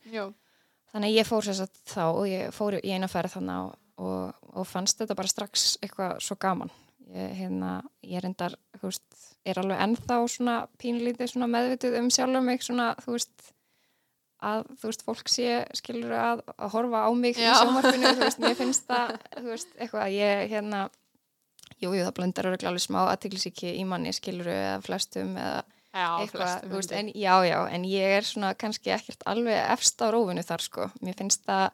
Þannig 0.92 1.12
að 1.12 1.18
ég 1.22 1.28
fór 1.28 1.48
sér 1.48 1.58
satt 1.62 1.82
þá 1.88 2.04
og 2.10 2.26
ég 2.28 2.56
fór 2.56 2.78
í 2.82 2.92
eina 2.92 3.08
ferð 3.12 3.38
þannig 3.38 3.64
og, 3.64 3.76
og, 4.04 4.50
og 4.60 4.68
fannst 4.68 5.00
þetta 5.00 5.18
bara 5.18 5.32
strax 5.32 5.68
eitthvað 5.82 6.20
svo 6.26 6.36
gaman. 6.42 6.74
Ég, 7.12 7.32
hérna, 7.42 7.72
ég 8.08 8.24
reyndar, 8.24 8.56
þú 8.80 8.90
veist, 8.90 9.24
er 9.48 9.60
alveg 9.60 9.82
ennþá 9.84 10.20
svona 10.32 10.58
pínlítið 10.80 11.34
svona 11.34 11.50
meðvitið 11.52 11.98
um 12.00 12.08
sjálfur 12.14 12.46
mig 12.46 12.64
svona, 12.64 12.92
þú 13.04 13.18
veist, 13.18 13.52
að, 14.42 14.64
þú 14.80 14.90
veist, 14.90 15.04
fólk 15.08 15.32
sé, 15.32 15.50
skilur 15.78 16.16
að, 16.16 16.44
að 16.56 16.74
horfa 16.76 17.04
á 17.08 17.10
mig 17.18 17.40
í 17.40 17.46
sjónvarpinu, 17.46 18.14
þú 18.16 18.26
veist, 18.26 18.42
mér 18.44 18.58
finnst 18.60 18.88
það, 18.90 19.14
þú 19.42 19.48
veist, 19.50 19.76
eitthvað, 19.78 20.16
ég, 20.16 20.46
hérna, 20.54 20.86
jú, 21.78 21.92
jú, 21.92 22.06
það 22.06 22.16
blöndar 22.20 22.52
öruglega 22.52 22.72
alveg 22.72 22.86
smá 22.86 23.02
aðtiklisíki 23.04 23.76
í 23.76 23.86
manni, 23.88 24.16
skilur 24.16 24.52
eða 24.54 24.80
flestum, 24.86 25.36
eða, 25.40 25.81
Já, 25.92 26.08
eitthvað, 26.22 26.68
veist, 26.72 26.92
en 26.96 27.10
já, 27.12 27.34
já, 27.44 27.58
en 27.68 27.86
ég 27.88 28.18
er 28.18 28.24
svona 28.28 28.54
kannski 28.56 28.94
ekkert 28.96 29.26
alveg 29.28 29.58
efst 29.74 30.00
á 30.00 30.08
rófinu 30.14 30.44
þar 30.48 30.64
sko, 30.64 30.88
mér 31.04 31.18
finnst 31.20 31.44
það 31.44 31.66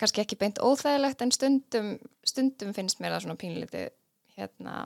kannski 0.00 0.22
ekki 0.22 0.38
beint 0.38 0.60
óþægilegt 0.62 1.24
en 1.24 1.32
stundum, 1.34 1.88
stundum 2.24 2.70
finnst 2.76 3.02
mér 3.02 3.16
það 3.16 3.24
svona 3.26 3.40
pínlítið 3.40 3.88
hérna, 4.36 4.76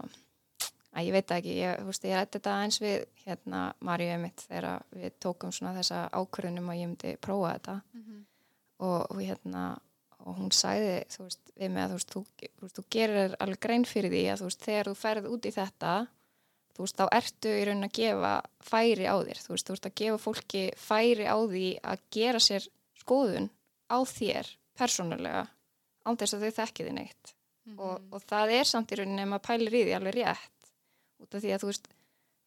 að 0.96 1.10
ég 1.10 1.16
veit 1.18 1.34
ekki, 1.36 1.56
ég, 1.60 1.84
veist, 1.84 2.06
ég 2.08 2.16
rætti 2.16 2.40
þetta 2.40 2.56
eins 2.64 2.80
við 2.82 3.04
hérna 3.26 3.64
Maríu 3.84 4.16
mitt 4.22 4.46
þegar 4.48 4.86
við 4.94 5.16
tókum 5.22 5.52
svona 5.52 5.74
þessa 5.76 6.06
ákvörðunum 6.16 6.72
að 6.72 6.80
ég 6.80 6.90
myndi 6.90 7.16
prófa 7.20 7.56
þetta. 7.58 7.80
Mhm. 7.92 8.22
og, 8.84 9.00
og 9.10 9.20
hérna 9.22 9.66
og 10.24 10.38
hún 10.38 10.52
sagði, 10.54 11.02
þú 11.12 11.26
veist, 11.26 11.50
við 11.60 11.70
mig 11.70 11.84
að 11.84 11.90
þú 11.92 11.96
veist, 11.98 12.14
þú, 12.14 12.68
þú 12.78 12.84
gerir 12.96 13.34
alveg 13.44 13.60
grein 13.60 13.84
fyrir 13.84 14.12
því 14.12 14.22
að 14.32 14.40
þú 14.40 14.48
veist, 14.48 14.64
þegar 14.64 14.88
þú 14.88 14.94
ferð 15.02 15.28
út 15.34 15.48
í 15.48 15.52
þetta 15.54 15.92
þú 16.74 16.84
veist, 16.84 16.98
þá 16.98 17.04
ertu 17.18 17.52
í 17.54 17.64
raunin 17.68 17.88
að 17.88 17.94
gefa 17.98 18.32
færi 18.64 19.06
á 19.06 19.14
þér, 19.20 19.42
þú 19.44 19.54
veist, 19.54 19.68
þú 19.68 19.76
veist 19.76 19.88
að 19.88 19.96
gefa 20.00 20.20
fólki 20.24 20.64
færi 20.80 21.28
á 21.30 21.36
því 21.38 21.68
að 21.92 22.04
gera 22.16 22.42
sér 22.42 22.66
skoðun 23.00 23.48
á 23.90 23.98
þér 24.08 24.50
persónulega, 24.74 25.46
án 26.04 26.18
þess 26.20 26.36
að 26.36 26.44
þau 26.44 26.58
þekki 26.58 26.88
þið 26.88 26.98
neitt. 26.98 27.34
Mhm. 27.64 27.78
og, 27.80 28.02
og 28.12 28.24
það 28.28 28.50
er 28.58 28.68
samt 28.68 28.90
í 28.92 28.98
rauninni 29.00 29.22
ef 29.24 29.28
maður 29.30 29.46
pælir 29.46 29.76
í 29.78 29.84
því 29.86 29.94
alveg 29.96 30.14
rétt. 30.18 30.72
Út 31.24 31.32
af 31.34 31.40
því 31.40 31.52
að 31.54 31.62
þú 31.62 31.70
veist 31.70 31.86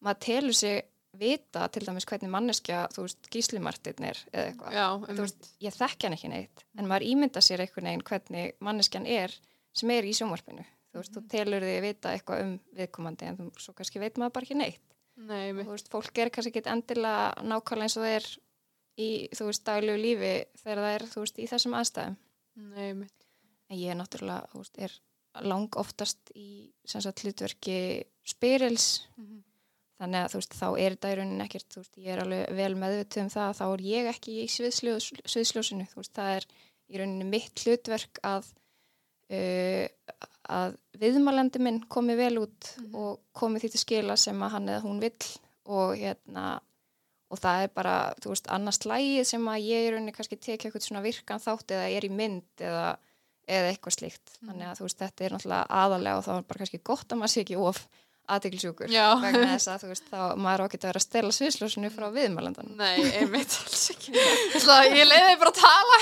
maður 0.06 0.20
telur 0.28 0.54
sig 0.54 0.76
vita 1.18 1.64
til 1.74 1.82
dæmis 1.82 2.06
hvernig 2.06 2.30
manneskja, 2.30 2.84
þú 2.94 3.06
veist, 3.08 3.30
gíslimartin 3.32 4.04
er 4.06 4.20
eða 4.30 4.44
eitthvað, 4.52 4.76
þú 5.08 5.24
veist, 5.24 5.48
ég 5.64 5.74
þekki 5.74 6.06
hann 6.06 6.14
ekki 6.18 6.30
neitt. 6.30 6.64
En 6.78 6.86
maður 6.86 7.08
ímynda 7.08 7.42
sér 7.42 7.64
einhvern 7.64 7.88
veginn 7.90 8.04
hvernig 8.06 8.52
manneskjan 8.62 9.08
er 9.10 9.34
sem 9.74 9.90
er 9.90 10.06
í 10.06 10.14
sjónvarpinu 10.14 10.62
þú 10.92 11.00
veist, 11.02 11.14
þú 11.16 11.22
telur 11.32 11.66
þig 11.68 11.80
vita 11.84 12.12
eitthvað 12.16 12.44
um 12.44 12.52
viðkomandi 12.78 13.28
en 13.28 13.36
þú, 13.40 13.48
svo 13.60 13.74
kannski 13.78 14.00
veit 14.02 14.18
maður 14.18 14.34
bara 14.38 14.48
ekki 14.48 14.58
neitt. 14.58 14.84
Nei, 15.18 15.50
og 15.52 15.64
þú 15.64 15.72
veist, 15.74 15.88
fólk 15.90 16.18
er 16.22 16.30
kannski 16.30 16.52
ekki 16.54 16.70
endilega 16.70 17.42
nákvæmlega 17.42 17.88
eins 17.88 17.96
og 17.98 18.04
það 18.06 18.14
er 18.18 18.28
í, 18.98 19.08
þú 19.34 19.48
veist, 19.50 19.64
daglegu 19.66 19.98
lífi 20.02 20.32
þegar 20.62 20.82
það 20.84 20.94
er, 20.98 21.06
þú 21.12 21.24
veist, 21.24 21.38
í 21.42 21.48
þessum 21.50 21.76
aðstæðum. 21.80 22.16
Nei, 22.74 22.92
mitt. 23.02 23.14
en 23.70 23.76
ég 23.78 23.90
er 23.92 23.98
náttúrulega, 24.00 24.48
þú 24.52 24.62
veist, 24.62 24.78
er 24.86 24.94
lang 25.44 25.76
oftast 25.78 26.30
í 26.34 26.46
sem 26.88 27.02
sagt 27.04 27.20
hlutverki 27.22 27.74
spyrils 28.26 28.86
Mhm. 29.18 29.42
þannig 30.00 30.24
að 30.24 30.30
þú 30.32 30.38
veist, 30.40 30.54
þá 30.58 30.66
er 30.78 30.94
þetta 30.96 31.10
í 31.12 31.16
rauninni 31.18 31.44
ekkert 31.44 31.68
þú 31.74 31.82
veist, 31.82 31.98
ég 31.98 32.06
er 32.14 32.22
alveg 32.22 32.56
vel 32.56 32.74
meðvituð 32.78 33.22
um 33.22 33.28
það 33.34 33.52
þá 33.58 33.64
er 33.74 33.82
ég 33.86 34.08
ekki 34.14 34.34
í 34.42 34.46
sviðsljós, 34.54 35.06
sviðsljósinu. 35.26 35.86
Þú 35.90 36.00
veist, 36.00 36.14
það 36.14 36.32
er 36.38 36.46
í 36.88 36.98
rauninni 37.02 37.28
mitt 37.28 37.62
hlutverk 37.66 38.20
að 38.22 38.50
uh, 39.30 39.86
að 40.48 40.76
viðmælandi 40.98 41.60
minn 41.60 41.80
komi 41.88 42.16
vel 42.16 42.38
út 42.44 42.72
Mhm. 42.78 42.94
og 42.94 43.20
komi 43.34 43.58
því 43.60 43.70
til 43.70 43.80
skila 43.80 44.16
sem 44.16 44.38
að 44.40 44.50
hann 44.50 44.66
eða 44.68 44.82
hún 44.82 45.00
vill 45.00 45.38
og 45.66 45.96
hérna 45.96 46.60
og 47.30 47.38
það 47.38 47.62
er 47.64 47.68
bara, 47.74 48.14
þú 48.22 48.30
veist, 48.32 48.46
annars 48.48 48.78
lægið 48.88 49.24
sem 49.26 49.44
að 49.44 49.60
ég 49.68 49.86
í 49.86 49.90
rauninni 49.92 50.12
kannski 50.16 50.38
tekja 50.40 50.70
eitthvað 50.70 50.86
svona 50.88 51.02
virkan 51.04 51.38
þátt 51.44 51.66
eða 51.76 51.90
er 51.96 52.06
í 52.08 52.10
mynd 52.10 52.42
eða, 52.58 52.96
eða 53.46 53.72
eitthvað 53.74 53.96
slíkt, 53.98 54.30
Mhm. 54.40 54.48
þannig 54.48 54.66
að 54.70 54.76
þú 54.78 54.84
veist, 54.86 54.98
þetta 54.98 55.24
er 55.24 55.30
náttúrulega 55.30 55.66
aðalega 55.68 56.16
og 56.18 56.24
þá 56.24 56.38
er 56.38 56.42
bara 56.42 56.58
kannski 56.64 56.82
gott 56.82 57.08
að 57.08 57.18
maður 57.18 57.32
sé 57.34 57.44
ekki 57.44 57.58
of 57.60 57.88
aðteglisjúkur 58.28 58.92
Já. 58.92 59.06
vegna 59.22 59.48
þess 59.54 59.70
að 59.72 59.84
þú 59.84 59.90
veist, 59.92 60.06
þá 60.12 60.20
maður 60.38 60.60
á 60.60 60.64
ekki 60.68 60.78
að 60.78 60.86
vera 60.88 61.00
að 61.00 61.06
stela 61.06 61.30
sviðsljósinu 61.36 61.90
frá 61.94 62.06
viðmælandan 62.14 62.68
Nei, 62.78 62.98
einmitt 63.20 63.52
alls 63.62 63.84
ekki. 63.94 64.14
Ég 64.14 65.06
leiði 65.08 65.34
bara 65.40 65.52
að 65.52 65.58
tala. 65.62 65.96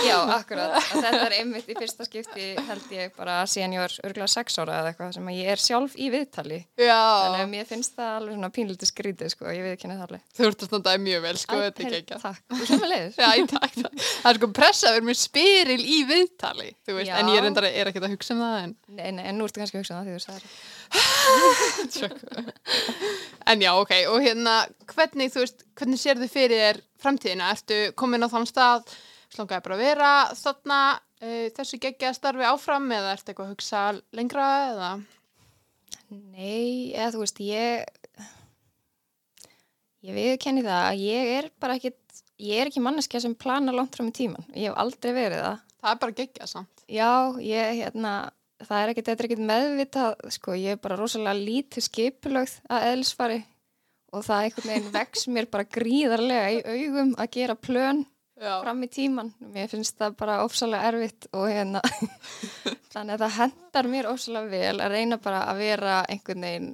Já, 0.00 0.16
akkurat, 0.36 0.76
þetta 0.90 1.24
er 1.26 1.36
einmitt 1.40 1.68
í 1.70 1.76
fyrsta 1.78 2.06
skipti 2.08 2.52
held 2.68 2.86
ég 2.94 3.14
bara 3.18 3.40
var 3.80 3.96
örgulega 4.06 4.30
sex 4.30 4.58
ára 4.60 4.80
eða 4.80 4.92
eitthvað 4.92 5.14
sem 5.16 5.30
að 5.30 5.38
ég 5.40 5.46
er 5.54 5.60
sjálf 5.60 5.96
í 5.96 6.10
viðtali 6.12 6.60
þannig 6.78 6.88
Já, 6.88 7.00
að 7.44 7.50
mér 7.52 7.68
finnst 7.68 7.96
það 7.98 8.12
alveg 8.20 8.36
svona 8.36 8.50
pínlítið 8.54 8.90
skrítið 8.90 9.32
sko, 9.34 9.48
ég 9.54 9.62
veit 9.66 9.74
ekki 9.74 9.90
það 9.90 10.04
alveg 10.06 10.22
þú 10.36 10.48
ert 10.48 10.64
að 10.64 10.70
standaði 10.70 11.02
mjög 11.06 11.20
vel, 11.26 11.36
sko, 11.40 11.60
þetta 11.66 11.86
er 11.86 11.96
ekki 12.00 12.14
ekki. 13.70 13.84
Það 14.20 14.30
er 14.30 14.38
sko 14.40 14.48
pressa 14.56 14.90
að 14.90 14.96
vera 14.96 15.06
með 15.08 15.18
spyril 15.20 15.80
í 15.80 15.98
viðtali. 16.08 16.68
en 23.50 23.62
já, 23.62 23.70
ok, 23.76 23.92
og 24.10 24.18
hérna, 24.24 24.54
hvernig, 24.90 25.28
þú 25.34 25.38
veist, 25.44 25.58
hvernig 25.78 25.98
sér 26.02 26.16
þið 26.20 26.32
fyrir 26.32 26.58
þér 26.64 26.78
framtíðina? 27.02 27.52
Ertu 27.54 27.78
komin 27.98 28.26
á 28.26 28.28
þann 28.32 28.50
stað, 28.50 28.80
slangaði 29.30 29.64
bara 29.66 29.76
að 29.78 29.84
vera 29.84 30.10
þarna 30.40 30.80
uh, 30.98 31.46
þessu 31.56 31.76
geggja 31.84 32.10
starfi 32.16 32.44
áfram 32.48 32.86
eða 32.96 33.14
ertu 33.14 33.28
eitthvað 33.30 33.46
að 33.46 33.54
hugsa 33.54 33.80
lengra 34.18 34.48
eða? 34.72 34.90
Nei, 36.10 36.90
eða 36.90 37.12
þú 37.14 37.20
veist, 37.22 37.38
ég 37.46 37.64
ég 40.00 40.12
viðkenni 40.16 40.66
það 40.66 40.82
að 40.88 40.96
ég 41.06 41.22
er 41.38 41.44
bara 41.62 41.74
ekkit 41.78 41.98
ég 42.40 42.56
er 42.58 42.66
ekki 42.70 42.82
manneskja 42.82 43.20
sem 43.22 43.34
plana 43.36 43.72
langt 43.76 43.94
fram 43.94 44.08
í 44.08 44.16
tíman 44.16 44.46
ég 44.56 44.64
hef 44.70 44.78
aldrei 44.80 45.12
verið 45.12 45.42
það 45.44 45.58
Það 45.80 45.94
er 45.94 46.00
bara 46.02 46.16
geggja 46.16 46.48
samt. 46.48 46.82
Já, 46.90 47.10
ég, 47.40 47.80
hérna, 47.80 48.14
það 48.66 48.82
er 48.82 48.92
ekkert, 48.92 49.10
er 49.14 49.42
meðvitað, 49.50 50.28
sko, 50.36 50.54
ég 50.58 50.76
er 50.76 50.82
bara 50.82 50.98
rosalega 51.00 51.38
lítið 51.38 51.86
skipulögð 51.86 52.56
að 52.68 52.86
eðlisfari 52.90 53.40
og 54.10 54.24
það 54.26 54.46
einhvern 54.46 54.72
veginn 54.72 54.94
vex 54.98 55.28
mér 55.30 55.50
bara 55.50 55.68
gríðarlega 55.78 56.48
í 56.54 56.62
augum 56.66 57.12
að 57.18 57.36
gera 57.36 57.56
plön 57.58 58.04
Já, 58.40 58.54
fram 58.62 58.80
í 58.80 58.88
tíman. 58.88 59.34
Mér 59.52 59.68
finnst 59.68 59.98
það 60.00 60.16
bara 60.22 60.38
ofsalega 60.46 60.88
erfitt 60.88 61.26
og 61.36 61.44
hérna, 61.50 61.82
þannig 62.94 63.18
að 63.18 63.24
það 63.26 63.36
hendar 63.36 63.88
mér 63.92 64.08
ofsalega 64.08 64.52
vel 64.54 64.80
að 64.80 64.94
reyna 64.94 65.20
bara 65.20 65.42
að 65.50 65.60
vera 65.60 65.98
einhvern 66.08 66.46
veginn, 66.46 66.70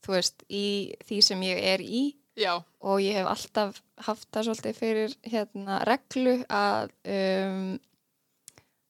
þú 0.00 0.16
veist, 0.16 0.44
í 0.48 0.66
því 1.04 1.20
sem 1.28 1.46
ég 1.50 1.62
er 1.74 1.84
í. 1.84 2.02
Já, 2.40 2.54
og 2.80 3.02
ég 3.04 3.18
hef 3.20 3.28
alltaf 3.28 3.82
haft 4.06 4.30
það 4.32 4.46
svolítið 4.46 4.78
fyrir 4.78 5.16
hérna 5.28 5.82
reglu 5.84 6.38
að 6.48 6.94
um, 7.12 7.74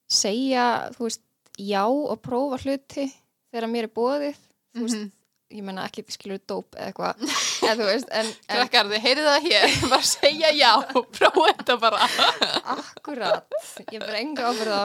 segja, 0.07 0.67
þú 0.95 1.09
veist, 1.09 1.23
já 1.59 1.83
og 1.87 2.21
prófa 2.25 2.57
hluti 2.63 3.09
þegar 3.53 3.69
mér 3.69 3.89
er 3.89 3.93
bóðið, 3.93 4.39
þú 4.75 4.81
veist, 4.87 4.95
Mhm. 5.03 5.11
ég 5.53 5.61
menna 5.63 5.83
ekki 5.85 6.01
skilur 6.09 6.39
dóp 6.49 6.73
eða 6.73 6.87
eitthvað, 6.89 7.19
eða 7.61 7.73
þú 7.77 7.85
veist, 7.85 8.07
en, 8.09 8.25
en 8.49 8.57
krakkar 8.57 8.87
þið 8.89 9.03
heyrið 9.03 9.27
það 9.29 9.43
hér, 9.45 9.75
bara 9.91 10.07
segja 10.09 10.49
já 10.57 10.71
prófa 11.13 11.43
þetta 11.53 11.75
bara. 11.83 12.07
akkurat, 12.73 13.45
ég 13.91 13.99
ber 14.01 14.15
enga 14.17 14.47
ábyrða 14.49 14.79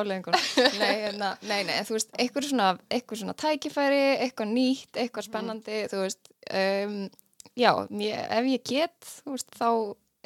nei, 0.76 0.92
hérna, 1.06 1.30
nei, 1.48 1.62
nei, 1.64 1.78
en 1.78 1.88
þú 1.88 1.96
veist, 1.96 2.10
eitthvað 2.20 2.48
svona, 2.50 2.68
eitthvað 2.92 3.22
svona 3.22 3.36
tækifæri, 3.40 4.02
eitthvað 4.26 4.52
nýtt, 4.52 4.92
eitthvað 5.00 5.28
spennandi, 5.30 5.78
þú 5.88 6.02
veist, 6.04 6.30
um, 6.52 6.98
já, 7.56 7.72
mér, 7.88 8.20
ef 8.36 8.50
ég 8.52 8.68
get, 8.68 9.10
veist, 9.38 9.50
þá 9.56 9.70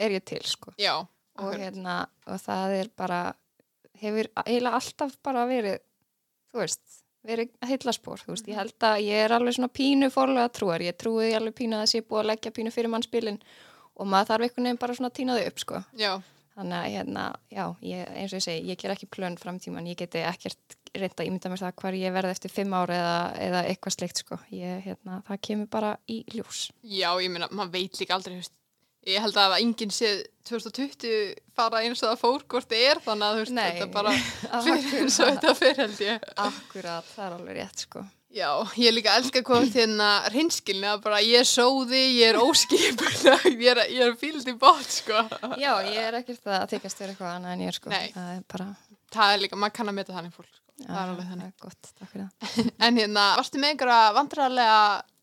er 0.02 0.16
ég 0.18 0.24
til, 0.26 0.42
sko. 0.48 0.74
Já, 0.80 0.96
og 1.38 1.54
hérna 1.54 2.00
og 2.26 2.42
það 2.42 2.74
er 2.82 2.90
bara 2.98 3.22
hefur 4.02 4.26
eiginlega 4.42 4.74
alltaf 4.82 5.14
bara 5.22 5.46
verið 5.46 5.78
þú 6.52 6.62
veist, 6.62 6.82
verið 7.26 7.54
heillaspor 7.68 8.22
þú 8.24 8.34
veist, 8.34 8.50
ég 8.50 8.58
held 8.58 8.86
að 8.88 9.00
ég 9.06 9.24
er 9.24 9.34
alveg 9.36 9.56
svona 9.56 9.72
pínu 9.72 10.10
fórlega 10.12 10.50
trúar, 10.52 10.84
ég 10.84 10.98
trúi 10.98 11.32
alveg 11.36 11.56
pínu 11.58 11.78
að 11.78 11.84
það 11.84 11.92
sé 11.92 12.04
búið 12.04 12.22
að 12.22 12.30
leggja 12.32 12.54
pínu 12.58 12.74
fyrir 12.74 12.92
mannspilin 12.92 13.40
og 13.92 14.08
maður 14.08 14.30
þarf 14.32 14.46
einhvern 14.46 14.68
veginn 14.68 14.82
bara 14.82 14.96
svona 14.98 15.10
að 15.12 15.18
týna 15.18 15.38
þau 15.38 15.50
upp 15.50 15.62
sko. 15.62 15.82
þannig 16.52 16.78
að 16.78 16.90
hérna, 16.92 17.26
já, 17.48 17.64
ég, 17.88 18.08
eins 18.12 18.32
og 18.32 18.40
ég 18.40 18.44
segi 18.44 18.72
ég 18.72 18.80
ger 18.80 18.92
ekki 18.92 19.08
plön 19.08 19.38
framtíman, 19.40 19.86
ég 19.88 19.96
geti 20.02 20.20
ekkert 20.28 20.76
reynda 20.92 21.22
að 21.22 21.28
ímynda 21.30 21.52
mér 21.52 21.62
það 21.62 21.78
hvar 21.80 21.96
ég 21.96 22.12
verði 22.12 22.34
eftir 22.36 22.52
fimm 22.52 22.74
ára 22.76 22.98
eða, 22.98 23.14
eða 23.46 23.62
eitthvað 23.70 23.94
sleikt 23.96 24.20
sko. 24.20 24.36
ég, 24.52 24.82
hérna, 24.84 25.22
það 25.28 25.40
kemur 25.48 25.70
bara 25.72 25.94
í 26.12 26.18
ljós 26.34 26.66
já, 26.82 27.08
ég 27.22 27.32
meina, 27.32 27.48
maður 27.48 27.78
veit 27.78 28.02
líka 28.02 28.18
aldrei, 28.18 28.42
ég 29.10 29.20
held 29.24 29.36
að 29.42 29.56
enginn 29.60 29.92
séð 29.94 30.22
2020 30.48 31.34
fara 31.56 31.82
eins 31.84 32.00
og 32.02 32.10
það 32.12 32.20
fór 32.22 32.42
hvort 32.50 32.68
þið 32.72 32.82
er, 32.90 33.00
þannig 33.04 33.26
að 33.28 33.36
þú 33.36 33.42
veist, 33.44 33.54
Nei. 33.56 33.62
þetta 33.68 33.86
bara 33.94 34.12
fyrir 34.66 34.98
eins 35.02 35.20
og 35.22 35.30
þetta 35.36 35.54
fyrir 35.58 35.80
held 35.84 36.02
ég. 36.06 36.26
akkurat, 36.46 37.08
það 37.14 37.24
er 37.28 37.36
alveg 37.38 37.58
rétt 37.60 37.84
sko. 37.86 38.02
Já, 38.32 38.48
ég 38.80 38.94
líka 38.96 39.12
elska 39.20 39.42
hvað 39.44 39.66
þérna 39.74 40.06
reynskilni 40.32 40.88
að 40.88 41.02
bara 41.04 41.18
ég 41.20 41.42
er 41.42 41.48
sóði, 41.50 42.00
ég 42.16 42.30
er 42.32 42.38
óskipulag, 42.40 43.44
ég 43.60 43.66
er, 43.74 43.82
er 44.06 44.14
fíld 44.16 44.48
í 44.48 44.54
bótt, 44.56 44.88
sko. 44.88 45.20
Já, 45.60 45.72
ég 45.84 45.98
er 46.00 46.16
ekkert 46.22 46.48
að 46.48 46.64
þykast 46.72 47.02
vera 47.04 47.12
eitthvað 47.12 47.34
annað 47.36 47.52
en 47.58 47.64
ég 47.66 47.72
er 47.74 47.76
sko. 47.76 47.92
Nei. 47.92 48.06
Það 48.16 48.30
er 48.38 48.42
bara, 48.54 48.68
Það 49.12 49.34
er 49.34 49.42
líka, 49.44 49.56
maður 49.60 49.74
kann 49.76 49.92
að 49.92 49.96
meta 49.98 50.14
þannig 50.16 50.32
fólk, 50.32 50.48
sko. 50.56 50.64
já, 50.80 50.86
það 50.88 50.96
er 51.02 51.10
alveg 51.12 51.26
þannig. 51.34 51.50
Gott, 51.60 51.90
takk 52.00 52.08
fyrir 52.14 52.28
það. 52.30 52.70
En 52.88 53.00
hérna, 53.02 53.24
varstu 53.36 53.60
með 53.60 53.74
einhverja 53.74 53.98
vandræðarlega 54.16 54.80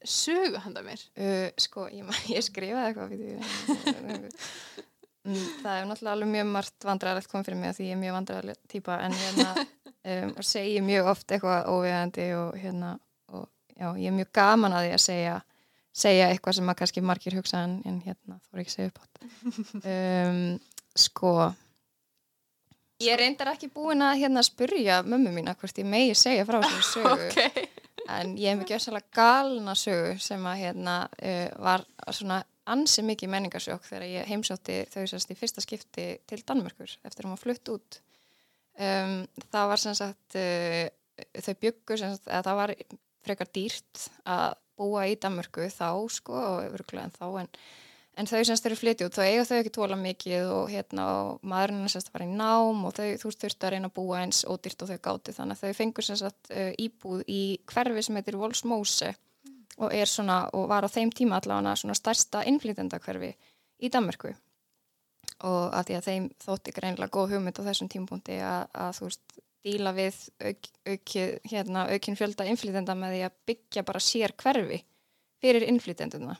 sögu 0.08 0.62
handa 0.64 0.84
mér? 0.86 1.02
Uh, 1.18 1.50
sko, 1.60 1.88
ég, 1.92 2.08
ég 2.32 2.46
skrifaði 2.46 2.94
eitthvað. 2.94 4.30
Mm, 5.28 5.36
Það 5.60 5.76
er 5.76 5.88
náttúrulega 5.90 6.16
alveg 6.16 6.30
mjög 6.32 6.48
margt 6.54 6.86
vandræðilegt 6.88 7.30
komið 7.30 7.50
fyrir 7.50 7.60
mig 7.60 7.74
því 7.76 7.88
ég 7.90 7.96
er 7.98 8.00
mjög 8.00 8.16
vandræðileg 8.16 8.60
típa 8.72 8.96
en 9.04 9.16
hérna 9.20 9.50
um, 10.14 10.32
segi 10.48 10.80
mjög 10.86 11.10
oft 11.12 11.34
eitthvað 11.36 11.68
óvegandi 11.74 12.28
og 12.38 12.56
hérna 12.58 12.94
og 13.36 13.50
já, 13.76 13.90
ég 14.00 14.08
er 14.08 14.16
mjög 14.16 14.32
gaman 14.40 14.76
að 14.78 14.88
því 14.88 14.94
að 14.96 15.04
segja 15.04 15.36
segja 16.00 16.30
eitthvað 16.32 16.60
sem 16.60 16.72
að 16.72 16.78
kannski 16.82 17.04
margir 17.04 17.36
hugsa 17.36 17.66
en, 17.68 17.76
en 17.90 17.98
hérna 18.06 18.40
þú 18.40 18.56
er 18.56 18.64
ekki 18.64 18.76
segja 18.78 18.94
upp 18.94 19.02
átt 19.04 19.84
um, 19.84 20.40
sko 21.04 21.34
ég 23.04 23.20
reyndar 23.20 23.52
ekki 23.54 23.70
búin 23.76 24.06
að 24.08 24.22
hérna 24.24 24.44
spurja 24.48 25.02
mömmu 25.04 25.36
mína 25.36 25.58
hvort 25.60 25.84
ég 25.84 25.88
megi 25.88 26.16
segja 26.18 26.48
frá 26.48 26.62
þessu 26.64 26.96
sögu 26.96 27.14
Ok. 27.28 27.79
En 28.18 28.36
ég 28.40 28.52
hef 28.52 28.62
mikið 28.62 28.78
össalega 28.80 29.16
galna 29.20 29.76
sögu 29.78 30.16
sem 30.24 30.46
að 30.50 30.62
hérna 30.64 30.96
uh, 31.08 31.50
var 31.62 31.86
svona 32.12 32.42
ansi 32.70 33.04
mikið 33.06 33.32
menningarsjók 33.34 33.86
þegar 33.88 34.06
ég 34.10 34.30
heimsótti 34.30 34.84
þau 34.92 35.04
sérst 35.10 35.34
í 35.34 35.38
fyrsta 35.38 35.64
skipti 35.66 36.08
til 36.30 36.42
Danmörkur 36.46 36.92
eftir 37.08 37.26
að 37.26 37.32
maður 37.32 37.44
flutt 37.48 37.74
út. 37.74 38.00
Um, 38.80 39.22
það 39.50 39.70
var 39.74 39.82
sem 39.82 39.98
sagt 39.98 40.40
uh, 40.40 40.86
þau 41.46 41.54
byggur 41.66 42.00
sem 42.00 42.16
sagt 42.16 42.30
að 42.32 42.46
það 42.48 42.60
var 42.62 42.76
frekar 43.26 43.52
dýrt 43.56 44.10
að 44.30 44.58
búa 44.80 45.06
í 45.10 45.18
Danmörku 45.20 45.68
þá 45.74 45.90
sko 46.14 46.38
og 46.40 46.78
örgulega 46.78 47.10
en 47.10 47.16
þá 47.18 47.26
en, 47.42 47.50
en 48.20 48.28
þau 48.28 48.42
semst 48.48 48.66
eru 48.68 48.76
flytið 48.76 49.08
út 49.08 49.16
þá 49.16 49.24
eiga 49.24 49.46
þau 49.48 49.56
ekki 49.60 49.72
tóla 49.78 49.98
mikið 50.00 50.52
og 50.52 50.74
hérna 50.74 51.06
og 51.22 51.46
maðurinn 51.48 51.92
semst 51.92 52.10
að 52.10 52.18
fara 52.18 52.28
í 52.28 52.36
nám 52.36 52.84
og 52.90 52.96
þau 52.98 53.06
þú 53.22 53.30
veist 53.30 53.46
þurftu 53.46 53.68
að 53.68 53.74
reyna 53.76 53.90
að 53.90 53.96
búa 53.96 54.20
eins 54.24 54.42
ódýrt 54.44 54.84
og 54.84 54.92
þau 54.92 55.00
gáti 55.08 55.36
þannig 55.38 55.56
að 55.56 55.64
þau 55.64 55.80
fengur 55.80 56.08
semst 56.08 56.28
að 56.28 56.52
uh, 56.52 56.72
íbúð 56.84 57.24
í 57.32 57.42
hverfi 57.72 58.06
sem 58.06 58.20
heitir 58.20 58.40
Volsmose 58.42 59.14
og 59.80 59.96
er 59.96 60.12
svona 60.12 60.42
og 60.56 60.68
var 60.72 60.84
á 60.88 60.90
þeim 60.92 61.14
tíma 61.16 61.40
allavega 61.40 61.78
svona 61.80 61.96
stærsta 61.98 62.44
innflytendakverfi 62.52 63.32
í 63.80 63.92
Danmörku. 63.94 64.34
Og 65.48 65.70
að 65.72 65.86
því 65.88 65.96
að 65.96 66.08
þeim 66.10 66.26
þótti 66.44 66.74
greinlega 66.76 67.16
góð 67.16 67.36
hugmynd 67.36 67.62
á 67.64 67.68
þessum 67.70 67.92
tímpunkti 67.92 68.42
að, 68.44 68.66
að 68.76 68.92
þú 68.98 69.08
veist 69.08 69.40
díla 69.64 69.94
við 69.96 70.20
auk, 70.50 70.70
auk, 70.88 71.16
hérna, 71.52 71.86
aukinn 71.94 72.20
fjölda 72.20 72.48
innflytenda 72.50 72.96
með 72.98 73.16
því 73.16 73.24
að 73.28 73.40
byggja 73.52 73.86
bara 73.88 74.04
sér 74.04 74.36
hverfi 74.40 74.82
fyrir 75.40 75.68
innflytenduna. 75.68 76.36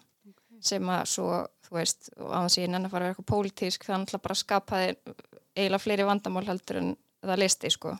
Sem 0.66 0.92
að 0.94 1.04
svo, 1.12 1.42
þú 1.68 1.76
veist, 1.78 2.10
á 2.18 2.38
þess 2.44 2.58
að 2.58 2.64
ég 2.64 2.72
nenni 2.74 2.90
að 2.90 2.94
fara 2.94 3.02
að 3.02 3.08
vera 3.08 3.16
eitthvað 3.16 3.32
pólitísk, 3.34 3.86
er 3.86 4.02
náttúrulega 4.02 4.26
bara 4.26 4.38
að 4.38 4.42
skapa 4.44 4.82
eiginlega 4.86 5.84
fleiri 5.84 6.08
vandamál 6.08 6.46
heldur 6.48 6.80
en 6.82 6.94
það 7.26 7.42
listi, 7.44 7.74
sko, 7.74 7.94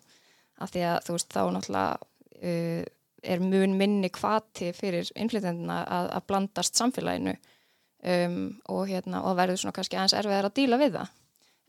af 0.60 0.74
því 0.74 0.86
að 0.90 0.98
þú 1.08 1.18
veist, 1.18 1.36
þá 1.36 1.42
náttúrulega 1.56 2.10
uh, 2.40 2.90
er 3.20 3.44
mun 3.44 3.78
minni 3.80 4.10
kvati 4.16 4.74
fyrir 4.76 5.10
innflytenduna 5.20 5.82
að, 5.84 6.12
að 6.16 6.28
blandast 6.32 6.80
samfélaginu 6.80 7.36
um, 7.36 8.38
og 8.72 8.86
hérna, 8.88 9.24
og 9.28 9.36
verður 9.40 9.60
svona 9.64 9.76
kannski 9.76 10.00
aðeins 10.00 10.16
erfiðar 10.16 10.48
að 10.50 10.56
díla 10.62 10.80
við 10.80 10.96
það 11.00 11.16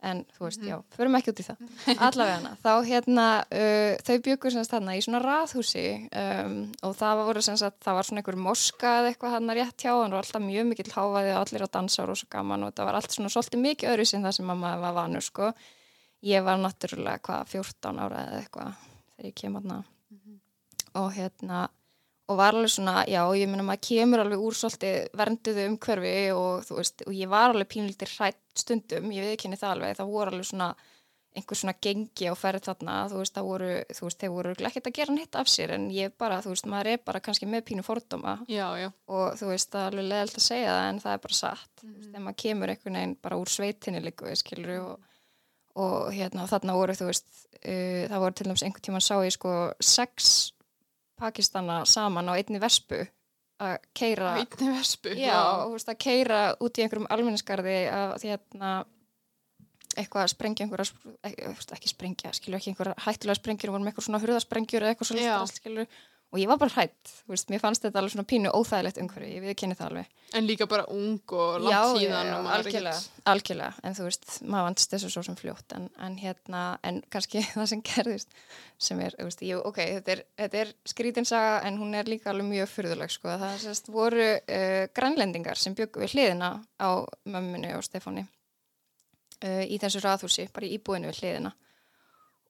en 0.01 0.21
þú 0.33 0.45
veist, 0.47 0.61
mm. 0.61 0.69
já, 0.71 0.77
förum 0.95 1.15
ekki 1.19 1.31
út 1.31 1.41
í 1.41 1.45
það 1.45 1.59
allavega 2.07 2.37
hana, 2.39 2.51
þá 2.63 2.71
hérna 2.87 3.25
uh, 3.45 3.91
þau 4.07 4.15
byggur 4.27 4.55
semst 4.55 4.73
hérna 4.73 4.95
í 4.97 5.03
svona 5.05 5.21
raðhúsi 5.21 5.85
um, 6.21 6.55
og 6.87 6.95
það 6.97 7.21
voru 7.27 7.43
semst 7.45 7.67
að 7.67 7.75
það 7.85 7.97
var 7.99 8.09
svona 8.09 8.23
einhver 8.23 8.39
moska 8.47 8.93
eða 9.01 9.11
eitthvað 9.11 9.35
hérna 9.35 9.57
rétt 9.57 9.85
hjá 9.85 9.91
og 9.93 10.01
það 10.01 10.15
var 10.15 10.23
alltaf 10.23 10.45
mjög 10.47 10.71
mikill 10.71 10.95
háfaði 10.95 11.35
og 11.35 11.41
allir 11.43 11.65
að 11.67 11.73
dansa 11.77 12.07
og 12.07 12.17
svo 12.21 12.31
gaman 12.33 12.65
og 12.65 12.73
það 12.77 12.89
var 12.89 12.99
allt 12.99 13.17
svona 13.17 13.33
svolítið 13.35 13.63
mikið 13.67 13.93
öðru 13.93 14.07
sem 14.09 14.25
það 14.25 14.37
sem 14.39 14.49
mamma 14.51 14.73
var 14.81 14.97
vanur 14.97 15.27
sko 15.27 15.51
ég 16.31 16.45
var 16.45 16.57
náttúrulega 16.61 17.21
hvað 17.27 17.53
14 17.53 18.01
ára 18.01 18.25
eða 18.25 18.41
eitthvað 18.41 18.73
þegar 18.81 19.29
ég 19.29 19.37
kem 19.37 19.59
hérna 19.59 19.77
mm 19.83 20.17
-hmm. 20.17 20.39
og 21.01 21.13
hérna 21.13 21.67
og 22.29 22.37
var 22.39 22.55
alveg 22.55 22.71
svona, 22.71 23.01
já, 23.09 23.21
ég 23.37 23.49
minna 23.49 23.65
maður 23.65 23.83
kemur 23.89 24.23
alveg 24.23 24.45
úr 24.45 24.55
svolítið 24.57 25.11
vernduðu 25.19 25.67
umhverfi 25.71 26.15
og 26.35 26.63
þú 26.67 26.79
veist, 26.79 27.03
og 27.07 27.17
ég 27.17 27.31
var 27.31 27.51
alveg 27.51 27.69
pínlítið 27.71 28.15
hrætt 28.15 28.39
stundum, 28.57 29.11
ég 29.15 29.27
viðkynni 29.27 29.59
það 29.59 29.75
alveg 29.75 29.99
það 29.99 30.11
voru 30.13 30.33
alveg 30.33 30.47
svona, 30.47 30.69
einhver 31.35 31.59
svona 31.59 31.75
gengi 31.83 32.27
á 32.27 32.35
ferð 32.35 32.65
þarna, 32.67 32.95
þú 33.11 33.19
veist, 33.21 33.35
það 33.35 33.49
voru 33.49 33.69
þú 33.97 34.07
veist, 34.07 34.19
þeir 34.21 34.33
voru 34.35 34.55
ekkert 34.69 34.89
að 34.89 34.97
gera 34.99 35.15
nýtt 35.15 35.37
af 35.41 35.51
sér 35.51 35.75
en 35.77 35.89
ég 35.95 36.15
bara, 36.19 36.39
þú 36.43 36.53
veist, 36.53 36.71
maður 36.71 36.91
er 36.93 37.03
bara 37.09 37.23
kannski 37.23 37.47
með 37.49 37.65
pínu 37.71 37.85
fordóma 37.87 38.37
já, 38.51 38.65
já. 38.79 38.89
og 39.11 39.37
þú 39.39 39.51
veist, 39.51 39.71
það 39.71 39.85
er 39.85 39.93
alveg 39.95 40.09
leðilt 40.11 40.41
að 40.41 40.47
segja 40.47 40.73
það 40.75 40.89
en 40.89 41.03
það 41.05 41.15
er 41.15 41.23
bara 41.27 41.39
satt, 41.39 41.71
mm. 41.71 41.79
þú 41.81 41.93
veist, 41.93 42.01
mhm. 42.01 42.11
þegar 42.11 42.25
maður 42.27 42.41
kemur 42.45 42.75
einhvern 42.75 42.99
veginn 42.99 43.17
bara 43.27 43.39
úr 43.41 43.53
sveitinni 43.55 44.35
skilur 44.41 44.73
og, 44.81 45.13
og 45.81 46.11
hérna, 46.15 46.47
þarna 46.51 46.79
voru, 46.79 46.97
þú 46.99 47.11
veist, 47.11 47.31
uh, 47.61 48.03
það 48.11 48.25
voru 48.25 48.37
til 48.37 48.49
dæmis 48.49 48.65
einhvern 48.67 48.87
tíma 48.89 49.03
sá 49.03 49.15
ég 49.23 49.35
sko 49.35 49.55
sex 49.79 50.51
Pakistana 51.21 51.81
saman 51.89 52.31
á 52.31 52.33
einni 52.35 52.61
vespu 52.61 53.03
að 53.61 53.75
keira 53.97 54.33
einni 54.41 54.71
vespu? 54.73 55.13
Já, 55.17 55.37
og, 55.65 55.75
veist, 55.75 55.91
að 55.91 55.99
keira 56.01 56.41
út 56.59 56.79
í 56.79 56.85
einhverjum 56.85 57.09
almenniskarði 57.13 57.77
að 57.93 58.15
því 58.23 58.33
hérna 58.33 58.71
eitthvað 59.99 60.23
að 60.23 60.31
sprengja 60.31 60.65
einhverja, 60.65 60.87
ekki 61.75 61.91
sprengja 61.91 62.31
skilur 62.35 62.59
ekki 62.59 62.71
einhverja 62.71 62.95
hættulega 63.05 63.39
sprengjur 63.39 63.73
vorum 63.73 63.89
eitthvað 63.89 64.07
svona 64.07 64.21
hurðasprengjur 64.23 64.85
eða 64.85 64.93
eitthvað 64.93 65.09
svona 65.11 65.41
skilur 65.51 65.89
og 66.31 66.39
ég 66.39 66.47
var 66.47 66.59
bara 66.61 66.71
hrætt, 66.71 67.09
þú 67.25 67.33
veist, 67.33 67.49
mér 67.51 67.59
fannst 67.59 67.83
þetta 67.83 67.99
alveg 67.99 68.13
svona 68.13 68.27
pínu 68.29 68.51
óþægilegt 68.55 68.99
umhverju, 69.01 69.29
ég 69.35 69.43
viðkynni 69.43 69.75
það 69.75 69.87
alveg. 69.89 70.11
En 70.39 70.45
líka 70.47 70.67
bara 70.71 70.85
ung 70.87 71.33
og 71.35 71.65
langt 71.65 71.97
síðan 71.99 72.29
Já, 72.29 72.35
algjörlega, 72.55 72.93
ekkert... 72.95 73.23
algjörlega, 73.33 73.71
en 73.83 73.97
þú 73.97 74.05
veist 74.05 74.27
maður 74.45 74.67
vantst 74.69 74.95
þessu 74.95 75.09
svo 75.11 75.23
sem 75.27 75.37
fljótt. 75.39 75.75
En, 75.75 75.89
en 76.07 76.15
hérna, 76.21 76.61
en 76.87 77.01
kannski 77.11 77.43
það 77.57 77.67
sem 77.73 77.81
gerðist 77.91 78.37
sem 78.79 79.01
er, 79.03 79.17
þú 79.19 79.27
veist, 79.27 79.43
ég, 79.49 79.63
ok, 79.71 79.81
þetta 79.97 80.13
er, 80.15 80.21
þetta 80.39 80.61
er 80.61 80.71
skrítinsaga 80.93 81.57
en 81.67 81.81
hún 81.81 81.97
er 81.99 82.11
líka 82.11 82.31
alveg 82.31 82.47
mjög 82.47 82.71
fyrðuleg, 82.77 83.11
sko, 83.11 83.33
það 83.43 83.57
sérst 83.65 83.91
voru 83.91 84.29
uh, 84.39 84.85
grænlendingar 84.95 85.59
sem 85.59 85.75
byggu 85.75 86.05
við 86.05 86.15
hliðina 86.15 86.53
á 86.79 86.89
mömminu 87.27 87.75
og 87.75 87.83
Stefáni 87.83 88.23
uh, 88.23 89.65
í 89.67 89.81
þessu 89.83 89.99
raðhúsi, 90.05 90.47
bara 90.55 90.69
í 90.69 90.77
íbúinu 90.79 91.11
við 91.11 91.25
hliðina 91.25 91.51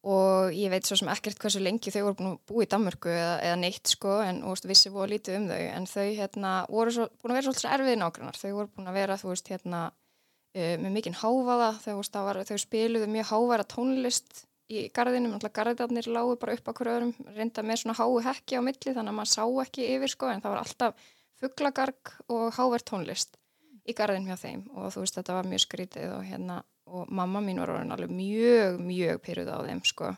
og 0.01 0.53
ég 0.57 0.71
veit 0.73 0.87
svo 0.87 0.97
sem 0.97 1.09
ekkert 1.13 1.37
hversu 1.41 1.61
lengi 1.61 1.91
þau 1.93 2.01
voru 2.07 2.17
búin 2.17 2.29
að 2.31 2.37
búa 2.49 2.65
í 2.65 2.69
Danmörku 2.71 3.09
eða, 3.13 3.33
eða 3.45 3.57
neitt 3.61 3.91
sko 3.91 4.15
en 4.25 4.39
veist, 4.47 4.65
vissi 4.69 4.89
voru 4.93 5.13
lítið 5.13 5.37
um 5.37 5.49
þau. 5.51 5.59
En 5.75 5.85
þau 5.91 6.05
hérna, 6.17 6.53
voru 6.73 6.93
svo, 6.95 7.09
búin 7.21 7.33
að 7.33 7.37
vera 7.37 7.47
svolítið 7.47 7.73
erfið 7.75 7.99
nágrannar. 8.01 8.39
Þau 8.41 8.53
voru 8.55 8.71
búin 8.77 8.89
að 8.89 8.97
vera 8.97 9.17
þú 9.21 9.29
veist 9.29 9.51
hérna 9.53 9.81
uh, 9.91 10.75
með 10.81 10.95
mikinn 10.95 11.19
háfaða 11.21 11.69
þau, 11.83 11.91
veist, 11.99 12.17
var, 12.29 12.41
þau 12.49 12.57
spiluðu 12.65 13.11
mjög 13.13 13.29
hávara 13.29 13.67
tónlist 13.75 14.43
í 14.71 14.87
garðinum, 14.95 15.35
alltaf 15.35 15.53
garðarnir 15.53 16.09
lágu 16.09 16.37
bara 16.39 16.55
upp 16.55 16.71
á 16.71 16.75
hverju 16.77 16.95
öðrum, 16.95 17.13
reynda 17.35 17.63
með 17.65 17.81
svona 17.81 17.97
hái 17.99 18.25
hekki 18.29 18.57
á 18.57 18.61
milli 18.63 18.93
þannig 18.95 19.11
að 19.11 19.17
maður 19.17 19.31
sá 19.33 19.43
ekki 19.65 19.87
yfir 19.97 20.13
sko 20.13 20.29
en 20.31 20.43
það 20.43 20.53
var 20.53 20.61
alltaf 20.61 21.09
fugglagarg 21.41 22.13
og 22.31 22.45
háver 22.55 22.85
tónlist 22.87 23.35
í 23.83 23.95
garðin 23.97 24.29
hjá 24.29 24.37
þeim. 24.39 24.63
Og 24.77 24.93
þú 24.93 25.03
veist 25.03 25.17
þetta 25.19 25.35
var 25.37 25.49
mjög 25.51 25.65
skrítið 25.65 26.13
og 26.15 26.23
hérna 26.25 26.61
og 26.91 27.11
mamma 27.13 27.41
mín 27.43 27.61
var 27.61 27.71
orðin 27.73 27.93
alveg 27.95 28.11
mjög, 28.13 28.81
mjög 28.83 29.21
pyrruð 29.25 29.49
á 29.51 29.57
þeim 29.63 29.81
sko. 29.87 30.11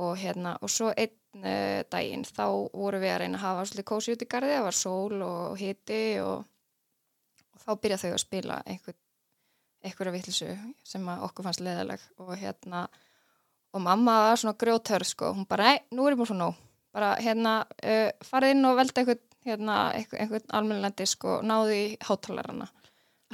Og 0.00 0.16
hérna 0.18 0.56
og 0.64 0.72
svo 0.72 0.90
einn 0.90 1.44
uh, 1.44 1.84
daginn 1.92 2.24
þá 2.26 2.46
voru 2.72 3.00
við 3.02 3.14
að 3.14 3.20
reyna 3.22 3.38
að 3.38 3.44
hafa 3.44 3.66
svolítið 3.68 3.88
kósi 3.90 4.14
út 4.14 4.24
í 4.24 4.28
gardi, 4.30 4.52
það 4.56 4.66
var 4.66 4.78
sól 4.78 5.24
og 5.26 5.56
hiti 5.60 6.02
og, 6.24 6.44
og 7.54 7.64
þá 7.64 7.72
byrjað 7.82 8.04
þau 8.04 8.12
að 8.12 8.22
spila 8.24 8.60
einhver, 8.64 8.98
einhverja 9.84 10.14
vittlisu 10.16 10.50
sem 10.86 11.10
okkur 11.14 11.48
fannst 11.48 11.62
leðaleg 11.64 12.08
og 12.24 12.34
hérna 12.40 12.86
og 13.74 13.82
mamma 13.82 14.18
var 14.30 14.40
svona 14.40 14.58
grjótörð 14.58 15.10
sko, 15.10 15.32
hún 15.34 15.46
bara, 15.50 15.74
nei, 15.74 15.84
nú 15.94 16.06
er 16.06 16.14
ég 16.14 16.20
búin 16.20 16.30
svo 16.30 16.38
nóg. 16.38 16.58
Bara 16.94 17.14
hérna 17.18 17.60
uh, 17.66 18.10
farið 18.24 18.54
inn 18.54 18.68
og 18.70 18.78
velta 18.78 19.02
einhvern 19.02 19.22
hérna, 19.44 19.78
einhvern 19.92 20.54
almennilendi 20.56 21.06
sko, 21.10 21.40
náðu 21.44 21.76
í 21.76 21.86
hátalarana 22.00 22.70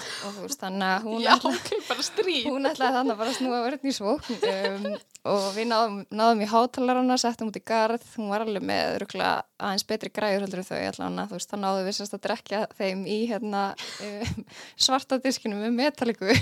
og 0.01 0.34
þú 0.36 0.44
veist 0.44 0.62
þannig 0.62 0.86
að 0.86 1.07
hún 1.07 1.24
Já, 1.24 1.30
ætlaði, 1.36 2.36
hún 2.46 2.68
ætlaði 2.70 2.96
þannig 2.96 3.14
að 3.14 3.22
bara 3.22 3.34
snúa 3.36 3.61
verðin 3.64 3.90
í 3.90 3.94
svókn 3.96 4.38
um, 4.51 4.86
og 5.30 5.46
við 5.57 5.68
náðum, 5.70 5.96
náðum 6.20 6.44
í 6.44 6.51
hátalarana, 6.51 7.18
settum 7.20 7.51
út 7.51 7.59
í 7.61 7.64
garð. 7.70 8.07
Hún 8.16 8.30
var 8.32 8.44
alveg 8.46 8.64
með 8.70 8.96
rúkla 9.03 9.32
aðeins 9.61 9.86
betri 9.88 10.12
græður 10.14 10.46
heldur 10.46 10.64
þau 10.66 10.78
allavega, 10.78 11.26
þú 11.30 11.38
veist, 11.38 11.51
þá 11.51 11.59
náðum 11.64 11.88
við 11.88 11.98
sérst 11.98 12.16
að 12.16 12.24
drekja 12.28 12.62
þeim 12.78 13.05
í 13.05 13.18
hérna 13.30 13.64
um, 14.07 14.46
svarta 14.88 15.20
diskinu 15.20 15.61
með 15.61 15.76
metalliku 15.76 16.32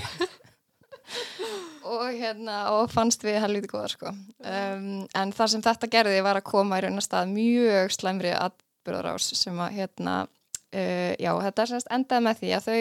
og 1.88 2.08
hérna 2.14 2.58
og 2.76 2.88
fannst 2.92 3.24
við 3.24 3.40
helviti 3.42 3.70
góða 3.70 3.90
sko. 3.92 4.14
Um, 4.42 5.04
en 5.16 5.34
þar 5.36 5.52
sem 5.54 5.64
þetta 5.64 5.90
gerði 5.92 6.24
var 6.26 6.40
að 6.40 6.48
koma 6.50 6.78
í 6.78 6.84
raun 6.84 7.00
að 7.00 7.06
stað 7.06 7.32
mjög 7.32 7.94
slæmri 7.96 8.34
atbyrðarás 8.36 9.30
sem 9.38 9.58
að 9.64 9.78
hérna 9.80 10.16
uh, 10.26 11.12
já, 11.16 11.32
þetta 11.46 11.64
er 11.64 11.72
sérst 11.72 11.92
endað 11.94 12.24
með 12.26 12.42
því 12.42 12.54
að 12.56 12.68
þau 12.68 12.80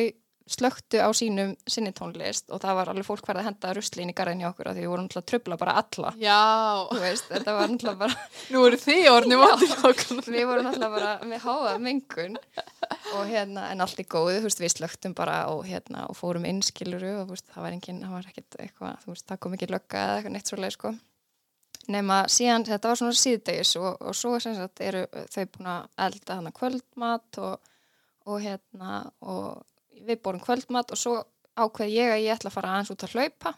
slöktu 0.51 1.01
á 1.03 1.09
sínum 1.17 1.53
sinni 1.67 1.91
tónlist 1.95 2.51
og 2.53 2.61
það 2.63 2.79
var 2.79 2.91
alveg 2.91 3.07
fólk 3.07 3.25
hverða 3.27 3.43
að 3.43 3.49
henda 3.49 3.73
rusli 3.77 4.03
inn 4.03 4.13
í 4.13 4.15
garðin 4.17 4.43
hjá 4.43 4.49
okkur 4.49 4.71
að 4.71 4.77
því 4.77 4.85
við 4.85 4.91
vorum 4.93 5.07
alltaf 5.07 5.23
að 5.23 5.29
tröfla 5.31 5.59
bara 5.61 5.75
alla. 5.81 6.13
Já. 6.21 6.41
Veist, 7.01 7.27
Þetta 7.31 7.55
var 7.57 7.67
alltaf 7.67 7.99
bara 7.99 8.27
Nú 8.53 8.63
eru 8.67 8.81
þið 8.81 9.09
orðinu 9.11 9.41
vandi 9.43 10.31
Við 10.37 10.47
vorum 10.49 10.71
alltaf 10.71 10.95
bara 10.97 11.11
með 11.27 11.43
háa 11.47 11.75
mengun 11.81 12.39
og 13.15 13.27
hérna 13.29 13.67
en 13.71 13.83
allt 13.83 13.99
í 14.01 14.05
góðu 14.07 14.41
veist, 14.45 14.61
við 14.61 14.73
slöktum 14.75 15.15
bara 15.17 15.37
og, 15.51 15.63
hérna, 15.67 16.07
og 16.11 16.17
fórum 16.17 16.47
inn 16.47 16.63
skiluru 16.65 17.13
og 17.21 17.31
veist, 17.31 17.47
það 17.53 17.67
var 17.67 17.75
enginn 17.75 18.01
það 18.03 18.15
var 18.15 18.31
ekkert 18.31 18.57
eitthvað, 18.63 19.21
það 19.23 19.39
kom 19.43 19.55
ekki 19.57 19.69
lögga 19.71 20.03
eða 20.03 20.17
eitthvað 20.17 20.35
neitt 20.35 20.51
svoleið 20.51 20.75
sko. 20.75 20.93
Nema 21.93 22.17
síðan 22.31 22.67
þetta 22.67 22.91
var 22.91 22.99
svona 22.99 23.15
síðdegis 23.15 23.71
og, 23.79 23.89
og 24.01 24.17
svo 24.17 24.35
sagt, 24.43 24.81
eru 24.83 25.05
þau 25.31 25.43
búin 25.53 25.71
að 25.71 25.89
elda 26.07 26.39
hana 26.41 26.53
kvöldmat 26.55 27.39
og, 27.47 27.73
og 28.27 28.41
hérna 28.43 28.99
og 29.23 29.63
við 30.05 30.19
borum 30.23 30.43
kvöldmat 30.43 30.91
og 30.93 30.99
svo 30.99 31.15
ákveð 31.57 31.93
ég 31.93 32.11
að 32.13 32.25
ég 32.25 32.35
ætla 32.35 32.51
að 32.51 32.57
fara 32.57 32.73
aðeins 32.75 32.91
út 32.93 33.05
að 33.07 33.15
hlaupa 33.15 33.53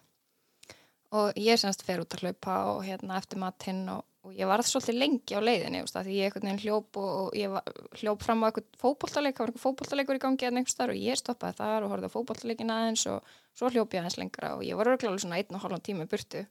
og 1.19 1.41
ég 1.41 1.59
semst 1.59 1.83
fer 1.87 2.03
út 2.03 2.15
að 2.15 2.23
hlaupa 2.23 2.59
og 2.73 2.83
hérna 2.85 3.17
eftir 3.19 3.41
matinn 3.41 3.81
og, 3.91 4.03
og 4.23 4.35
ég 4.37 4.49
var 4.49 4.63
svolítið 4.63 4.99
lengi 5.01 5.35
á 5.35 5.41
leiðinni 5.41 5.81
því 5.89 6.15
ég 6.19 6.29
einhvern 6.29 6.47
veginn 6.47 6.61
hljóp 6.63 6.99
og, 7.01 7.09
og 7.23 7.37
ég 7.39 7.51
var, 7.55 7.73
hljóp 7.99 8.23
fram 8.23 8.45
á 8.45 8.47
eitthvað 8.49 8.69
fókbóltaleik 8.83 9.35
það 9.35 9.43
var 9.43 9.53
eitthvað 9.53 9.65
fókbóltalegur 9.65 10.19
í 10.19 10.23
gangi 10.25 10.47
eða 10.47 10.61
einhvers 10.61 10.79
þar 10.79 10.93
og 10.93 11.03
ég 11.09 11.19
stoppaði 11.19 11.59
þar 11.59 11.87
og 11.87 11.93
horfði 11.95 12.11
á 12.11 12.15
fókbóltaleikin 12.15 12.73
aðeins 12.75 13.05
og 13.09 13.35
svo 13.57 13.73
hljóp 13.73 13.97
ég 13.97 14.03
aðeins 14.03 14.19
lengra 14.21 14.53
og 14.55 14.63
ég 14.67 14.79
var 14.79 14.93
örgláðið 14.93 15.25
svona 15.25 15.41
einn 15.41 15.57
og 15.57 15.65
halvan 15.65 15.83
tíma 15.83 16.07
burtu 16.09 16.45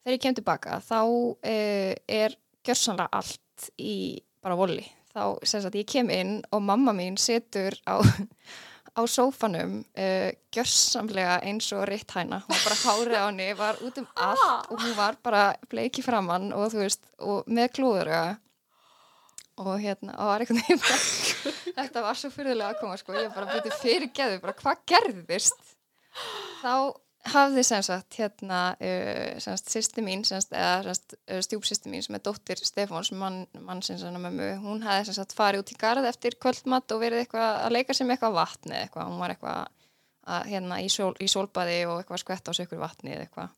þegar 0.00 0.16
ég 0.16 0.24
kem 0.24 0.38
tilbaka 0.40 0.80
þá 0.82 1.00
eh, 1.44 1.94
er 2.08 2.36
gjörsanlega 2.64 3.20
allt 3.20 3.70
í 3.80 4.20
bara 4.40 4.56
voli. 4.58 4.84
Þá, 5.10 5.22
sem 5.42 5.62
sagt, 5.62 5.78
ég 5.78 5.88
kem 5.90 6.10
inn 6.14 6.36
og 6.54 6.62
mamma 6.62 6.94
mín 6.96 7.18
setur 7.18 7.74
á, 7.84 7.98
á 8.96 9.02
sófanum 9.06 9.80
uh, 9.82 10.30
gjörsamlega 10.54 11.40
eins 11.46 11.70
og 11.76 11.86
ritt 11.90 12.12
hæna. 12.16 12.42
Hún 12.46 12.54
var 12.56 12.64
bara 12.66 12.78
hárið 12.84 13.18
á 13.18 13.24
henni, 13.28 13.48
var 13.58 13.80
út 13.86 13.98
um 14.02 14.08
allt 14.14 14.70
og 14.70 14.84
hún 14.84 14.94
var 14.98 15.18
bara 15.22 15.44
bleiki 15.70 16.04
framann 16.04 16.52
og 16.56 16.70
þú 16.74 16.84
veist, 16.84 17.04
og 17.18 17.48
með 17.50 17.74
klúðuröga 17.78 18.38
og 19.60 19.76
hérna, 19.82 20.14
og 20.16 20.30
var 20.30 20.42
einhvern 20.42 20.62
veginn 20.62 20.80
bara, 20.80 20.98
þetta 21.78 22.04
var 22.06 22.18
svo 22.18 22.32
fyrirlega 22.32 22.72
að 22.72 22.80
koma 22.80 22.96
sko, 23.00 23.14
ég 23.18 23.34
bara 23.34 23.50
byrði 23.50 23.76
fyrir 23.82 24.12
geðu, 24.16 24.40
bara 24.42 24.56
hvað 24.56 24.84
gerðist? 24.88 25.74
Þá 26.62 26.72
hafði 27.28 27.64
sem 27.66 27.82
sagt 27.84 28.16
hérna 28.16 28.60
uh, 28.80 29.56
sýsti 29.60 30.04
mín 30.04 30.22
sem 30.24 30.40
sagt, 30.40 30.54
eða 30.56 30.94
uh, 30.94 31.42
stjúpsýsti 31.44 31.92
mín 31.92 32.04
sem 32.04 32.16
er 32.16 32.24
dóttir 32.24 32.62
Stefáns 32.64 33.12
mann, 33.12 33.42
mann 33.60 33.82
sem 33.84 33.98
sagt 34.00 34.16
mömmu 34.16 34.48
hún 34.62 34.84
hafði 34.86 35.10
sem 35.10 35.18
sagt 35.20 35.36
farið 35.36 35.64
út 35.64 35.74
í 35.74 35.78
garð 35.80 36.08
eftir 36.08 36.38
kvöldmatt 36.40 36.94
og 36.94 37.02
verið 37.04 37.24
eitthvað 37.24 37.60
að 37.66 37.76
leika 37.76 37.96
sem 37.96 38.10
eitthvað 38.10 38.38
vatni 38.38 38.78
eitthvað, 38.80 39.12
hún 39.12 39.20
var 39.20 39.34
eitthvað 39.34 39.60
að, 40.30 40.50
hérna 40.50 40.80
í, 40.80 40.88
sól, 40.92 41.12
í 41.20 41.28
sólbaði 41.30 41.80
og 41.88 42.00
eitthvað 42.00 42.22
skvett 42.24 42.50
á 42.50 42.52
sig 42.56 42.68
ykkur 42.68 42.82
vatni 42.82 43.16
eitthvað. 43.16 43.56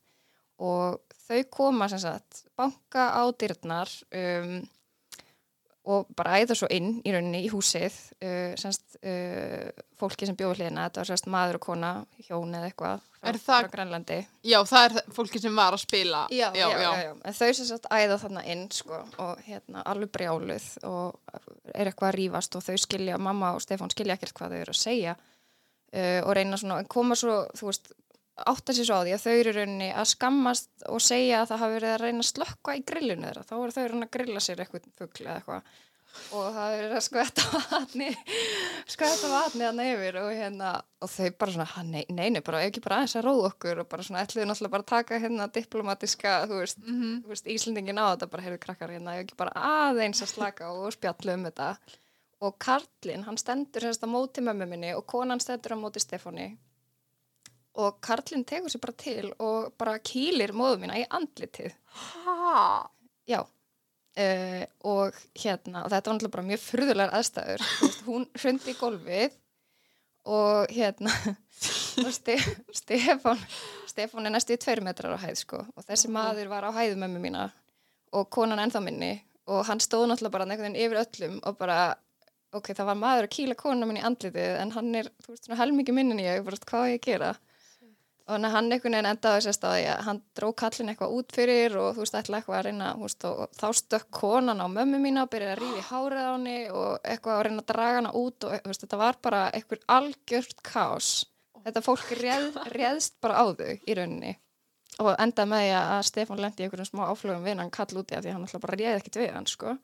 Og 0.63 1.17
þau 1.25 1.41
koma 1.51 1.89
sem 1.91 2.01
sagt 2.03 2.43
banka 2.57 3.09
á 3.15 3.23
dyrnar 3.39 3.91
um, 4.15 4.57
og 5.83 6.11
bara 6.15 6.37
æða 6.39 6.55
svo 6.55 6.67
inn 6.71 7.01
í 7.03 7.11
rauninni 7.11 7.41
í 7.43 7.49
húsið 7.51 7.95
uh, 8.23 8.53
semst 8.59 8.97
uh, 9.03 9.71
fólki 9.99 10.27
sem 10.27 10.37
bjóði 10.39 10.61
hlýðina, 10.61 10.85
þetta 10.87 11.01
var 11.01 11.09
semst 11.09 11.27
maður 11.31 11.59
og 11.59 11.65
kona 11.65 11.89
hjón 12.23 12.55
eða 12.55 12.69
eitthvað 12.69 13.01
frá, 13.19 13.39
frá 13.43 13.69
Grænlandi 13.73 14.19
Já, 14.47 14.59
það 14.69 14.85
er 14.85 15.11
fólki 15.17 15.41
sem 15.43 15.59
var 15.59 15.75
að 15.75 15.83
spila. 15.83 16.23
já, 16.31 16.47
já, 16.55 16.65
já, 16.71 16.89
já. 17.03 17.11
en 17.11 17.37
þau 17.39 17.49
sem 17.59 17.67
sagt 17.67 17.89
æða 17.91 18.19
þarna 18.23 18.45
inn 18.53 18.63
sko, 18.71 19.01
og 19.25 19.43
hérna 19.47 19.83
alveg 19.91 20.13
brjáluð 20.15 20.69
og 20.87 21.19
er 21.73 21.91
eitthvað 21.91 22.09
að 22.13 22.17
rífast 22.21 22.55
og 22.59 22.63
þau 22.63 22.79
skilja, 22.85 23.19
mamma 23.19 23.53
og 23.57 23.63
Stefán 23.63 23.91
skilja 23.91 24.15
ekkert 24.15 24.37
hvað 24.39 24.55
þau 24.55 24.61
eru 24.61 24.75
að 24.77 24.81
segja 24.85 25.17
uh, 25.17 26.21
og 26.23 26.31
reyna 26.39 26.59
svona, 26.59 26.79
en 26.79 26.89
koma 26.91 27.19
svo, 27.19 27.41
þú 27.59 27.69
veist 27.71 27.91
átta 28.33 28.73
sér 28.73 28.87
svo 28.87 28.97
á 28.97 29.05
því 29.05 29.13
að 29.13 29.23
þau 29.23 29.33
eru 29.37 29.53
rauninni 29.53 29.87
að 29.93 30.09
skammast 30.09 30.85
og 30.89 31.01
segja 31.03 31.41
að 31.43 31.49
það 31.51 31.63
hafi 31.63 31.77
verið 31.77 31.93
að 31.93 32.03
reyna 32.03 32.23
að 32.23 32.29
slökka 32.31 32.75
í 32.77 32.83
grillinu 32.89 33.27
þeirra, 33.27 33.47
þá 33.49 33.55
eru 33.59 33.73
þau 33.75 33.81
að 33.83 33.89
reyna 33.91 34.07
að 34.07 34.13
grilla 34.17 34.41
sér 34.43 34.63
eitthvað 34.63 34.87
fugl 34.97 35.25
eða 35.27 35.35
eitthvað. 35.37 35.73
Og 36.37 36.49
það 36.53 36.75
er 36.77 36.91
að 36.93 37.03
skvætta 37.07 37.43
vatni 37.73 38.07
skvætta 38.93 39.29
vatni 39.31 39.65
hann 39.65 39.79
yfir 39.81 40.19
og 40.21 40.27
hérna 40.29 40.73
og 41.01 41.09
þau 41.09 41.29
bara 41.41 41.53
svona, 41.55 41.65
"Ha, 41.71 41.83
nei, 41.83 42.03
nei, 42.09 42.29
nei, 42.29 42.41
bara 42.45 42.61
ekki 42.67 42.83
bara 42.85 42.99
aðeins 42.99 43.15
að 43.17 43.25
róða 43.25 43.47
okkur 43.49 43.81
og 43.81 43.89
bara 43.89 44.03
svona 44.03 44.21
ætluðu 44.21 44.45
náttúrulega 44.49 44.75
bara 44.75 44.83
að 44.83 44.91
taka 44.93 45.19
hérna 45.19 45.47
diplomatiska, 45.53 46.35
þú 46.49 46.59
veist, 46.61 46.77
þú 46.85 47.27
veist 47.33 47.49
Íslendingin 47.49 47.97
á 47.97 48.13
þetta, 48.13 48.29
bara 48.29 48.43
heyrðu 48.43 48.59
krakkar 48.59 48.93
hérna 48.93 49.17
ekki 49.23 49.37
bara 49.37 49.51
aðeins 49.57 50.21
að 50.21 50.33
slaka 50.33 50.69
og 50.69 50.93
spjalla 50.93 51.33
um 51.33 51.45
þetta. 51.49 51.77
Og 52.41 52.59
Karlinn, 52.59 53.23
hann 53.23 53.37
stendur 53.37 53.81
semst 53.81 54.03
á 54.05 54.07
móti 54.07 54.41
mömmu 54.41 54.67
minni 54.67 54.93
og 54.93 55.07
konan 55.07 55.39
stendur 55.39 55.73
á 55.73 55.77
móti 55.81 56.01
Stefáni 56.01 56.57
og 57.79 57.97
Karlinn 58.05 58.45
tegur 58.45 58.69
sér 58.69 58.83
bara 58.83 58.97
til 59.01 59.31
og 59.41 59.73
bara 59.81 59.97
kýlir 59.99 60.53
móðu 60.53 60.83
mína 60.83 60.99
í 61.01 61.07
andlitið 61.09 61.73
Ha? 61.93 62.89
Já, 63.29 63.39
uh, 63.43 64.63
og 64.89 65.19
hérna, 65.37 65.83
og 65.83 65.91
þetta 65.91 66.09
var 66.09 66.17
náttúrulega 66.17 66.35
bara 66.35 66.47
mjög 66.47 66.61
furðulegar 66.63 67.15
aðstæður, 67.17 67.65
veist, 67.81 68.03
hún 68.09 68.25
hrundi 68.39 68.73
í 68.73 68.77
gólfið 68.79 69.37
og 70.33 70.73
hérna, 70.73 71.13
og 72.03 72.09
Ste 72.15 72.37
Stefán, 72.75 73.41
Stefán 73.89 74.27
er 74.27 74.33
næstu 74.33 74.55
í 74.55 74.61
tveir 74.61 74.83
metrar 74.85 75.15
á 75.15 75.23
hæð, 75.23 75.43
sko, 75.43 75.61
og 75.75 75.85
þessi 75.87 76.11
maður 76.13 76.49
var 76.51 76.67
á 76.67 76.71
hæðu 76.75 76.97
mömmu 77.03 77.21
mína 77.23 77.47
og 78.13 78.29
konan 78.33 78.61
ennþá 78.63 78.81
minni 78.83 79.13
og 79.51 79.65
hann 79.67 79.81
stóð 79.83 80.07
náttúrulega 80.09 80.37
bara 80.37 80.49
veginn 80.55 80.79
yfir 80.79 81.01
öllum 81.03 81.39
og 81.43 81.57
bara, 81.59 81.79
ok, 82.55 82.71
það 82.73 82.89
var 82.91 82.99
maður 82.99 83.27
að 83.27 83.33
kýla 83.37 83.59
konuna 83.59 83.89
minni 83.89 84.03
í 84.03 84.07
andlitið, 84.07 84.53
en 84.61 84.75
hann 84.75 84.93
er, 84.99 85.09
þú 85.23 85.33
veist, 85.33 85.47
svona 85.47 85.59
helmingi 85.59 85.95
minnin 85.95 86.23
ég, 86.23 86.43
bara, 86.45 86.61
hvað 86.69 86.87
á 86.87 86.91
ég 86.93 87.01
að 87.01 87.07
gera? 87.09 87.33
Og 88.23 88.31
þannig 88.31 88.47
að 88.47 88.53
hann 88.55 88.67
einhvern 88.71 88.95
veginn 88.95 89.09
endaði 89.09 89.41
sérst 89.43 89.65
að 89.67 89.85
hann 90.05 90.19
dró 90.37 90.45
kallin 90.55 90.91
eitthvað 90.93 91.15
út 91.17 91.33
fyrir 91.35 91.73
og 91.75 91.89
þú 91.95 92.03
veist, 92.05 92.15
ætla 92.15 92.39
eitthvað 92.39 92.59
að 92.59 92.65
reyna 92.69 92.91
veist, 93.01 93.25
þá 93.59 93.65
stökk 93.79 94.07
konan 94.15 94.63
á 94.63 94.67
mömmu 94.71 95.01
mína 95.03 95.25
og 95.25 95.33
byrjaði 95.33 95.55
að 95.57 95.59
rífi 95.63 95.83
hárið 95.89 96.23
á 96.23 96.31
henni 96.31 96.55
og 96.71 96.93
eitthvað 97.03 97.35
að 97.35 97.43
reyna 97.47 97.63
að 97.65 97.73
draga 97.73 97.99
hana 97.99 98.13
út 98.21 98.47
og 98.47 98.69
veist, 98.69 98.85
þetta 98.85 99.01
var 99.01 99.19
bara 99.27 99.43
eitthvað 99.51 99.83
algjört 99.97 100.63
kaos. 100.63 101.11
Þetta 101.63 101.83
fólk 101.83 102.15
réð, 102.19 102.61
réðst 102.71 103.19
bara 103.23 103.43
á 103.43 103.45
þau 103.51 103.71
í 103.75 103.99
rauninni 103.99 104.37
og 105.01 105.15
endaði 105.17 105.49
með 105.49 105.63
því 105.63 105.75
að 105.81 106.03
Stefán 106.07 106.41
lendi 106.43 106.63
í 106.63 106.67
einhverjum 106.67 106.89
smá 106.91 107.03
áflögum 107.09 107.47
við 107.47 107.59
hann 107.59 107.73
kall 107.73 107.99
úti 107.99 108.15
af 108.15 108.23
því 108.23 108.29
að 108.29 108.35
hann 108.37 108.47
alltaf 108.47 108.63
bara 108.63 108.77
réði 108.77 108.99
ekkit 108.99 109.19
við 109.23 109.31
hann 109.33 109.49
sko. 109.49 109.75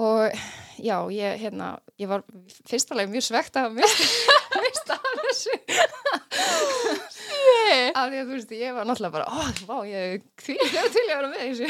Og 0.00 0.42
já, 0.80 0.96
ég, 1.12 1.40
hérna, 1.42 1.72
ég 2.00 2.10
var 2.10 2.24
fyrstulega 2.70 3.10
mjög 3.10 3.26
svegt 3.26 3.58
að 3.60 3.74
mista 3.76 4.39
af 4.50 5.06
þessu. 5.20 5.54
Af 7.94 8.10
því 8.10 8.18
að 8.20 8.28
þú 8.28 8.34
veist, 8.34 8.52
ég 8.58 8.74
var 8.74 8.88
náttúrulega 8.88 9.14
bara, 9.14 9.26
ó, 9.30 9.38
vá, 9.68 9.76
ég 9.88 10.24
því 10.42 10.56
ég 10.58 10.88
til 10.94 11.04
ég 11.06 11.12
að 11.14 11.20
vera 11.20 11.30
með 11.30 11.42
þessu. 11.44 11.68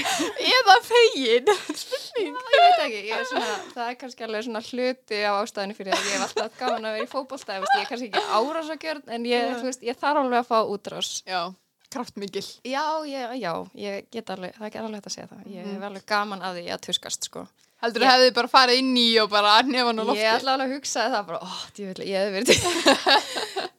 Eða 0.57 0.76
fegin. 0.87 1.51
Spurning. 1.83 2.35
ég 2.55 2.64
veit 2.64 2.85
ekki, 2.87 3.01
ég 3.11 3.14
er 3.16 3.28
svona, 3.28 3.57
það 3.74 3.87
er 3.87 3.99
kannski 4.03 4.26
alveg 4.26 4.47
svona 4.47 4.62
hluti 4.70 5.22
á 5.22 5.33
ástæðinu 5.37 5.78
fyrir 5.78 5.97
að 5.97 6.09
ég 6.09 6.16
hef 6.16 6.26
alltaf 6.28 6.61
gaman 6.61 6.89
að 6.91 6.99
vera 6.99 7.09
í 7.09 7.11
fótbolta, 7.14 7.57
ég, 7.57 7.64
veist, 7.64 7.76
ég 7.76 7.85
er 7.85 7.91
kannski 7.93 8.11
ekki 8.11 8.24
árásakjörn 8.41 9.16
en 9.16 9.31
ég, 9.31 9.57
veist, 9.66 9.87
ég 9.87 10.01
þarf 10.01 10.24
alveg 10.24 10.43
að 10.43 10.51
fá 10.51 10.59
útrás. 10.74 11.12
Já, 11.28 11.41
kraftmikil. 11.91 12.47
já, 12.64 12.85
ég, 13.11 13.39
já, 13.43 13.53
ég 13.87 14.11
get 14.14 14.31
alveg 14.35 14.55
það 14.59 14.70
er 14.70 14.85
alveg 14.85 15.01
hægt 15.01 15.11
að 15.11 15.16
segja 15.18 15.33
það, 15.33 15.49
ég 15.57 15.72
hef 15.74 15.89
alveg 15.91 16.07
gaman 16.11 16.47
að 16.47 16.61
því 16.61 16.70
að 16.74 16.87
tuskast, 16.89 17.31
sko 17.31 17.47
Heldur 17.81 18.05
þú 18.05 18.11
hefði 18.11 18.33
bara 18.37 18.51
farið 18.53 18.83
inn 18.83 18.93
í 19.01 19.07
og 19.22 19.31
bara 19.33 19.57
nefn 19.64 20.03
og 20.03 20.11
lofti? 20.11 20.20
ég 20.20 20.37
ætla 20.37 20.55
alveg 20.57 20.68
að 20.68 20.76
hugsaði 20.76 21.12
það 21.14 21.26
bara, 21.31 21.41
ó, 21.41 21.51
djúvill, 21.76 22.05
ég 22.11 22.20
hef 22.20 22.33
verið 22.37 22.51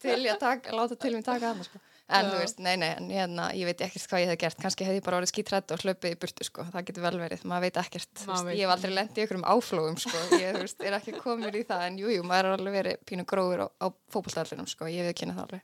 til, 0.02 0.18
ég 0.26 0.34
að 0.34 0.41
taka, 0.41 0.76
láta 0.78 0.97
til 0.97 1.14
mér 1.14 1.26
taka 1.28 1.52
það, 1.52 1.66
sko. 1.70 1.82
En 2.12 2.26
Já. 2.26 2.32
þú 2.34 2.39
veist, 2.41 2.58
nei, 2.60 2.74
nei, 2.82 2.89
en 2.97 3.12
hérna, 3.14 3.43
ég 3.56 3.70
veit 3.70 3.82
ekkert 3.86 4.10
hvað 4.12 4.24
ég 4.24 4.32
hef 4.34 4.39
gert, 4.41 4.58
kannski 4.60 4.88
hef 4.88 4.97
ég 4.97 5.06
bara 5.06 5.22
orðið 5.22 5.32
skítrætt 5.32 5.72
og 5.72 5.86
hlaupið 5.86 6.16
í 6.16 6.18
burtu, 6.20 6.47
sko, 6.47 6.66
það 6.74 6.88
getur 6.89 7.06
vel 7.06 7.14
verið, 7.22 7.45
maður 7.47 7.64
veit 7.68 7.80
ekkert, 7.80 8.10
Maður 8.26 8.34
veist, 8.34 8.47
veit 8.49 8.58
ég 8.58 8.66
hef 8.66 8.74
aldrei 8.76 8.91
lendið 8.97 9.24
ykkur 9.24 9.39
um 9.39 9.45
áflógum, 9.54 9.95
sko, 10.02 10.24
ég, 10.34 10.58
þú 10.58 10.66
veist, 10.66 10.84
er 10.84 10.97
ekki 10.97 11.14
komið 11.22 11.60
í 11.62 11.64
það, 11.70 11.86
en 11.88 12.02
jú, 12.02 12.12
jú, 12.12 12.26
maður 12.28 12.49
er 12.49 12.58
alveg 12.58 12.76
verið 12.82 13.06
pínu 13.08 13.26
gróður 13.32 13.64
á, 13.64 13.68
á 13.80 13.88
fótboltallinum, 14.12 14.68
sko, 14.68 14.89
ég 14.91 15.08
hef 15.08 15.16
kynna 15.22 15.38
það 15.38 15.45
alveg. 15.45 15.64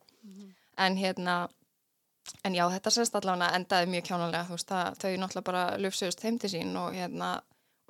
En 0.88 0.98
hérna, 1.02 1.36
en 2.48 2.56
já, 2.56 2.64
þetta 2.78 2.96
sérst 2.96 3.20
allavega 3.20 3.52
endaði 3.60 3.92
mjög 3.92 4.08
kjánalega, 4.08 4.48
þú 4.48 4.56
veist, 4.56 4.72
það, 4.72 5.04
þau 5.04 5.12
náttúrulega 5.26 5.50
bara 5.52 5.68
lufsuðust 5.84 6.24
heim 6.24 6.40
til 6.40 6.54
sín 6.54 6.76
og 6.80 6.96
hérna, 6.96 7.34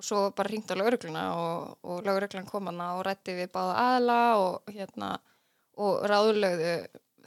svo 0.00 0.28
bara 0.36 0.50
ringt 0.52 0.70
á 0.70 0.78
lögregluna 0.78 1.24
og, 1.34 1.78
og 1.82 2.04
lögreglan 2.06 2.46
kom 2.48 2.70
hana 2.70 2.92
og 2.98 3.04
rætti 3.08 3.34
við 3.38 3.50
báða 3.54 3.74
aðla 3.82 4.18
og 4.42 4.72
hérna, 4.72 5.16
og 5.78 6.04
ráðlögðu 6.10 6.74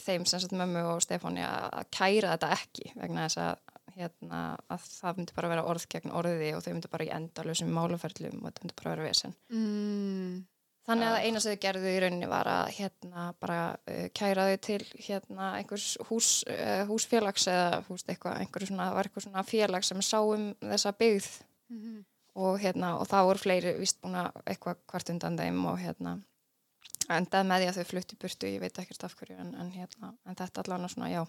þeim 0.02 0.26
sem 0.26 0.42
sagt 0.42 0.56
mömmu 0.58 0.86
og 0.96 1.02
Stefáni 1.04 1.44
að 1.46 1.84
kæra 1.94 2.36
þetta 2.36 2.54
ekki 2.56 2.94
vegna 2.96 3.26
þess 3.28 3.42
að, 3.44 3.60
hérna, 3.98 4.40
að 4.72 4.86
það 4.88 5.20
myndi 5.20 5.36
bara 5.36 5.52
vera 5.52 5.66
orð 5.68 5.88
gegn 5.92 6.16
orði 6.16 6.54
og 6.56 6.64
þau 6.64 6.72
myndi 6.72 6.92
bara 6.94 7.06
í 7.06 7.12
endalösum 7.18 7.76
málaferlum 7.76 8.40
og 8.40 8.48
þetta 8.48 8.64
myndi 8.66 8.80
bara 8.80 8.96
vera 8.96 9.10
vesen. 9.10 9.36
Mm. 9.52 10.40
Þannig 10.88 11.08
að 11.12 11.26
eina 11.28 11.40
sem 11.44 11.54
þau 11.54 11.62
gerðu 11.62 11.92
í 11.92 12.00
rauninni 12.02 12.28
var 12.32 12.48
að 12.50 12.72
hérna 12.80 13.28
bara 13.38 13.60
uh, 13.76 14.08
kæra 14.18 14.48
þau 14.50 14.62
til 14.66 14.80
hérna 15.06 15.52
einhvers 15.60 15.92
hús, 16.10 16.30
uh, 16.50 16.82
húsfélags 16.90 17.46
eða 17.52 17.84
húst 17.86 18.10
eitthvað, 18.10 18.40
einhverju 18.42 18.72
svona, 18.72 18.88
var 18.96 19.06
eitthvað 19.06 19.28
svona 19.28 19.44
félag 19.46 19.86
sem 19.86 20.02
sá 20.02 20.18
um 20.24 20.50
þessa 20.64 20.96
byggð 20.98 21.30
Mhm. 21.72 22.02
Og 22.40 22.60
hérna 22.62 22.96
og 23.00 23.08
það 23.12 23.28
voru 23.28 23.44
fleiri 23.44 23.74
vist 23.80 24.02
búin 24.02 24.20
að 24.22 24.42
eitthvað 24.46 24.84
hvart 24.92 25.14
undan 25.14 25.40
þeim 25.40 25.66
og 25.72 25.80
hérna 25.82 26.18
endaði 27.12 27.48
með 27.50 27.62
því 27.62 27.70
að 27.70 27.78
þau 27.78 27.90
flutti 27.92 28.18
burtu, 28.22 28.52
ég 28.52 28.62
veit 28.64 28.78
ekkert 28.80 29.04
af 29.08 29.16
hverju 29.20 29.38
en, 29.42 29.56
en 29.60 29.72
hérna, 29.74 30.14
en 30.26 30.38
þetta 30.38 30.64
allavega 30.64 30.92
svona, 30.94 31.10
já 31.12 31.24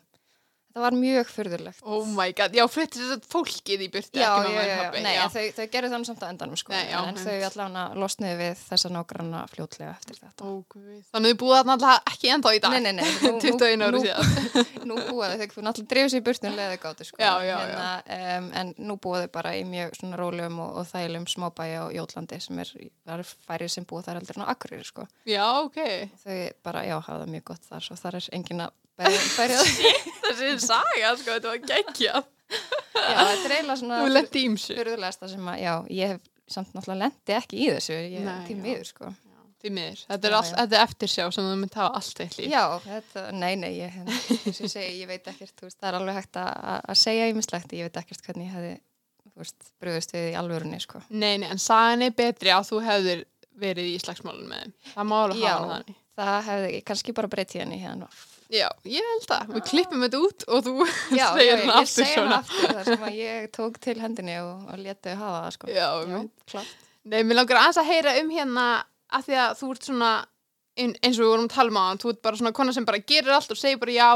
þetta 0.72 0.82
var 0.86 0.96
mjög 0.96 1.28
furðulegt 1.30 1.82
Oh 1.84 2.06
my 2.08 2.32
god, 2.32 2.54
já, 2.56 2.64
flytti 2.72 2.98
þess 3.02 3.14
að 3.18 3.26
fólkið 3.32 3.84
í 3.84 3.88
burtu, 3.92 4.18
Já, 4.22 4.30
ekki 4.32 4.48
mamma 4.48 4.64
já, 4.66 4.76
pabbi. 4.82 5.02
nei, 5.04 5.12
þau, 5.20 5.44
þau 5.58 5.66
gerðu 5.76 5.90
þannig 5.92 6.08
samt 6.08 6.22
á 6.24 6.26
endanum 6.32 6.58
sko, 6.60 6.72
Nei, 6.72 6.86
já, 6.88 6.96
en, 7.02 7.10
en 7.12 7.20
þau 7.22 7.36
allavega 7.50 7.84
losniðu 8.02 8.38
við 8.40 8.62
þessa 8.72 8.92
nágranna 8.96 9.42
fljótlega 9.52 9.92
eftir 9.98 10.18
þetta 10.22 10.48
Ó. 10.48 10.50
Þannig 11.12 11.32
þið 11.32 11.38
búið 11.42 11.56
þarna 11.60 11.76
alltaf 11.76 12.12
ekki 12.12 12.30
ennþá 12.32 12.52
í 12.56 12.60
dag. 12.64 12.72
Nei, 12.72 12.80
nei, 12.80 12.92
nei, 12.98 13.10
nú, 13.22 13.38
21 13.44 13.84
ári 13.86 14.00
síðan. 14.02 14.30
nú 14.88 14.96
búa 15.10 15.28
þau, 15.32 15.46
þau 15.52 15.64
náttúrulega 15.68 15.90
drifið 15.92 16.12
sér 16.12 16.20
í 16.22 16.24
burtun 16.26 16.56
leðið 16.58 16.80
gátu 16.82 17.06
sko, 17.08 17.20
Já, 17.22 17.32
hérna, 17.44 17.88
um, 18.16 18.48
en 18.62 18.72
nú 18.88 18.96
búa 19.02 19.22
þau 19.24 19.30
bara 19.36 19.54
í 19.58 19.62
mjög 19.68 19.94
svona 20.00 20.18
rólegum 20.20 20.58
og, 20.64 20.80
og 20.82 20.88
þægilegum 20.90 21.28
smábæja 21.30 21.84
á 21.84 21.86
Jótlandi 21.94 22.40
sem 22.42 22.62
er, 22.64 22.72
það 23.06 23.22
er 23.22 23.32
færið 23.48 23.72
sem 23.76 23.86
búa 23.88 24.02
þar 24.06 24.20
heldur 24.20 24.40
en 24.40 24.46
á 24.48 24.52
Akureyri 24.54 24.86
sko, 24.88 25.06
Já, 25.28 25.44
ok. 25.62 25.78
þau 26.24 26.38
bara, 26.66 26.84
já, 26.88 26.96
hafa 26.98 27.20
það 27.22 27.34
mjög 27.36 27.44
gott 27.52 27.68
þar 27.70 27.86
svo 27.86 27.98
þar 28.00 28.18
er 28.20 28.28
engin 28.38 28.64
að 28.66 28.72
það 28.72 28.81
Þessi 29.00 30.48
er 30.52 30.60
saga, 30.70 31.14
sko, 31.18 31.34
þetta 31.38 31.48
var 31.52 31.62
geggjað. 31.72 32.28
Já, 32.52 33.16
þetta 33.16 33.48
er 33.48 33.54
eiginlega 33.56 33.76
svona 33.80 33.98
Þú 34.02 34.12
lendi 34.12 34.44
ímsu. 34.46 34.74
fyrðulegasta 34.76 35.28
sem 35.32 35.46
að, 35.48 35.60
já, 35.64 35.72
ég 35.96 36.10
hef 36.12 36.52
samt 36.52 36.74
náttúrulega 36.76 37.00
lendi 37.06 37.36
ekki 37.38 37.60
í 37.64 37.68
þessu, 37.72 37.96
ég 37.96 38.26
Nei, 38.26 38.32
já. 38.52 38.56
miður 38.60 38.88
sko. 38.90 39.12
Því 39.62 39.70
miður. 39.76 40.00
Þetta 40.10 40.28
er, 40.28 40.34
all, 40.36 40.48
þetta 40.50 40.76
er 40.76 40.84
eftirsjá 40.88 41.24
sem 41.32 41.46
þú 41.46 41.56
myndi 41.62 41.78
hafa 41.78 41.98
allt 42.00 42.20
eitt 42.24 42.36
líf. 42.40 42.48
Já, 42.50 42.62
þetta, 42.82 43.22
nei, 43.38 43.52
nei, 43.62 43.70
ég, 43.78 43.98
eins 44.02 44.58
og 44.58 44.64
ég 44.66 44.72
segi, 44.72 44.96
ég 44.98 45.10
veit 45.10 45.28
ekkert, 45.30 45.54
þú 45.60 45.68
veist, 45.68 45.78
það 45.78 45.88
er 45.92 45.98
alveg 46.00 46.18
hægt 46.18 46.40
að, 46.42 46.96
segja 46.98 47.28
ímislegt, 47.30 47.74
ég 47.78 47.86
veit 47.88 48.00
ekkert 48.02 48.26
hvernig 48.26 48.48
ég 48.48 48.56
hefði 48.56 48.72
þú 49.32 49.44
veist, 49.44 49.68
bröðust 49.80 50.12
við 50.16 50.26
í 50.32 50.34
alvörunni, 50.42 50.80
sko. 50.82 51.00
Nei, 51.14 51.36
nei, 51.40 51.46
en 51.54 51.62
sagan 51.62 52.02
er 52.04 52.16
betri 52.18 52.50
að 52.52 52.66
þú 52.72 52.82
hefðir 52.88 53.22
verið 53.62 53.92
í 53.94 53.96
slagsmálun 54.02 54.50
með. 54.50 54.74
Það 54.92 55.08
má 55.12 55.16
alveg 55.22 55.46
hafa 55.46 55.70
þannig. 55.76 55.96
Það 56.18 56.36
hefði 56.50 56.82
kannski 56.90 57.14
bara 57.16 57.30
breytið 57.32 57.62
henni 57.62 57.78
hérna. 57.80 58.10
Já, 58.52 58.66
ég 58.84 59.06
held 59.08 59.22
það. 59.30 59.52
Við 59.56 59.62
klippum 59.70 60.02
þetta 60.04 60.18
út 60.26 60.44
og 60.52 60.64
þú 60.66 60.72
Já, 61.20 61.22
já, 61.22 61.28
segir 61.32 61.46
ég, 61.48 61.62
hana 61.62 61.72
ég 61.72 61.76
aftur 61.78 61.92
segi 62.04 62.12
svona. 62.12 62.26
hana 62.26 62.40
aftur 62.42 62.74
þar 62.76 62.88
sem 62.90 63.06
að 63.08 63.14
ég 63.22 63.46
tók 63.56 63.78
til 63.86 63.94
hendinni 64.02 64.34
og, 64.42 64.66
og 64.74 64.82
letið 64.84 65.16
hafa 65.22 65.38
það, 65.46 65.54
sko. 65.56 65.70
Já, 65.72 65.86
já 66.12 66.18
klart. 66.52 66.74
Nei, 67.08 67.20
mér 67.26 67.38
langar 67.40 67.60
aðeins 67.62 67.80
að 67.82 67.88
heyra 67.90 68.12
um 68.20 68.28
hérna 68.36 68.66
að 69.12 69.24
því 69.30 69.38
að 69.46 69.54
þú 69.62 69.70
ert 69.74 69.88
svona 69.88 70.10
ein- 70.82 70.98
eins 71.02 71.16
og 71.18 71.24
við 71.24 71.30
vorum 71.32 71.48
að 71.48 71.54
tala 71.56 71.72
um 71.72 71.80
á 71.80 71.86
þú 72.02 72.12
ert 72.12 72.20
bara 72.28 72.38
svona 72.42 72.52
kona 72.60 72.72
sem 72.76 72.86
bara 72.88 73.00
gerir 73.12 73.32
allt 73.38 73.50
og 73.56 73.58
segir 73.60 73.80
bara 73.82 73.96
já 73.96 74.10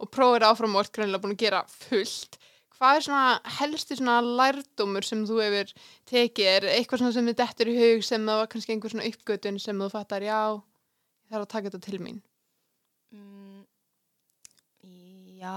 og 0.00 0.08
prófir 0.14 0.46
áfram 0.48 0.78
og 0.78 0.84
ert 0.86 0.94
greinilega 0.96 1.20
búin 1.26 1.34
að 1.36 1.42
gera 1.44 1.64
fullt. 1.68 2.38
Hvað 2.80 2.96
er 2.96 3.04
svona 3.04 3.56
helsti 3.58 3.98
svona 3.98 4.14
lærdómur 4.24 5.04
sem 5.04 5.26
þú 5.28 5.42
hefur 5.44 5.74
tekið? 6.08 6.46
Er 6.54 6.68
eitthvað 6.78 7.02
svona 7.02 7.12
sem 7.18 7.26
þið 7.28 7.36
dettur 7.42 7.68
í 7.68 7.76
hug 7.76 8.06
sem 8.06 8.24
það 8.24 8.38
var 8.40 8.48
kannski 8.54 8.72
einhver 8.72 8.94
svona 8.94 9.10
uppgötun 9.10 9.58
sem 9.60 9.82
þú 9.84 9.90
fattar 9.92 10.24
já, 10.24 10.38
ég 10.56 11.34
þarf 11.34 11.44
að 11.44 11.50
taka 11.52 11.68
þetta 11.74 11.82
til 11.90 12.00
mín? 12.06 12.22
Mm, 13.12 13.60
já, 15.40 15.56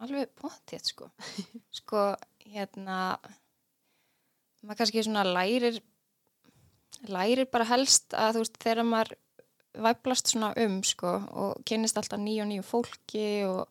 alveg 0.00 0.32
pottið, 0.40 0.84
sko. 0.92 1.08
sko, 1.80 2.04
hérna, 2.46 3.18
maður 4.64 4.82
kannski 4.82 5.04
svona 5.04 5.24
lærir, 5.28 5.80
lærir 7.10 7.48
bara 7.52 7.68
helst 7.70 8.16
að 8.16 8.38
þú 8.38 8.44
veist, 8.44 8.60
þegar 8.62 8.88
maður 8.88 9.14
væplast 9.86 10.32
svona 10.32 10.50
um, 10.58 10.80
sko, 10.86 11.14
og 11.30 11.62
kynnist 11.68 12.00
alltaf 12.00 12.20
nýju 12.20 12.44
og 12.44 12.50
nýju 12.50 12.66
fólki 12.66 13.28
og, 13.46 13.62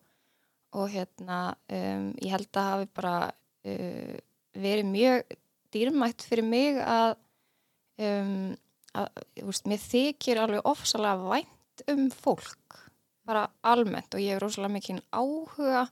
og 0.78 0.88
hérna, 0.92 1.42
um, 1.68 2.10
ég 2.22 2.34
held 2.34 2.50
að 2.56 2.70
hafi 2.74 2.90
bara 2.96 3.16
uh, 3.28 4.16
verið 4.56 4.90
mjög 4.90 5.38
dýrmætt 5.74 6.26
fyrir 6.26 6.46
mig 6.46 6.80
að, 6.82 7.18
um, 8.02 8.52
að, 8.98 9.10
þú 9.36 9.50
veist, 9.50 9.68
mér 9.70 9.84
þykir 9.84 10.42
alveg 10.42 10.70
ofsalega 10.72 11.34
vænt 11.34 11.84
um 11.90 12.08
fólk 12.12 12.80
bara 13.30 13.46
almennt 13.62 14.14
og 14.14 14.22
ég 14.22 14.34
hef 14.34 14.42
rosalega 14.42 14.76
mikið 14.76 15.00
áhuga 15.14 15.86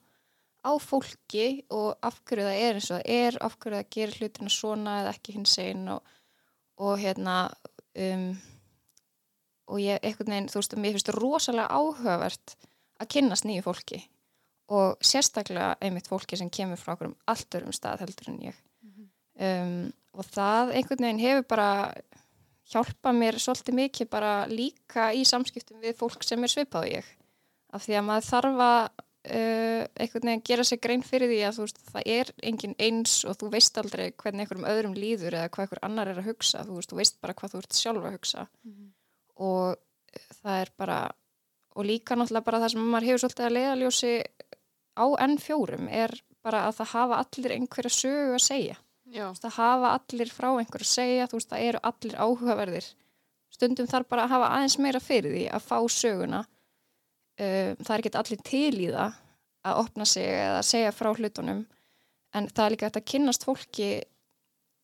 á 0.69 0.73
fólki 0.83 1.65
og 1.71 1.97
af 2.05 2.21
hverju 2.27 2.45
það 2.49 2.61
er 2.67 2.79
eins 2.79 2.91
og 2.91 2.99
það 2.99 3.11
er 3.15 3.41
af 3.47 3.57
hverju 3.57 3.79
það 3.79 3.91
gerir 3.97 4.21
hlutina 4.21 4.53
svona 4.53 5.01
eða 5.03 5.15
ekki 5.15 5.37
hins 5.39 5.57
einn 5.63 5.89
og, 5.95 6.15
og 6.83 6.99
hérna 7.01 7.37
um, 7.95 8.31
og 9.69 9.83
ég 9.85 10.01
einhvern 10.03 10.33
veginn, 10.33 10.49
þú 10.51 10.61
veist, 10.61 10.77
mér 10.81 10.97
finnst 10.97 11.11
það 11.11 11.21
rosalega 11.21 11.79
áhugavert 11.79 12.55
að 12.99 13.11
kynnast 13.15 13.47
nýju 13.47 13.65
fólki 13.67 14.01
og 14.75 14.99
sérstaklega 15.05 15.77
einmitt 15.85 16.09
fólki 16.11 16.37
sem 16.37 16.51
kemur 16.53 16.81
frá 16.81 16.95
okkur 16.95 17.13
um 17.13 17.19
allt 17.31 17.57
örum 17.57 17.75
stað 17.77 18.03
heldur 18.05 18.33
en 18.33 18.41
ég. 18.51 18.57
Um, 19.39 19.93
og 20.19 20.27
það 20.27 20.75
einhvern 20.77 21.05
veginn 21.05 21.23
hefur 21.23 21.47
bara 21.53 21.71
hjálpa 22.69 23.13
mér 23.17 23.39
svolítið 23.41 23.79
mikið 23.79 24.11
bara 24.13 24.33
líka 24.51 25.13
í 25.17 25.23
samskiptum 25.29 25.81
við 25.85 25.97
fólk 26.01 26.25
sem 26.27 26.43
er 26.45 26.53
svipað 26.53 26.89
og 26.89 26.93
ég 26.99 27.13
af 27.75 27.85
því 27.85 27.99
að 27.99 28.07
maður 28.09 28.27
þarf 28.29 28.63
að 28.65 28.81
uh, 29.29 29.83
einhvern 29.99 30.31
veginn 30.31 30.45
gera 30.51 30.65
sig 30.65 30.81
grein 30.85 31.05
fyrir 31.07 31.31
því 31.33 31.41
að 31.49 31.59
þú 31.59 31.67
veist, 31.67 31.81
það 31.93 32.11
er 32.15 32.33
engin 32.51 32.77
eins 32.79 33.19
og 33.29 33.39
þú 33.41 33.51
veist 33.55 33.81
aldrei 33.83 34.07
hvernig 34.13 34.45
einhverjum 34.47 34.69
öðrum 34.73 34.97
líður 34.97 35.39
eða 35.41 35.53
hvað 35.53 35.67
einhver 35.67 35.85
annar 35.89 36.13
er 36.13 36.23
að 36.23 36.31
hugsa, 36.31 36.65
þú 36.65 36.79
veist, 36.79 36.93
þú 36.93 37.01
veist 37.03 37.21
bara 37.21 37.37
hvað 37.39 37.55
þú 37.55 37.63
ert 37.63 37.79
sjálf 37.81 38.09
að 38.09 38.17
hugsa. 38.19 38.47
Og 39.39 39.77
uh, 39.77 40.29
það 40.43 40.63
er 40.65 40.75
bara 40.81 40.99
og 41.79 41.87
líka 41.87 42.17
náttúrulega 42.19 42.47
bara 42.49 42.61
það 42.65 42.73
sem 42.75 42.87
maður 42.91 43.09
hefur 43.09 43.23
svolítið 43.23 43.47
að 43.47 43.57
leiðaljósi 43.57 44.13
á 44.99 45.07
N4 45.29 45.77
er 45.95 46.15
bara 46.43 46.65
að 46.67 46.79
það 46.81 46.93
hafa 46.95 47.19
allir 47.23 47.55
einhverja 47.55 47.93
sögu 47.95 48.35
að 48.35 48.47
segja. 48.47 48.79
Veist, 49.31 49.45
það 49.45 49.55
hafa 49.57 49.93
allir 49.95 50.33
frá 50.33 50.49
einhverju 50.51 50.87
að 50.89 50.91
segja, 50.91 51.29
þú 51.29 51.39
veist, 51.39 51.53
það 51.53 51.67
eru 51.69 51.83
allir 51.91 52.17
áhugaverðir. 52.19 52.89
Stundum 53.55 53.89
þarf 53.89 54.09
bara 54.11 54.25
að 54.27 54.35
hafa 54.35 54.49
aðeins 54.57 54.79
meira 54.83 55.01
fyrir 55.01 55.35
því 55.35 55.45
að 55.55 55.69
fá 55.69 55.79
söguna. 55.89 56.43
Um, 57.39 57.79
það 57.79 57.95
er 57.95 58.03
ekki 58.03 58.15
allir 58.19 58.45
til 58.47 58.77
í 58.83 58.91
það 58.91 59.19
að 59.69 59.81
opna 59.85 60.07
sig 60.09 60.27
eða 60.27 60.59
að 60.59 60.69
segja 60.69 60.95
frá 60.95 61.11
hlutunum, 61.13 61.65
en 62.35 62.49
það 62.51 62.65
er 62.65 62.75
líka 62.75 62.89
hægt 62.89 63.01
að 63.01 63.09
kynnast 63.13 63.45
fólki 63.47 63.89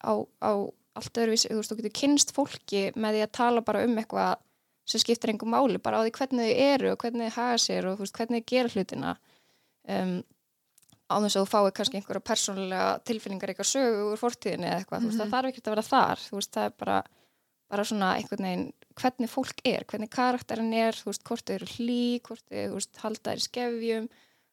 á, 0.04 0.12
á 0.38 0.52
allt 0.94 1.18
öðruvísi, 1.18 1.50
þú 1.50 1.58
veist, 1.58 1.72
þú 1.72 1.78
getur 1.80 1.94
kynnst 1.98 2.34
fólki 2.36 2.82
með 2.94 3.16
því 3.16 3.22
að 3.24 3.32
tala 3.38 3.64
bara 3.66 3.82
um 3.86 3.96
eitthvað 3.98 4.36
sem 4.86 5.00
skiptir 5.00 5.32
einhver 5.32 5.50
máli, 5.50 5.80
bara 5.82 5.98
á 5.98 6.04
því 6.04 6.12
hvernig 6.18 6.50
þau 6.50 6.62
eru 6.68 6.92
og 6.92 7.00
hvernig 7.00 7.32
þau 7.32 7.40
haga 7.40 7.58
sér 7.64 7.88
og 7.88 7.96
þú 7.96 8.04
veist, 8.04 8.16
hvernig 8.18 8.44
þau 8.44 8.50
gera 8.52 8.72
hlutina. 8.74 9.14
Um, 9.88 10.14
á 11.08 11.14
þess 11.20 11.36
að 11.36 11.42
þú 11.42 11.50
fáið 11.50 11.70
kannski 11.78 11.98
einhverja 12.00 12.24
persónulega 12.30 12.90
tilfinningar 13.08 13.52
eitthvað 13.52 13.70
sögu 13.70 14.04
úr 14.12 14.20
fortíðinni 14.20 14.68
eða 14.68 14.82
eitthvað, 14.82 15.02
þú 15.02 15.10
veist, 15.10 15.20
það 15.22 15.34
þarf 15.34 15.50
ekkert 15.50 15.66
að 15.66 15.74
vera 15.74 15.86
þar. 15.88 16.24
Þú 16.24 16.38
veist, 16.38 16.52
það 16.54 16.68
er 16.68 16.76
bara, 16.84 16.98
bara 17.74 17.84
svona 17.88 18.12
einhvern 18.20 18.46
veginn, 18.46 18.64
hvernig 19.00 19.30
fólk 19.32 19.60
er, 19.66 19.84
hvernig 19.90 20.10
karakterin 20.14 20.72
er, 20.78 20.94
þú 20.94 21.10
veist, 21.10 21.24
hvort 21.26 21.44
þau 21.50 21.56
eru 21.58 21.68
hlý 21.74 22.00
hvort 22.24 22.46
þau, 22.46 22.80
halda 23.02 23.34
í 23.34 23.42
skefjum 23.44 24.08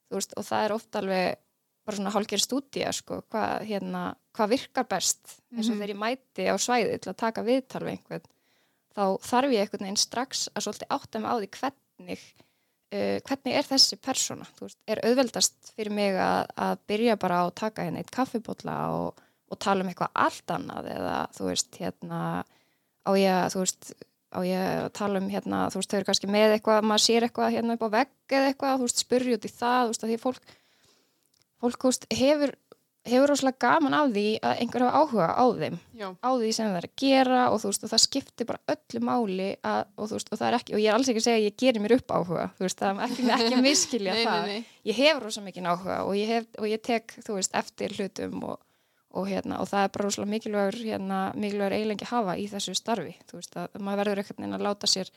þú 0.10 0.18
veist, 0.20 0.36
og 0.42 0.48
það 0.50 0.66
er 0.68 0.76
oft 0.76 1.00
alveg 1.02 1.40
bara 1.82 1.98
svona 1.98 2.12
hálfgerð 2.14 2.44
stúdía, 2.46 2.92
sko 2.94 3.22
hvað, 3.32 3.64
hérna, 3.70 4.02
hvað 4.38 4.52
virkar 4.54 4.86
best 4.92 5.38
eins 5.50 5.66
og 5.70 5.74
Mhm. 5.76 5.80
þegar 5.80 5.94
ég 5.94 6.02
mæti 6.04 6.44
á 6.46 6.56
svæði 6.62 7.00
til 7.02 7.12
að 7.14 7.18
taka 7.24 7.44
viðtal 7.48 7.82
við 7.86 7.94
einhvern, 7.96 8.28
þá 8.96 9.04
þarf 9.32 9.54
ég 9.56 9.64
einhvern 9.66 9.86
veginn 9.88 9.98
strax 10.04 10.44
að 10.54 10.66
svolítið 10.68 10.94
átta 10.98 11.20
mig 11.20 11.32
á 11.32 11.36
því 11.40 11.50
hvernig 11.58 12.22
uh, 12.92 13.18
hvernig 13.26 13.56
er 13.56 13.64
þessi 13.72 13.98
persóna, 14.04 14.46
veist, 14.60 14.78
er 14.88 15.02
auðveldast 15.06 15.74
fyrir 15.76 15.94
mig 15.96 16.18
að, 16.20 16.50
að 16.58 16.80
byrja 16.92 17.18
bara 17.22 17.42
á 17.42 17.44
að 17.48 17.56
taka 17.62 17.86
hérna 17.88 18.02
eitt 18.04 18.12
kaffibólla 18.14 18.78
og, 18.98 19.22
og 19.50 19.60
tala 19.64 19.86
um 19.86 19.90
eitthvað 19.92 20.12
allt 20.26 20.54
annað 20.58 20.90
eða 20.98 21.16
þú 21.38 21.48
veist, 21.50 21.78
hérna 21.82 22.22
á 23.06 23.12
ég 23.18 23.36
að, 23.36 23.48
þú 23.54 23.64
veist, 23.64 23.92
á 24.32 24.40
ég 24.48 24.66
að 24.72 24.90
tala 24.98 25.22
um 25.22 25.30
hérna, 25.32 25.62
þú 25.74 25.82
veist, 25.82 25.92
þau 25.92 26.00
eru 26.00 26.10
kannski 26.10 26.32
með 26.32 26.58
eitthvað 26.58 26.90
maður 26.90 27.06
sér 27.06 27.28
eitthvað 27.28 27.56
hérna 27.58 27.78
upp 27.78 27.86
á 27.88 27.96
vegg 27.98 28.36
eða 28.38 28.52
eitthvað 28.52 28.76
þú 28.80 28.90
veist, 28.90 29.06
spurri 29.06 29.38
út 29.38 29.48
í 29.48 29.54
það, 29.54 29.82
þú 29.82 29.94
veist, 29.94 30.06
að 30.06 30.12
því 30.14 30.20
fólk 30.26 30.54
fólk, 31.62 31.82
þú 31.82 31.92
veist, 31.92 32.08
hefur 32.22 32.56
hefur 33.08 33.32
rosalega 33.32 33.58
gaman 33.64 33.96
af 33.98 34.12
því 34.14 34.26
að 34.46 34.60
einhver 34.62 34.84
hafa 34.86 35.00
áhuga 35.02 35.28
á 35.34 35.46
þeim 35.58 35.78
já, 35.98 36.08
á 36.22 36.30
því 36.38 36.50
sem 36.54 36.68
það 36.70 36.78
er 36.78 36.88
að 36.88 37.00
gera 37.02 37.40
og 37.50 37.62
þú 37.62 37.72
veist 37.72 37.86
og 37.86 37.92
það 37.92 38.04
skiptir 38.04 38.50
bara 38.52 38.76
öllu 38.76 39.02
máli 39.08 39.48
að, 39.66 39.80
og 39.98 40.10
þú 40.12 40.18
veist 40.20 40.30
og 40.30 40.42
það 40.42 40.48
er 40.48 40.58
ekki 40.60 40.76
og 40.76 40.82
ég 40.84 40.90
er 40.92 40.98
alls 40.98 41.10
ekki 41.10 41.22
að 41.22 41.26
segja 41.26 41.40
að 41.40 41.48
ég 41.48 41.58
gerir 41.64 41.82
mér 41.82 41.96
upp 41.98 42.14
áhuga 42.14 42.46
þú 42.60 42.68
veist 42.68 42.84
það 42.84 42.92
er 42.92 43.08
ekki, 43.08 43.26
ekki 43.38 43.56
að 43.58 43.66
miskilja 43.66 44.18
það 44.22 44.46
nei, 44.46 44.60
nei. 44.60 44.76
ég 44.92 45.00
hef 45.02 45.24
rosa 45.24 45.46
mikið 45.48 45.70
áhuga 45.72 45.98
og 46.06 46.20
ég, 46.20 46.36
hef, 46.36 46.52
og 46.62 46.70
ég 46.70 46.84
tek 46.86 47.16
þú 47.26 47.40
veist 47.40 47.58
eftir 47.58 47.98
hlutum 47.98 48.46
og, 48.52 48.62
og, 49.14 49.28
hérna, 49.28 49.60
og 49.62 49.68
það 49.70 49.84
er 49.86 49.92
bara 49.96 50.06
rosalega 50.08 50.32
mikilvægur 50.32 50.80
hérna, 50.86 51.20
mikilvægur 51.36 51.76
eiginlega 51.78 52.06
að 52.08 52.14
hafa 52.16 52.36
í 52.40 52.48
þessu 52.52 52.76
starfi. 52.78 53.14
Þú 53.30 53.40
veist 53.40 53.58
að 53.60 53.80
maður 53.80 54.02
verður 54.04 54.22
einhvern 54.24 54.42
veginn 54.44 54.58
að 54.60 54.66
láta 54.68 54.88
sér 54.92 55.12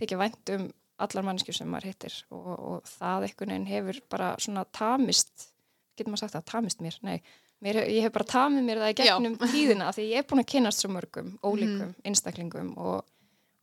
þykja 0.00 0.18
vænt 0.22 0.52
um 0.56 0.66
allar 1.02 1.26
mannskjur 1.26 1.56
sem 1.56 1.70
maður 1.72 1.88
hittir. 1.90 2.18
Og, 2.30 2.50
og 2.52 2.90
það 2.90 3.28
einhvern 3.28 3.54
veginn 3.54 3.70
hefur 3.72 4.00
bara 4.12 4.32
svona 4.38 4.64
tamist 4.72 5.48
getur 5.96 6.12
maður 6.12 6.24
sagt 6.26 6.36
það, 6.38 6.46
tamist 6.52 6.80
mér, 6.84 6.98
nei 7.02 7.18
Mér, 7.62 7.76
ég 7.86 8.02
hef 8.02 8.10
bara 8.10 8.26
tamið 8.26 8.64
mér 8.66 8.80
það 8.82 8.90
í 8.90 8.94
gegnum 8.98 9.34
tíðina 9.52 9.86
af 9.86 9.94
því 9.94 10.04
ég 10.08 10.18
er 10.18 10.24
búin 10.26 10.42
að 10.42 10.48
kynast 10.50 10.80
svo 10.82 10.88
mörgum 10.90 11.28
ólíkum 11.46 11.92
einstaklingum 12.02 12.72
og, 12.82 13.04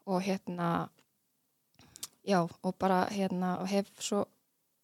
og 0.08 0.22
hérna 0.24 0.68
já 2.24 2.40
og 2.64 2.76
bara 2.80 3.02
hérna 3.12 3.58
og 3.60 3.68
hef 3.68 3.90
svo 4.00 4.22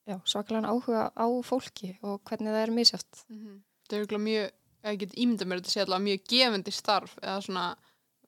já, 0.04 0.18
svakalega 0.28 0.68
áhuga 0.68 1.06
á 1.16 1.28
fólki 1.48 1.94
og 2.04 2.20
hvernig 2.28 2.52
það 2.52 2.62
er 2.66 2.74
misjátt 2.76 3.24
Mhm. 3.30 3.62
Það 3.88 4.12
er 4.12 4.18
mjög, 4.18 4.52
ég 4.94 5.02
get 5.02 5.18
ímynda 5.18 5.48
mér 5.48 5.60
að 5.60 5.66
þetta 5.66 5.74
sé 5.74 5.84
allavega 5.84 6.06
mjög 6.06 6.30
gefandi 6.32 6.76
starf 6.76 7.18
eða 7.24 7.42
svona 7.48 7.66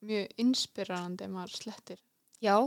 mjög 0.08 0.44
inspirerandi 0.44 1.30
maður 1.32 1.56
slettir. 1.58 2.02
já, 2.42 2.58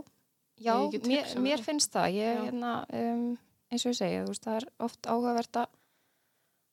já 0.59 0.75
mér, 1.07 1.35
mér 1.43 1.63
finnst 1.65 1.93
það. 1.95 2.17
Ég, 2.19 2.41
hérna, 2.47 2.73
um, 2.93 3.27
eins 3.71 3.85
og 3.85 3.93
ég 3.93 4.01
segi 4.01 4.23
þú 4.23 4.33
veist, 4.33 4.47
það 4.47 4.59
er 4.61 4.69
oft 4.89 5.11
áhugavert 5.11 5.63
að 5.65 5.77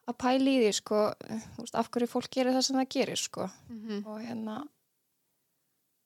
að 0.07 0.17
pæla 0.23 0.51
í 0.51 0.59
því 0.61 0.71
sko, 0.77 1.01
veist, 1.57 1.75
af 1.75 1.89
hverju 1.91 2.07
fólk 2.07 2.29
gerir 2.31 2.55
það 2.55 2.65
sem 2.67 2.79
það 2.79 2.91
gerir 2.95 3.21
sko. 3.21 3.47
Mm 3.67 4.05
og 4.07 4.21
hérna 4.23 4.57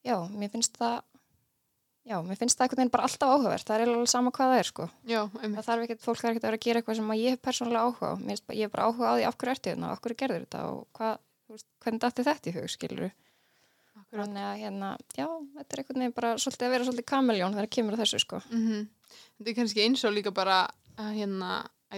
já, 0.02 0.18
mér 0.34 0.50
finnst 0.54 0.78
það 0.82 1.04
já, 2.08 2.18
mér 2.26 2.38
finnst 2.40 2.58
það 2.58 2.66
einhvern 2.66 2.82
veginn 2.82 2.92
bara 2.96 3.04
alltaf 3.08 3.30
áhugavert. 3.36 3.66
Það 3.68 3.82
er 3.84 3.92
alveg 3.92 4.08
sama 4.12 4.32
hvað 4.32 4.52
það 4.52 4.60
er 4.62 4.70
sko. 4.72 4.88
Já, 5.08 5.22
það 5.42 5.66
þarf 5.68 5.84
ekkert, 5.86 6.02
fólk 6.06 6.18
þarf 6.22 6.32
ekkert 6.32 6.44
að 6.44 6.50
vera 6.52 6.60
að 6.60 6.66
gera 6.66 6.82
eitthvað 6.82 6.96
sem 7.02 7.12
ég 7.22 7.30
hef 7.36 7.42
persónulega 7.42 7.84
áhuga 7.88 8.12
á, 8.12 8.14
finnst 8.26 8.46
bara- 8.48 8.58
ég 8.58 8.64
hef 8.68 8.72
bara 8.72 8.88
áhuga 8.90 9.10
á 9.12 9.14
því 9.18 9.26
af 9.28 9.38
hverju 9.38 9.52
ertu 9.56 9.70
hérna, 9.72 9.86
og 9.86 9.92
af 9.92 10.02
hverju 10.02 10.18
gerður 10.22 10.46
þetta? 10.46 10.62
Og 10.72 10.88
hvað, 10.98 11.18
þú 11.48 11.52
veist, 11.56 11.68
hvernig 11.84 12.02
dætti 12.02 12.26
þetta 12.30 12.50
í 12.52 12.56
hug 12.58 12.70
skilur 12.70 13.12
þannig 14.12 14.44
að 14.44 14.58
hérna, 14.60 14.88
já, 15.16 15.28
þetta 15.56 15.72
er 15.72 15.80
einhvern 15.82 16.02
veginn 16.02 16.16
bara 16.18 16.32
svolítið 16.36 16.66
að 16.68 16.72
vera 16.76 16.84
svolítið 16.88 17.06
kameljón 17.12 17.54
þegar 17.56 17.70
kemur 17.72 17.94
að 17.96 18.02
þessu 18.04 18.20
sko. 18.26 18.42
Mm 18.52 18.88
Þetta 19.12 19.50
er 19.52 19.56
kannski 19.56 19.84
eins 19.86 20.04
og 20.08 20.14
líka 20.16 20.32
bara 20.34 20.58
að 20.98 21.14
hérna, 21.20 21.52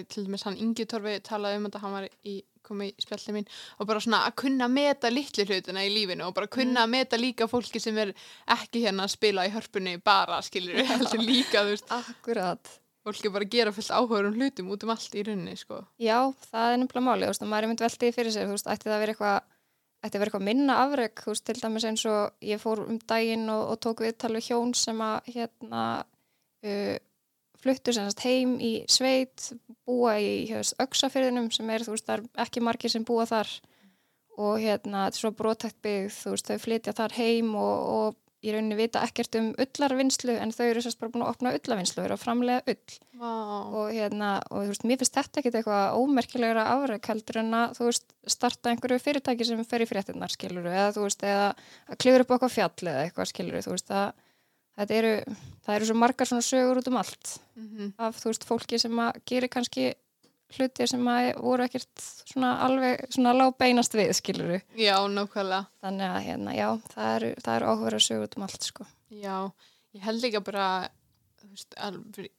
til 0.10 0.26
dæmis 0.28 0.46
hann 0.48 0.58
Ingi 0.60 0.86
Torfi 0.90 1.20
talaði 1.26 1.60
um 1.60 1.68
þetta, 1.68 1.82
hann 1.84 1.96
var 1.98 2.10
í 2.28 2.36
komið 2.64 2.94
í 2.94 3.04
spjallið 3.04 3.36
mín 3.38 3.50
og 3.78 3.90
bara 3.90 4.02
svona 4.04 4.22
að 4.28 4.38
kunna 4.44 4.70
meta 4.72 5.12
litlu 5.12 5.46
hlutina 5.50 5.84
í 5.84 5.92
lífinu 5.94 6.28
og 6.28 6.36
bara 6.38 6.50
kunna 6.52 6.86
að 6.86 6.94
meta 6.96 7.20
líka 7.20 7.48
fólki 7.52 7.82
sem 7.84 7.98
er 8.02 8.14
ekki 8.56 8.86
hérna 8.86 9.08
að 9.08 9.16
spila 9.18 9.48
í 9.48 9.52
hörpunni 9.54 9.98
bara, 10.04 10.40
skilur 10.46 10.80
við, 10.80 10.90
heldur 10.94 11.26
líka, 11.28 11.64
þú 11.64 11.74
veist, 11.76 11.94
Akkurat, 11.94 12.74
fólk 13.04 13.28
er 13.28 13.36
bara 13.36 13.50
gera 13.56 13.76
fullt 13.76 13.92
áhugarum 13.92 14.38
hlutum 14.40 14.72
út 14.74 14.86
um 14.88 14.94
allt 14.96 15.18
í 15.20 15.26
rauninni, 15.28 15.58
sko. 15.60 15.84
Já, 16.02 16.18
það 16.50 16.70
er 16.70 16.80
nefnilega 16.82 17.08
máli, 17.10 17.28
þú 17.28 17.34
veist, 17.34 17.46
og 17.46 17.52
maður 17.52 17.68
er 17.68 17.74
mynd 17.74 17.86
veldið 17.86 18.16
fyrir 18.18 18.36
sér, 18.36 18.48
þú 18.48 18.58
veist, 18.58 18.72
ætti 18.72 18.90
það 18.90 18.98
að 18.98 19.04
vera 19.04 19.16
eitthvað 19.18 19.42
ætti 20.04 20.18
að 20.18 20.20
vera 20.20 20.32
eitthvað 20.32 20.48
minna 20.50 20.78
afreg, 20.84 21.22
þú 21.24 21.32
veist, 21.32 21.46
til 21.48 21.60
dæmis 21.62 21.88
eins 21.88 22.04
og 22.12 22.44
ég 22.44 22.60
fór 22.60 22.84
um 22.84 23.00
daginn 23.08 23.46
og, 23.52 23.62
og 23.72 23.80
tók 23.84 24.04
viðtal 24.04 24.34
við 24.36 24.50
hjón 24.50 24.74
sem 24.76 25.00
að 25.04 25.30
hérna 25.32 25.84
uh, 26.04 26.98
fluttu 27.64 27.96
semast 27.96 28.24
heim 28.26 28.58
í 28.62 28.74
sveit, 28.92 29.52
búa 29.88 30.18
í 30.22 30.44
hefst, 30.52 30.76
öksafyrðinum 30.84 31.50
sem 31.56 31.70
er, 31.74 31.86
þú 31.86 31.96
veist, 31.96 32.08
það 32.10 32.26
er 32.26 32.44
ekki 32.46 32.64
margir 32.64 32.94
sem 32.94 33.06
búa 33.08 33.28
þar 33.30 33.52
og 34.34 34.58
hérna, 34.62 35.08
þetta 35.08 35.20
er 35.20 35.22
svo 35.22 35.32
brótækt 35.38 35.80
byggð, 35.86 36.18
þú 36.18 36.36
veist, 36.36 36.50
þau 36.50 36.64
flytja 36.66 36.96
þar 36.98 37.18
heim 37.20 37.56
og, 37.60 37.88
og 37.94 38.20
í 38.44 38.52
rauninni 38.52 38.76
vita 38.76 39.02
ekkert 39.06 39.38
um 39.40 39.52
ullarvinnslu 39.62 40.36
en 40.36 40.52
þau 40.52 40.66
eru 40.66 40.82
sérst 40.84 41.00
bara 41.00 41.14
búin 41.14 41.24
að 41.24 41.32
opna 41.32 41.54
ullarvinnslu 41.56 42.02
og 42.02 42.08
eru 42.08 42.16
að 42.18 42.24
framlega 42.26 42.74
ull 42.74 42.98
Vá. 43.22 43.30
og 43.80 43.94
hérna, 43.94 44.32
og 44.50 44.66
þú 44.66 44.74
veist, 44.74 44.86
mér 44.90 45.00
finnst 45.00 45.16
þetta 45.20 45.40
ekkit 45.40 45.58
eitthvað 45.60 46.00
ómerkilegra 46.02 46.66
afreg 46.74 47.08
heldur 47.14 47.40
en 47.40 47.56
að 47.62 47.78
þú 47.78 47.88
veist, 47.88 48.06
starta 48.36 48.74
einhverju 48.74 49.00
fyrirtæki 49.06 49.48
sem 49.48 49.64
fer 49.70 49.86
í 49.86 49.88
fréttinnar, 49.88 50.34
skiluru, 50.34 50.74
eða 50.74 50.92
þú 50.98 51.06
veist, 51.06 51.24
eða 51.24 51.48
að 51.54 52.02
klifur 52.04 52.26
upp 52.26 52.36
okkar 52.38 52.54
fjall 52.58 52.90
eða 52.92 53.06
eitthvað, 53.06 53.32
skiluru, 53.32 53.64
þú 53.64 53.78
veist, 53.78 53.96
að 53.96 54.12
eru, 54.78 55.36
það 55.66 55.76
eru 55.76 55.90
svo 55.90 55.98
margar 56.02 56.30
svona 56.30 56.46
sögur 56.46 56.82
út 56.82 56.88
um 56.88 56.98
allt 56.98 57.40
Mm 57.56 57.92
af, 57.98 58.18
þú 58.18 58.32
veist, 58.32 58.46
fólki 58.50 58.80
sem 58.80 59.00
að 59.00 59.20
gerir 59.30 59.50
kannski 59.50 59.94
hluti 60.58 60.88
sem 60.88 61.08
að 61.08 61.28
voru 61.42 61.64
ekkert 61.64 62.02
svona 62.30 62.56
alveg, 62.66 63.06
svona 63.14 63.34
lág 63.34 63.56
beinast 63.58 63.94
við, 63.94 64.14
skiluru. 64.14 64.60
Já, 64.78 64.98
nákvæmlega. 65.10 65.66
Þannig 65.82 66.10
að, 66.10 66.20
hérna, 66.28 66.56
já, 66.58 66.68
það 66.94 67.16
eru, 67.16 67.30
það 67.46 67.56
eru 67.56 67.70
áhuga 67.72 68.00
sögur 68.00 68.28
út 68.28 68.38
um 68.38 68.44
allt, 68.44 68.64
sko. 68.64 68.86
Já, 69.10 69.38
ég 69.94 70.02
held 70.02 70.22
líka 70.22 70.42
bara, 70.42 70.68
þú 71.42 71.50
veist, 71.50 71.74
alveg, 71.78 72.30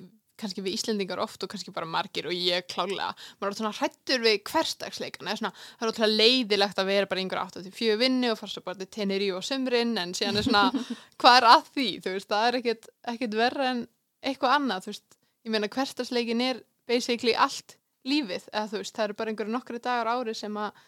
kannski 0.41 0.63
við 0.65 0.77
Íslendingar 0.79 1.21
oft 1.23 1.43
og 1.45 1.51
kannski 1.53 1.73
bara 1.75 1.89
margir 1.89 2.27
og 2.29 2.35
ég 2.35 2.67
klálega, 2.71 3.13
maður 3.39 3.55
er 3.55 3.59
svona 3.61 3.75
hrættur 3.79 4.23
við 4.25 4.41
hverstagsleikan, 4.51 5.29
eða 5.29 5.41
svona, 5.41 5.53
það 5.79 5.87
er 5.87 5.93
ótrúlega 5.93 6.19
leiðilegt 6.23 6.81
að 6.81 6.91
vera 6.91 7.11
bara 7.11 7.23
einhver 7.23 7.43
84 7.45 7.99
vinni 8.01 8.31
og 8.33 8.39
fara 8.41 8.55
svo 8.55 8.65
bara 8.67 8.81
til 8.81 8.91
teneri 8.97 9.31
og 9.35 9.45
sömrin 9.47 9.95
en 10.01 10.15
síðan 10.17 10.41
er 10.41 10.47
svona, 10.49 10.65
hvað 11.23 11.39
er 11.41 11.49
að 11.53 11.69
því, 11.77 11.89
þú 12.05 12.15
veist, 12.17 12.31
það 12.33 12.49
er 12.49 12.59
ekkit, 12.61 12.91
ekkit 13.15 13.37
verra 13.39 13.69
en 13.71 13.85
eitthvað 14.25 14.57
annað, 14.59 14.87
þú 14.87 14.93
veist, 14.95 15.21
ég 15.45 15.55
meina 15.55 15.71
hverstagsleikin 15.77 16.43
er 16.45 16.65
basically 16.91 17.37
allt 17.37 17.77
lífið, 18.09 18.49
eða 18.53 18.67
þú 18.73 18.83
veist, 18.83 18.97
það 18.97 19.07
eru 19.09 19.19
bara 19.21 19.33
einhverju 19.33 19.55
nokkru 19.55 19.81
dagar 19.85 20.11
ári 20.17 20.35
sem 20.37 20.59
að 20.61 20.83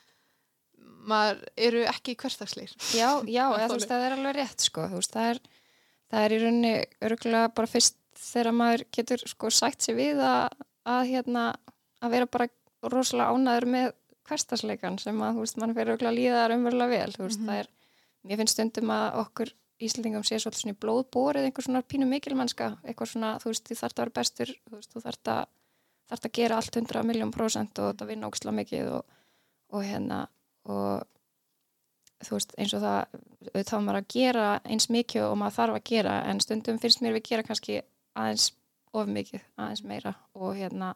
maður 1.06 1.44
eru 1.68 1.84
ekki 1.86 2.16
hverstagsleir. 2.18 2.72
Já, 2.96 3.22
já, 3.30 3.44
Það 3.52 3.60
eða, 3.60 3.68
þú 3.68 3.78
veist, 3.78 3.92
það 3.92 4.06
er 4.08 4.16
alveg 4.16 4.36
rétt, 4.40 4.66
sko, 4.66 4.88
þú 4.90 4.98
veist, 4.98 5.14
það 5.14 5.30
er, 5.30 5.40
það 6.10 6.26
er 6.26 6.34
þegar 8.18 8.52
maður 8.56 8.84
getur, 8.96 9.22
sko, 9.28 9.50
sætt 9.52 9.84
sér 9.86 9.96
við 9.98 10.20
að, 10.24 10.56
að 10.88 11.02
hérna, 11.12 11.44
að 12.02 12.10
vera 12.16 12.26
bara 12.26 12.48
rosalega 12.86 13.32
ánæður 13.36 13.66
með 13.74 13.92
hverstasleikan 14.26 14.98
sem 14.98 15.20
að, 15.22 15.36
þú 15.36 15.44
veist, 15.44 15.58
mann 15.62 15.74
fyrir 15.76 15.94
örgulega 15.94 16.16
líða 16.16 16.56
umverulega 16.56 16.90
vel, 16.90 17.12
þú 17.14 17.22
veist, 17.28 17.40
Mhm. 17.40 17.46
það 17.50 17.60
er, 17.62 17.68
mér 18.26 18.36
finnst 18.42 18.56
stundum 18.56 18.90
að 18.90 19.20
okkur 19.22 19.52
Íslandingum 19.76 20.22
sé 20.24 20.38
svolítið 20.40 20.62
svona 20.62 20.72
í 20.72 20.80
blóðbórið 20.80 21.44
einhver 21.46 21.64
svona 21.66 21.82
pínu 21.84 22.06
mikilmennska, 22.08 22.78
eitthvað 22.82 23.10
svona, 23.12 23.34
þú 23.42 23.50
veist, 23.52 23.64
þú 23.68 23.74
þarft 23.76 23.98
að 23.98 24.02
vera 24.06 24.14
bestur, 24.16 24.46
þú 24.70 24.76
veist, 24.78 24.92
þú 24.94 25.02
þarft 25.04 25.28
að, 25.28 25.42
þarft 26.08 26.24
að 26.26 26.32
gera 26.32 26.56
allt 26.56 26.76
100 26.80 27.02
miljón 27.04 27.32
prósent 27.34 27.78
og 27.78 27.90
þetta 27.92 28.06
vinna 28.08 28.26
ógislega 28.30 28.56
mikið 28.56 28.92
og, 28.96 29.04
og 29.76 29.82
hérna, 29.84 30.20
og 30.64 31.04
þú 32.24 32.38
veist, 32.38 32.54
eins 32.56 32.72
og 32.72 32.80
það 32.86 33.20
auðvitað 33.52 33.76
á 33.76 33.84
maður 33.84 34.00
að 34.00 34.08
gera 34.16 34.46
eins 34.64 34.88
mikið 34.88 35.26
og 35.28 35.36
maður 35.42 35.56
þarf 35.58 35.76
að 35.76 35.84
gera 35.92 36.14
en 36.30 36.40
stundum 36.40 36.78
finnst 36.82 37.02
mér 37.04 37.12
við 37.18 37.26
gera 37.28 37.42
kannski 37.46 37.82
aðeins 38.16 38.50
of 38.96 39.10
mikið, 39.12 39.44
aðeins 39.60 39.84
meira 39.86 40.14
og 40.34 40.56
hérna 40.56 40.94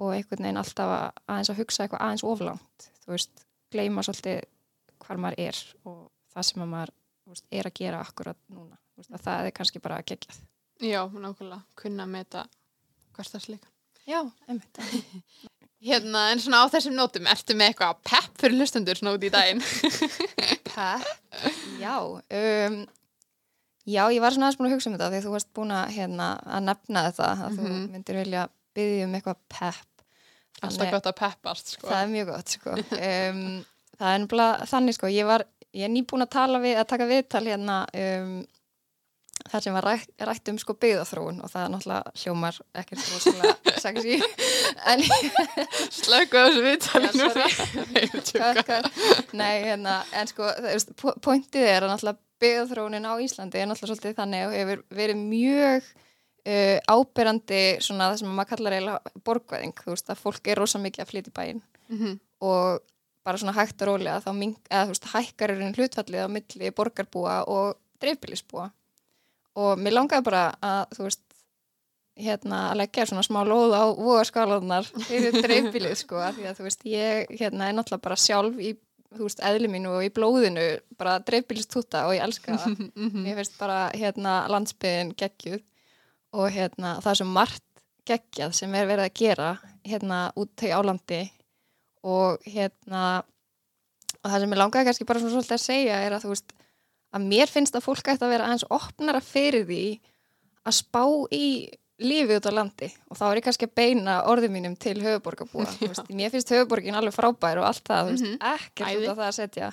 og 0.00 0.14
einhvern 0.14 0.46
veginn 0.46 0.60
alltaf 0.60 0.94
að, 0.94 1.20
aðeins 1.26 1.52
að 1.52 1.60
hugsa 1.60 1.84
eitthvað 1.84 2.04
aðeins 2.06 2.26
oflangt, 2.26 2.88
þú 3.04 3.14
veist 3.14 3.44
gleyma 3.72 4.04
svolítið 4.06 4.40
hvar 5.00 5.20
maður 5.20 5.42
er 5.46 5.60
og 5.88 6.00
það 6.32 6.48
sem 6.48 6.64
að 6.64 6.72
maður 6.74 6.94
veist, 7.30 7.46
er 7.50 7.68
að 7.68 7.76
gera 7.80 8.02
akkurat 8.04 8.40
núna, 8.52 8.78
veist, 8.98 9.12
að 9.12 9.26
það 9.26 9.50
er 9.50 9.56
kannski 9.56 9.82
bara 9.82 10.00
að 10.00 10.08
gegjað. 10.12 10.40
Já, 10.80 11.02
nákvæmlega, 11.12 11.60
kunna 11.76 12.06
að 12.06 12.14
meta 12.14 12.44
hverstagsleikan. 13.16 13.72
Já, 14.08 14.22
einmitt. 14.48 14.80
Hérna, 15.90 16.26
en 16.28 16.40
svona 16.42 16.60
á 16.60 16.72
þessum 16.72 16.92
nótum, 16.96 17.28
ertu 17.30 17.54
með 17.56 17.70
eitthvað 17.70 18.00
pepp 18.04 18.40
fyrir 18.40 18.58
hlustendur 18.60 18.98
svona 18.98 19.14
út 19.16 19.22
í 19.24 19.30
daginn? 19.32 19.62
Pepp, 20.68 21.06
já 21.80 21.94
um, 22.04 22.76
Já, 23.88 24.02
ég 24.12 24.20
var 24.20 24.34
svona 24.34 24.48
aðeins 24.50 24.58
búin 24.60 24.68
að 24.70 24.74
hugsa 24.76 24.90
um 24.90 24.96
þetta 24.98 25.10
því 25.14 25.20
þú 25.24 25.30
varst 25.34 25.50
búin 25.56 25.70
að, 25.72 25.94
hérna, 25.96 26.26
að 26.44 26.66
nefna 26.68 27.04
þetta 27.08 27.28
að 27.32 27.56
þú 27.56 27.64
Mhm. 27.70 27.86
myndir 27.94 28.18
vilja 28.20 28.42
byggja 28.76 29.04
um 29.08 29.14
eitthvað 29.18 29.40
pepp 29.48 29.86
Alltaf 30.62 30.90
gott 30.92 31.06
að 31.08 31.14
peppast, 31.16 31.70
sko. 31.72 31.86
Það 31.88 32.02
er 32.02 32.08
mjög 32.12 32.26
gott, 32.34 32.48
sko 32.58 32.70
um, 32.76 33.64
Það 34.00 34.14
er 34.14 34.18
nefnilega 34.24 34.66
þannig, 34.70 34.94
sko 34.98 35.06
ég 35.08 35.26
var, 35.28 35.44
ég 35.72 35.84
er 35.88 35.92
nýbúin 35.94 36.24
að 36.26 36.30
tala 36.36 36.58
við 36.60 36.76
að 36.82 36.88
taka 36.92 37.06
viðtal 37.08 37.44
hérna 37.48 37.78
um, 37.96 38.34
þar 39.50 39.62
sem 39.64 39.72
var 39.74 39.86
rætt, 39.88 40.10
rætt 40.28 40.48
um 40.52 40.58
sko 40.60 40.74
byggðaþróun 40.76 41.40
og 41.40 41.48
það 41.50 41.62
er 41.64 41.70
náttúrulega 41.72 42.12
hljómar 42.22 42.58
ekkert 42.76 43.06
rosalega 43.14 43.54
sexy 43.84 44.18
en 44.92 45.00
Slöku 45.90 46.36
á 46.36 46.44
þessu 46.48 46.64
viðtali 46.66 47.08
Já, 47.08 47.14
núna. 47.16 47.46
sorry. 48.30 48.80
Nei, 49.40 49.54
hérna, 49.64 50.02
en 50.12 50.28
sko, 50.28 50.50
pointið 51.24 51.64
er 51.72 51.86
að 51.88 51.94
náttúrulega 51.94 52.20
byggðaþróunin 52.40 53.08
á 53.08 53.12
Íslandi 53.22 53.60
er 53.60 53.68
náttúrulega 53.70 53.98
svolítið 53.98 54.16
þannig 54.20 54.46
og 54.46 54.54
hefur 54.56 54.84
verið 55.00 55.20
mjög 55.20 55.90
uh, 55.90 56.78
áberandi 56.90 57.62
svona 57.84 58.10
það 58.10 58.22
sem 58.22 58.34
maður 58.36 58.50
kallar 58.54 58.76
eiginlega 58.76 59.24
borgvæðing, 59.28 59.74
þú 59.84 59.94
veist, 59.94 60.10
að 60.12 60.22
fólk 60.24 60.50
er 60.50 60.60
rosa 60.60 60.80
mikið 60.82 61.04
að 61.04 61.12
flytja 61.12 61.32
í 61.32 61.38
bæinn. 61.40 61.62
Mhm. 61.90 62.18
og 62.40 62.80
bara 63.26 63.36
svona 63.36 63.52
hægt 63.52 63.82
og 63.82 63.88
rólega 63.90 64.20
þá 64.24 64.30
mink, 64.32 64.60
eða, 64.70 64.86
veist, 64.88 65.08
hækkar 65.12 65.52
er 65.52 65.74
hlutfallið 65.76 66.22
á 66.24 66.28
milli 66.32 66.70
borgarbúa 66.72 67.34
og 67.52 67.74
dreifbýlisbúa. 68.00 68.70
Og 69.60 69.76
mér 69.76 69.92
langaði 69.92 70.24
bara 70.24 70.44
að, 70.64 70.94
þú 70.96 71.04
veist, 71.04 71.24
hérna 72.20 72.60
að 72.70 72.80
leggja 72.82 73.06
svona 73.08 73.24
smá 73.26 73.40
lóð 73.46 73.74
á 73.76 73.84
vogaskálanar 73.96 74.88
fyrir 75.08 75.36
dreifbýlið 75.40 75.96
sko 76.02 76.20
því 76.36 76.48
að 76.50 76.58
þú 76.58 76.66
veist 76.66 76.86
ég 76.88 77.34
hérna 77.40 77.68
er 77.68 77.76
náttúrulega 77.76 78.06
bara 78.08 78.18
sjálf 78.20 78.60
í 78.60 78.74
þú 79.16 79.26
veist 79.26 79.40
eðli 79.42 79.68
mínu 79.72 79.90
og 79.96 80.04
í 80.06 80.10
blóðinu 80.14 80.66
bara 81.00 81.16
dreifbýlistúta 81.26 82.04
og 82.08 82.14
ég 82.16 82.22
elska 82.24 82.56
það 82.56 82.76
Mhm. 82.94 83.24
mér 83.24 83.40
finnst 83.40 83.58
bara 83.58 83.80
hérna 83.96 84.36
landsbyðin 84.52 85.14
geggjuð 85.18 85.62
og 86.32 86.50
hérna 86.54 86.96
það 87.02 87.10
er 87.14 87.20
svo 87.20 87.26
margt 87.26 87.64
geggjað 88.06 88.52
sem 88.56 88.74
er 88.74 88.86
verið 88.86 89.04
að 89.08 89.18
gera 89.20 89.50
hérna 89.86 90.20
út 90.38 90.52
til 90.56 90.70
álandi 90.74 91.22
og 92.06 92.38
hérna 92.46 93.02
og 94.20 94.30
það 94.30 94.40
sem 94.44 94.52
ég 94.54 94.58
langaði 94.60 94.86
kannski 94.88 95.06
bara 95.08 95.20
svona 95.20 95.34
svolítið 95.34 95.56
að 95.58 95.64
segja 95.66 95.98
er 96.06 96.12
að 96.16 96.24
þú 96.24 96.32
veist 96.34 96.54
að 97.16 97.26
mér 97.32 97.50
finnst 97.50 97.74
að 97.76 97.84
fólk 97.86 98.08
ætti 98.12 98.24
að 98.26 98.32
vera 98.34 98.46
aðeins 98.48 98.66
opnara 98.70 99.20
fyrir 99.24 99.64
því 99.66 99.82
að 100.68 100.76
spá 100.76 101.02
í 101.34 101.46
lífið 102.00 102.36
út 102.40 102.48
á 102.48 102.52
landi 102.56 102.88
og 103.10 103.18
þá 103.18 103.24
er 103.30 103.40
ég 103.40 103.44
kannski 103.48 103.66
að 103.68 103.74
beina 103.80 104.14
orðum 104.30 104.54
mínum 104.56 104.76
til 104.80 104.96
höfuborgarbúa 105.04 105.66
mér 106.18 106.32
finnst 106.32 106.52
höfuborgin 106.54 106.96
alveg 106.96 107.14
frábær 107.16 107.60
og 107.60 107.68
allt 107.70 107.84
það, 107.88 108.10
veist, 108.12 108.24
Mhm. 108.24 108.38
ekkert 108.54 108.96
út 109.02 109.10
á 109.12 109.14
það 109.20 109.26
að 109.28 109.36
setja. 109.38 109.70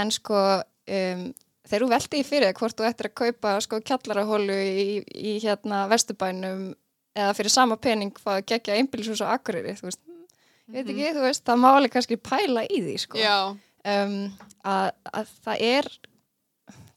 En 0.00 0.10
sko 0.14 0.40
um, 0.58 1.24
þegar 1.70 1.84
þú 1.84 1.88
veldi 1.94 2.20
í 2.20 2.26
fyrir 2.26 2.52
hvort 2.58 2.76
þú 2.78 2.86
ættir 2.90 3.08
að 3.10 3.14
kaupa 3.22 3.54
sko 3.62 3.80
kjallarahólu 3.80 4.56
í, 4.58 4.84
í 5.14 5.32
hérna 5.42 5.84
vesturbænum 5.90 6.74
eða 7.16 7.34
fyrir 7.38 7.50
sama 7.54 7.76
pening 7.76 8.12
fáðu 8.18 8.44
gegja 8.46 8.76
einbílisús 8.78 9.22
á 9.22 9.34
Akureyri, 9.34 9.74
þú 9.78 9.88
veist 9.90 10.00
ég 10.70 10.74
veit 10.84 10.90
ekki, 10.92 11.08
þú 11.16 11.24
veist, 11.26 11.42
það 11.46 11.58
má 11.62 11.68
alveg 11.76 11.90
kannski 11.96 12.16
pæla 12.22 12.62
í 12.70 12.78
því 12.86 12.96
sko. 13.02 13.18
Um, 13.86 14.30
að, 14.64 14.90
að 15.14 15.30
það 15.46 15.62
er 15.66 15.88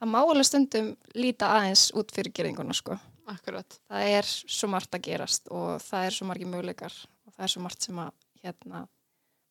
það 0.03 0.09
má 0.13 0.19
alveg 0.21 0.45
stundum 0.49 0.89
líta 1.15 1.49
aðeins 1.57 1.87
út 1.97 2.11
fyrir 2.13 2.33
geringuna 2.35 2.73
sko 2.77 2.97
akkurat. 3.31 3.79
það 3.89 4.09
er 4.17 4.29
svo 4.31 4.69
margt 4.71 4.97
að 4.97 5.05
gerast 5.07 5.47
og 5.53 5.81
það 5.83 6.07
er 6.07 6.17
svo 6.17 6.27
margi 6.29 6.49
möguleikar 6.49 6.97
og 7.27 7.33
það 7.35 7.45
er 7.47 7.53
svo 7.53 7.63
margt 7.63 7.87
sem 7.87 8.01
að 8.03 8.11
hérna, 8.43 8.83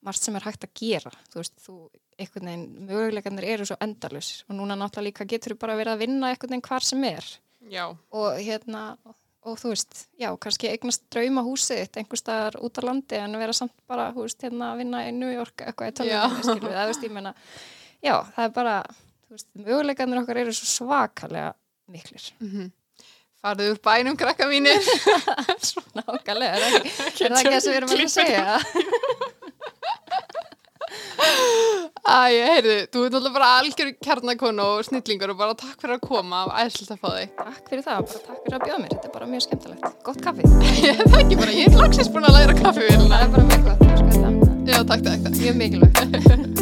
margt 0.04 0.26
sem 0.26 0.36
er 0.36 0.46
hægt 0.46 0.66
að 0.66 0.74
gera. 0.82 1.12
Þú 1.32 1.40
veist, 1.40 1.56
þú, 1.64 1.76
einhvern 2.20 2.50
veginn 2.50 2.86
möguleikarnir 2.90 3.48
eru 3.54 3.66
svo 3.68 3.78
endalus 3.80 4.44
og 4.48 4.58
núna 4.58 4.76
náttúrulega 4.76 5.08
líka 5.08 5.28
getur 5.30 5.56
þú 5.56 5.62
bara 5.64 5.78
verið 5.80 5.96
að 5.96 6.04
vinna 6.04 6.30
einhvern 6.32 6.54
veginn 6.56 6.66
hvar 6.68 6.86
sem 6.86 7.04
er. 7.08 7.32
Já, 7.72 7.84
og 7.90 8.40
hérna 8.42 8.96
og 9.42 9.58
þú 9.58 9.72
veist, 9.72 10.04
já, 10.20 10.28
kannski 10.38 10.68
eignast 10.70 11.02
drauma 11.10 11.42
húsið 11.42 11.80
þitt 11.82 11.98
einhver 11.98 12.20
staðar 12.20 12.58
út 12.62 12.78
á 12.78 12.82
landi 12.86 13.18
en 13.18 13.38
vera 13.40 13.54
samt 13.56 13.74
bara, 13.90 14.10
þú 14.14 14.26
veist, 14.26 14.42
hérna 14.44 14.68
að 14.72 14.82
vinna 14.84 15.00
í 15.08 15.14
New 15.16 15.32
York 15.32 15.64
eitthvað 15.66 15.88
í 15.88 16.10
Já. 16.12 16.20
tölvunni, 16.22 16.44
skilur 16.46 16.68
við, 16.68 16.76
það 16.76 16.90
veist, 16.92 17.06
ég 17.06 17.14
meina 17.16 17.32
já, 18.02 18.14
það 18.36 18.44
er 18.44 18.54
bara, 18.58 18.76
þú 19.26 19.34
veist, 19.34 19.48
möguleikarnir 19.66 20.22
okkar 20.22 20.42
eru 20.44 20.54
svo 20.54 20.70
svakalega 20.70 21.50
miklir. 21.90 22.28
Mm 22.38 22.70
farðu 23.43 23.68
úr 23.74 23.78
bænum 23.84 24.16
krakka 24.18 24.47
mínir. 24.51 24.78
Nákvæmlega, 25.99 26.53
er, 26.53 26.61
það 26.62 26.76
ekki- 26.78 27.24
er 27.26 27.34
það 27.34 27.40
ekki 27.40 27.55
það 27.55 27.62
sem 27.64 27.72
við 27.72 27.78
erum 27.80 27.90
að 27.93 27.99
segja? 28.16 28.45
Æ, 32.03 32.18
heyrðu, 32.45 32.74
þú 32.93 33.03
ert 33.07 33.14
náttúrulega 33.14 33.34
bara 33.36 33.51
algjör 33.61 33.90
kjarnakonu 34.05 34.64
og 34.66 34.82
snillingur 34.88 35.32
og 35.32 35.38
bara 35.38 35.55
takk 35.59 35.78
fyrir 35.80 35.97
að 35.97 36.03
koma 36.05 36.43
og 36.49 36.53
æðslega 36.61 36.97
að 36.97 37.03
fá 37.05 37.11
þig. 37.16 37.30
Takk 37.38 37.70
fyrir 37.70 37.84
það, 37.86 38.01
bara 38.11 38.24
takk 38.26 38.40
fyrir 38.43 38.57
að 38.59 38.66
bjóða 38.66 38.80
mér, 38.82 38.93
þetta 38.97 39.09
er 39.11 39.14
bara 39.16 39.30
mjög 39.32 39.47
skemmtilegt. 39.47 39.86
Gott 40.09 40.20
kaffi. 40.26 40.51
Ég 40.88 41.05
það 41.07 41.20
ekki 41.22 41.40
bara, 41.45 41.57
ég 41.61 41.70
er 41.70 41.80
lagsins 41.80 42.12
búin 42.12 42.28
að 42.28 42.36
læra 42.40 42.59
kaffivélina. 42.61 43.14
Það 43.14 43.22
er 43.22 43.32
bara 43.36 43.47
mjög 43.53 43.62
gott, 43.70 43.80
Já, 44.72 44.78
takk, 44.86 45.07
takk, 45.09 45.24
takk. 45.26 45.32
er 45.32 45.40
mjög 45.43 45.57
mikilvægt. 45.64 46.61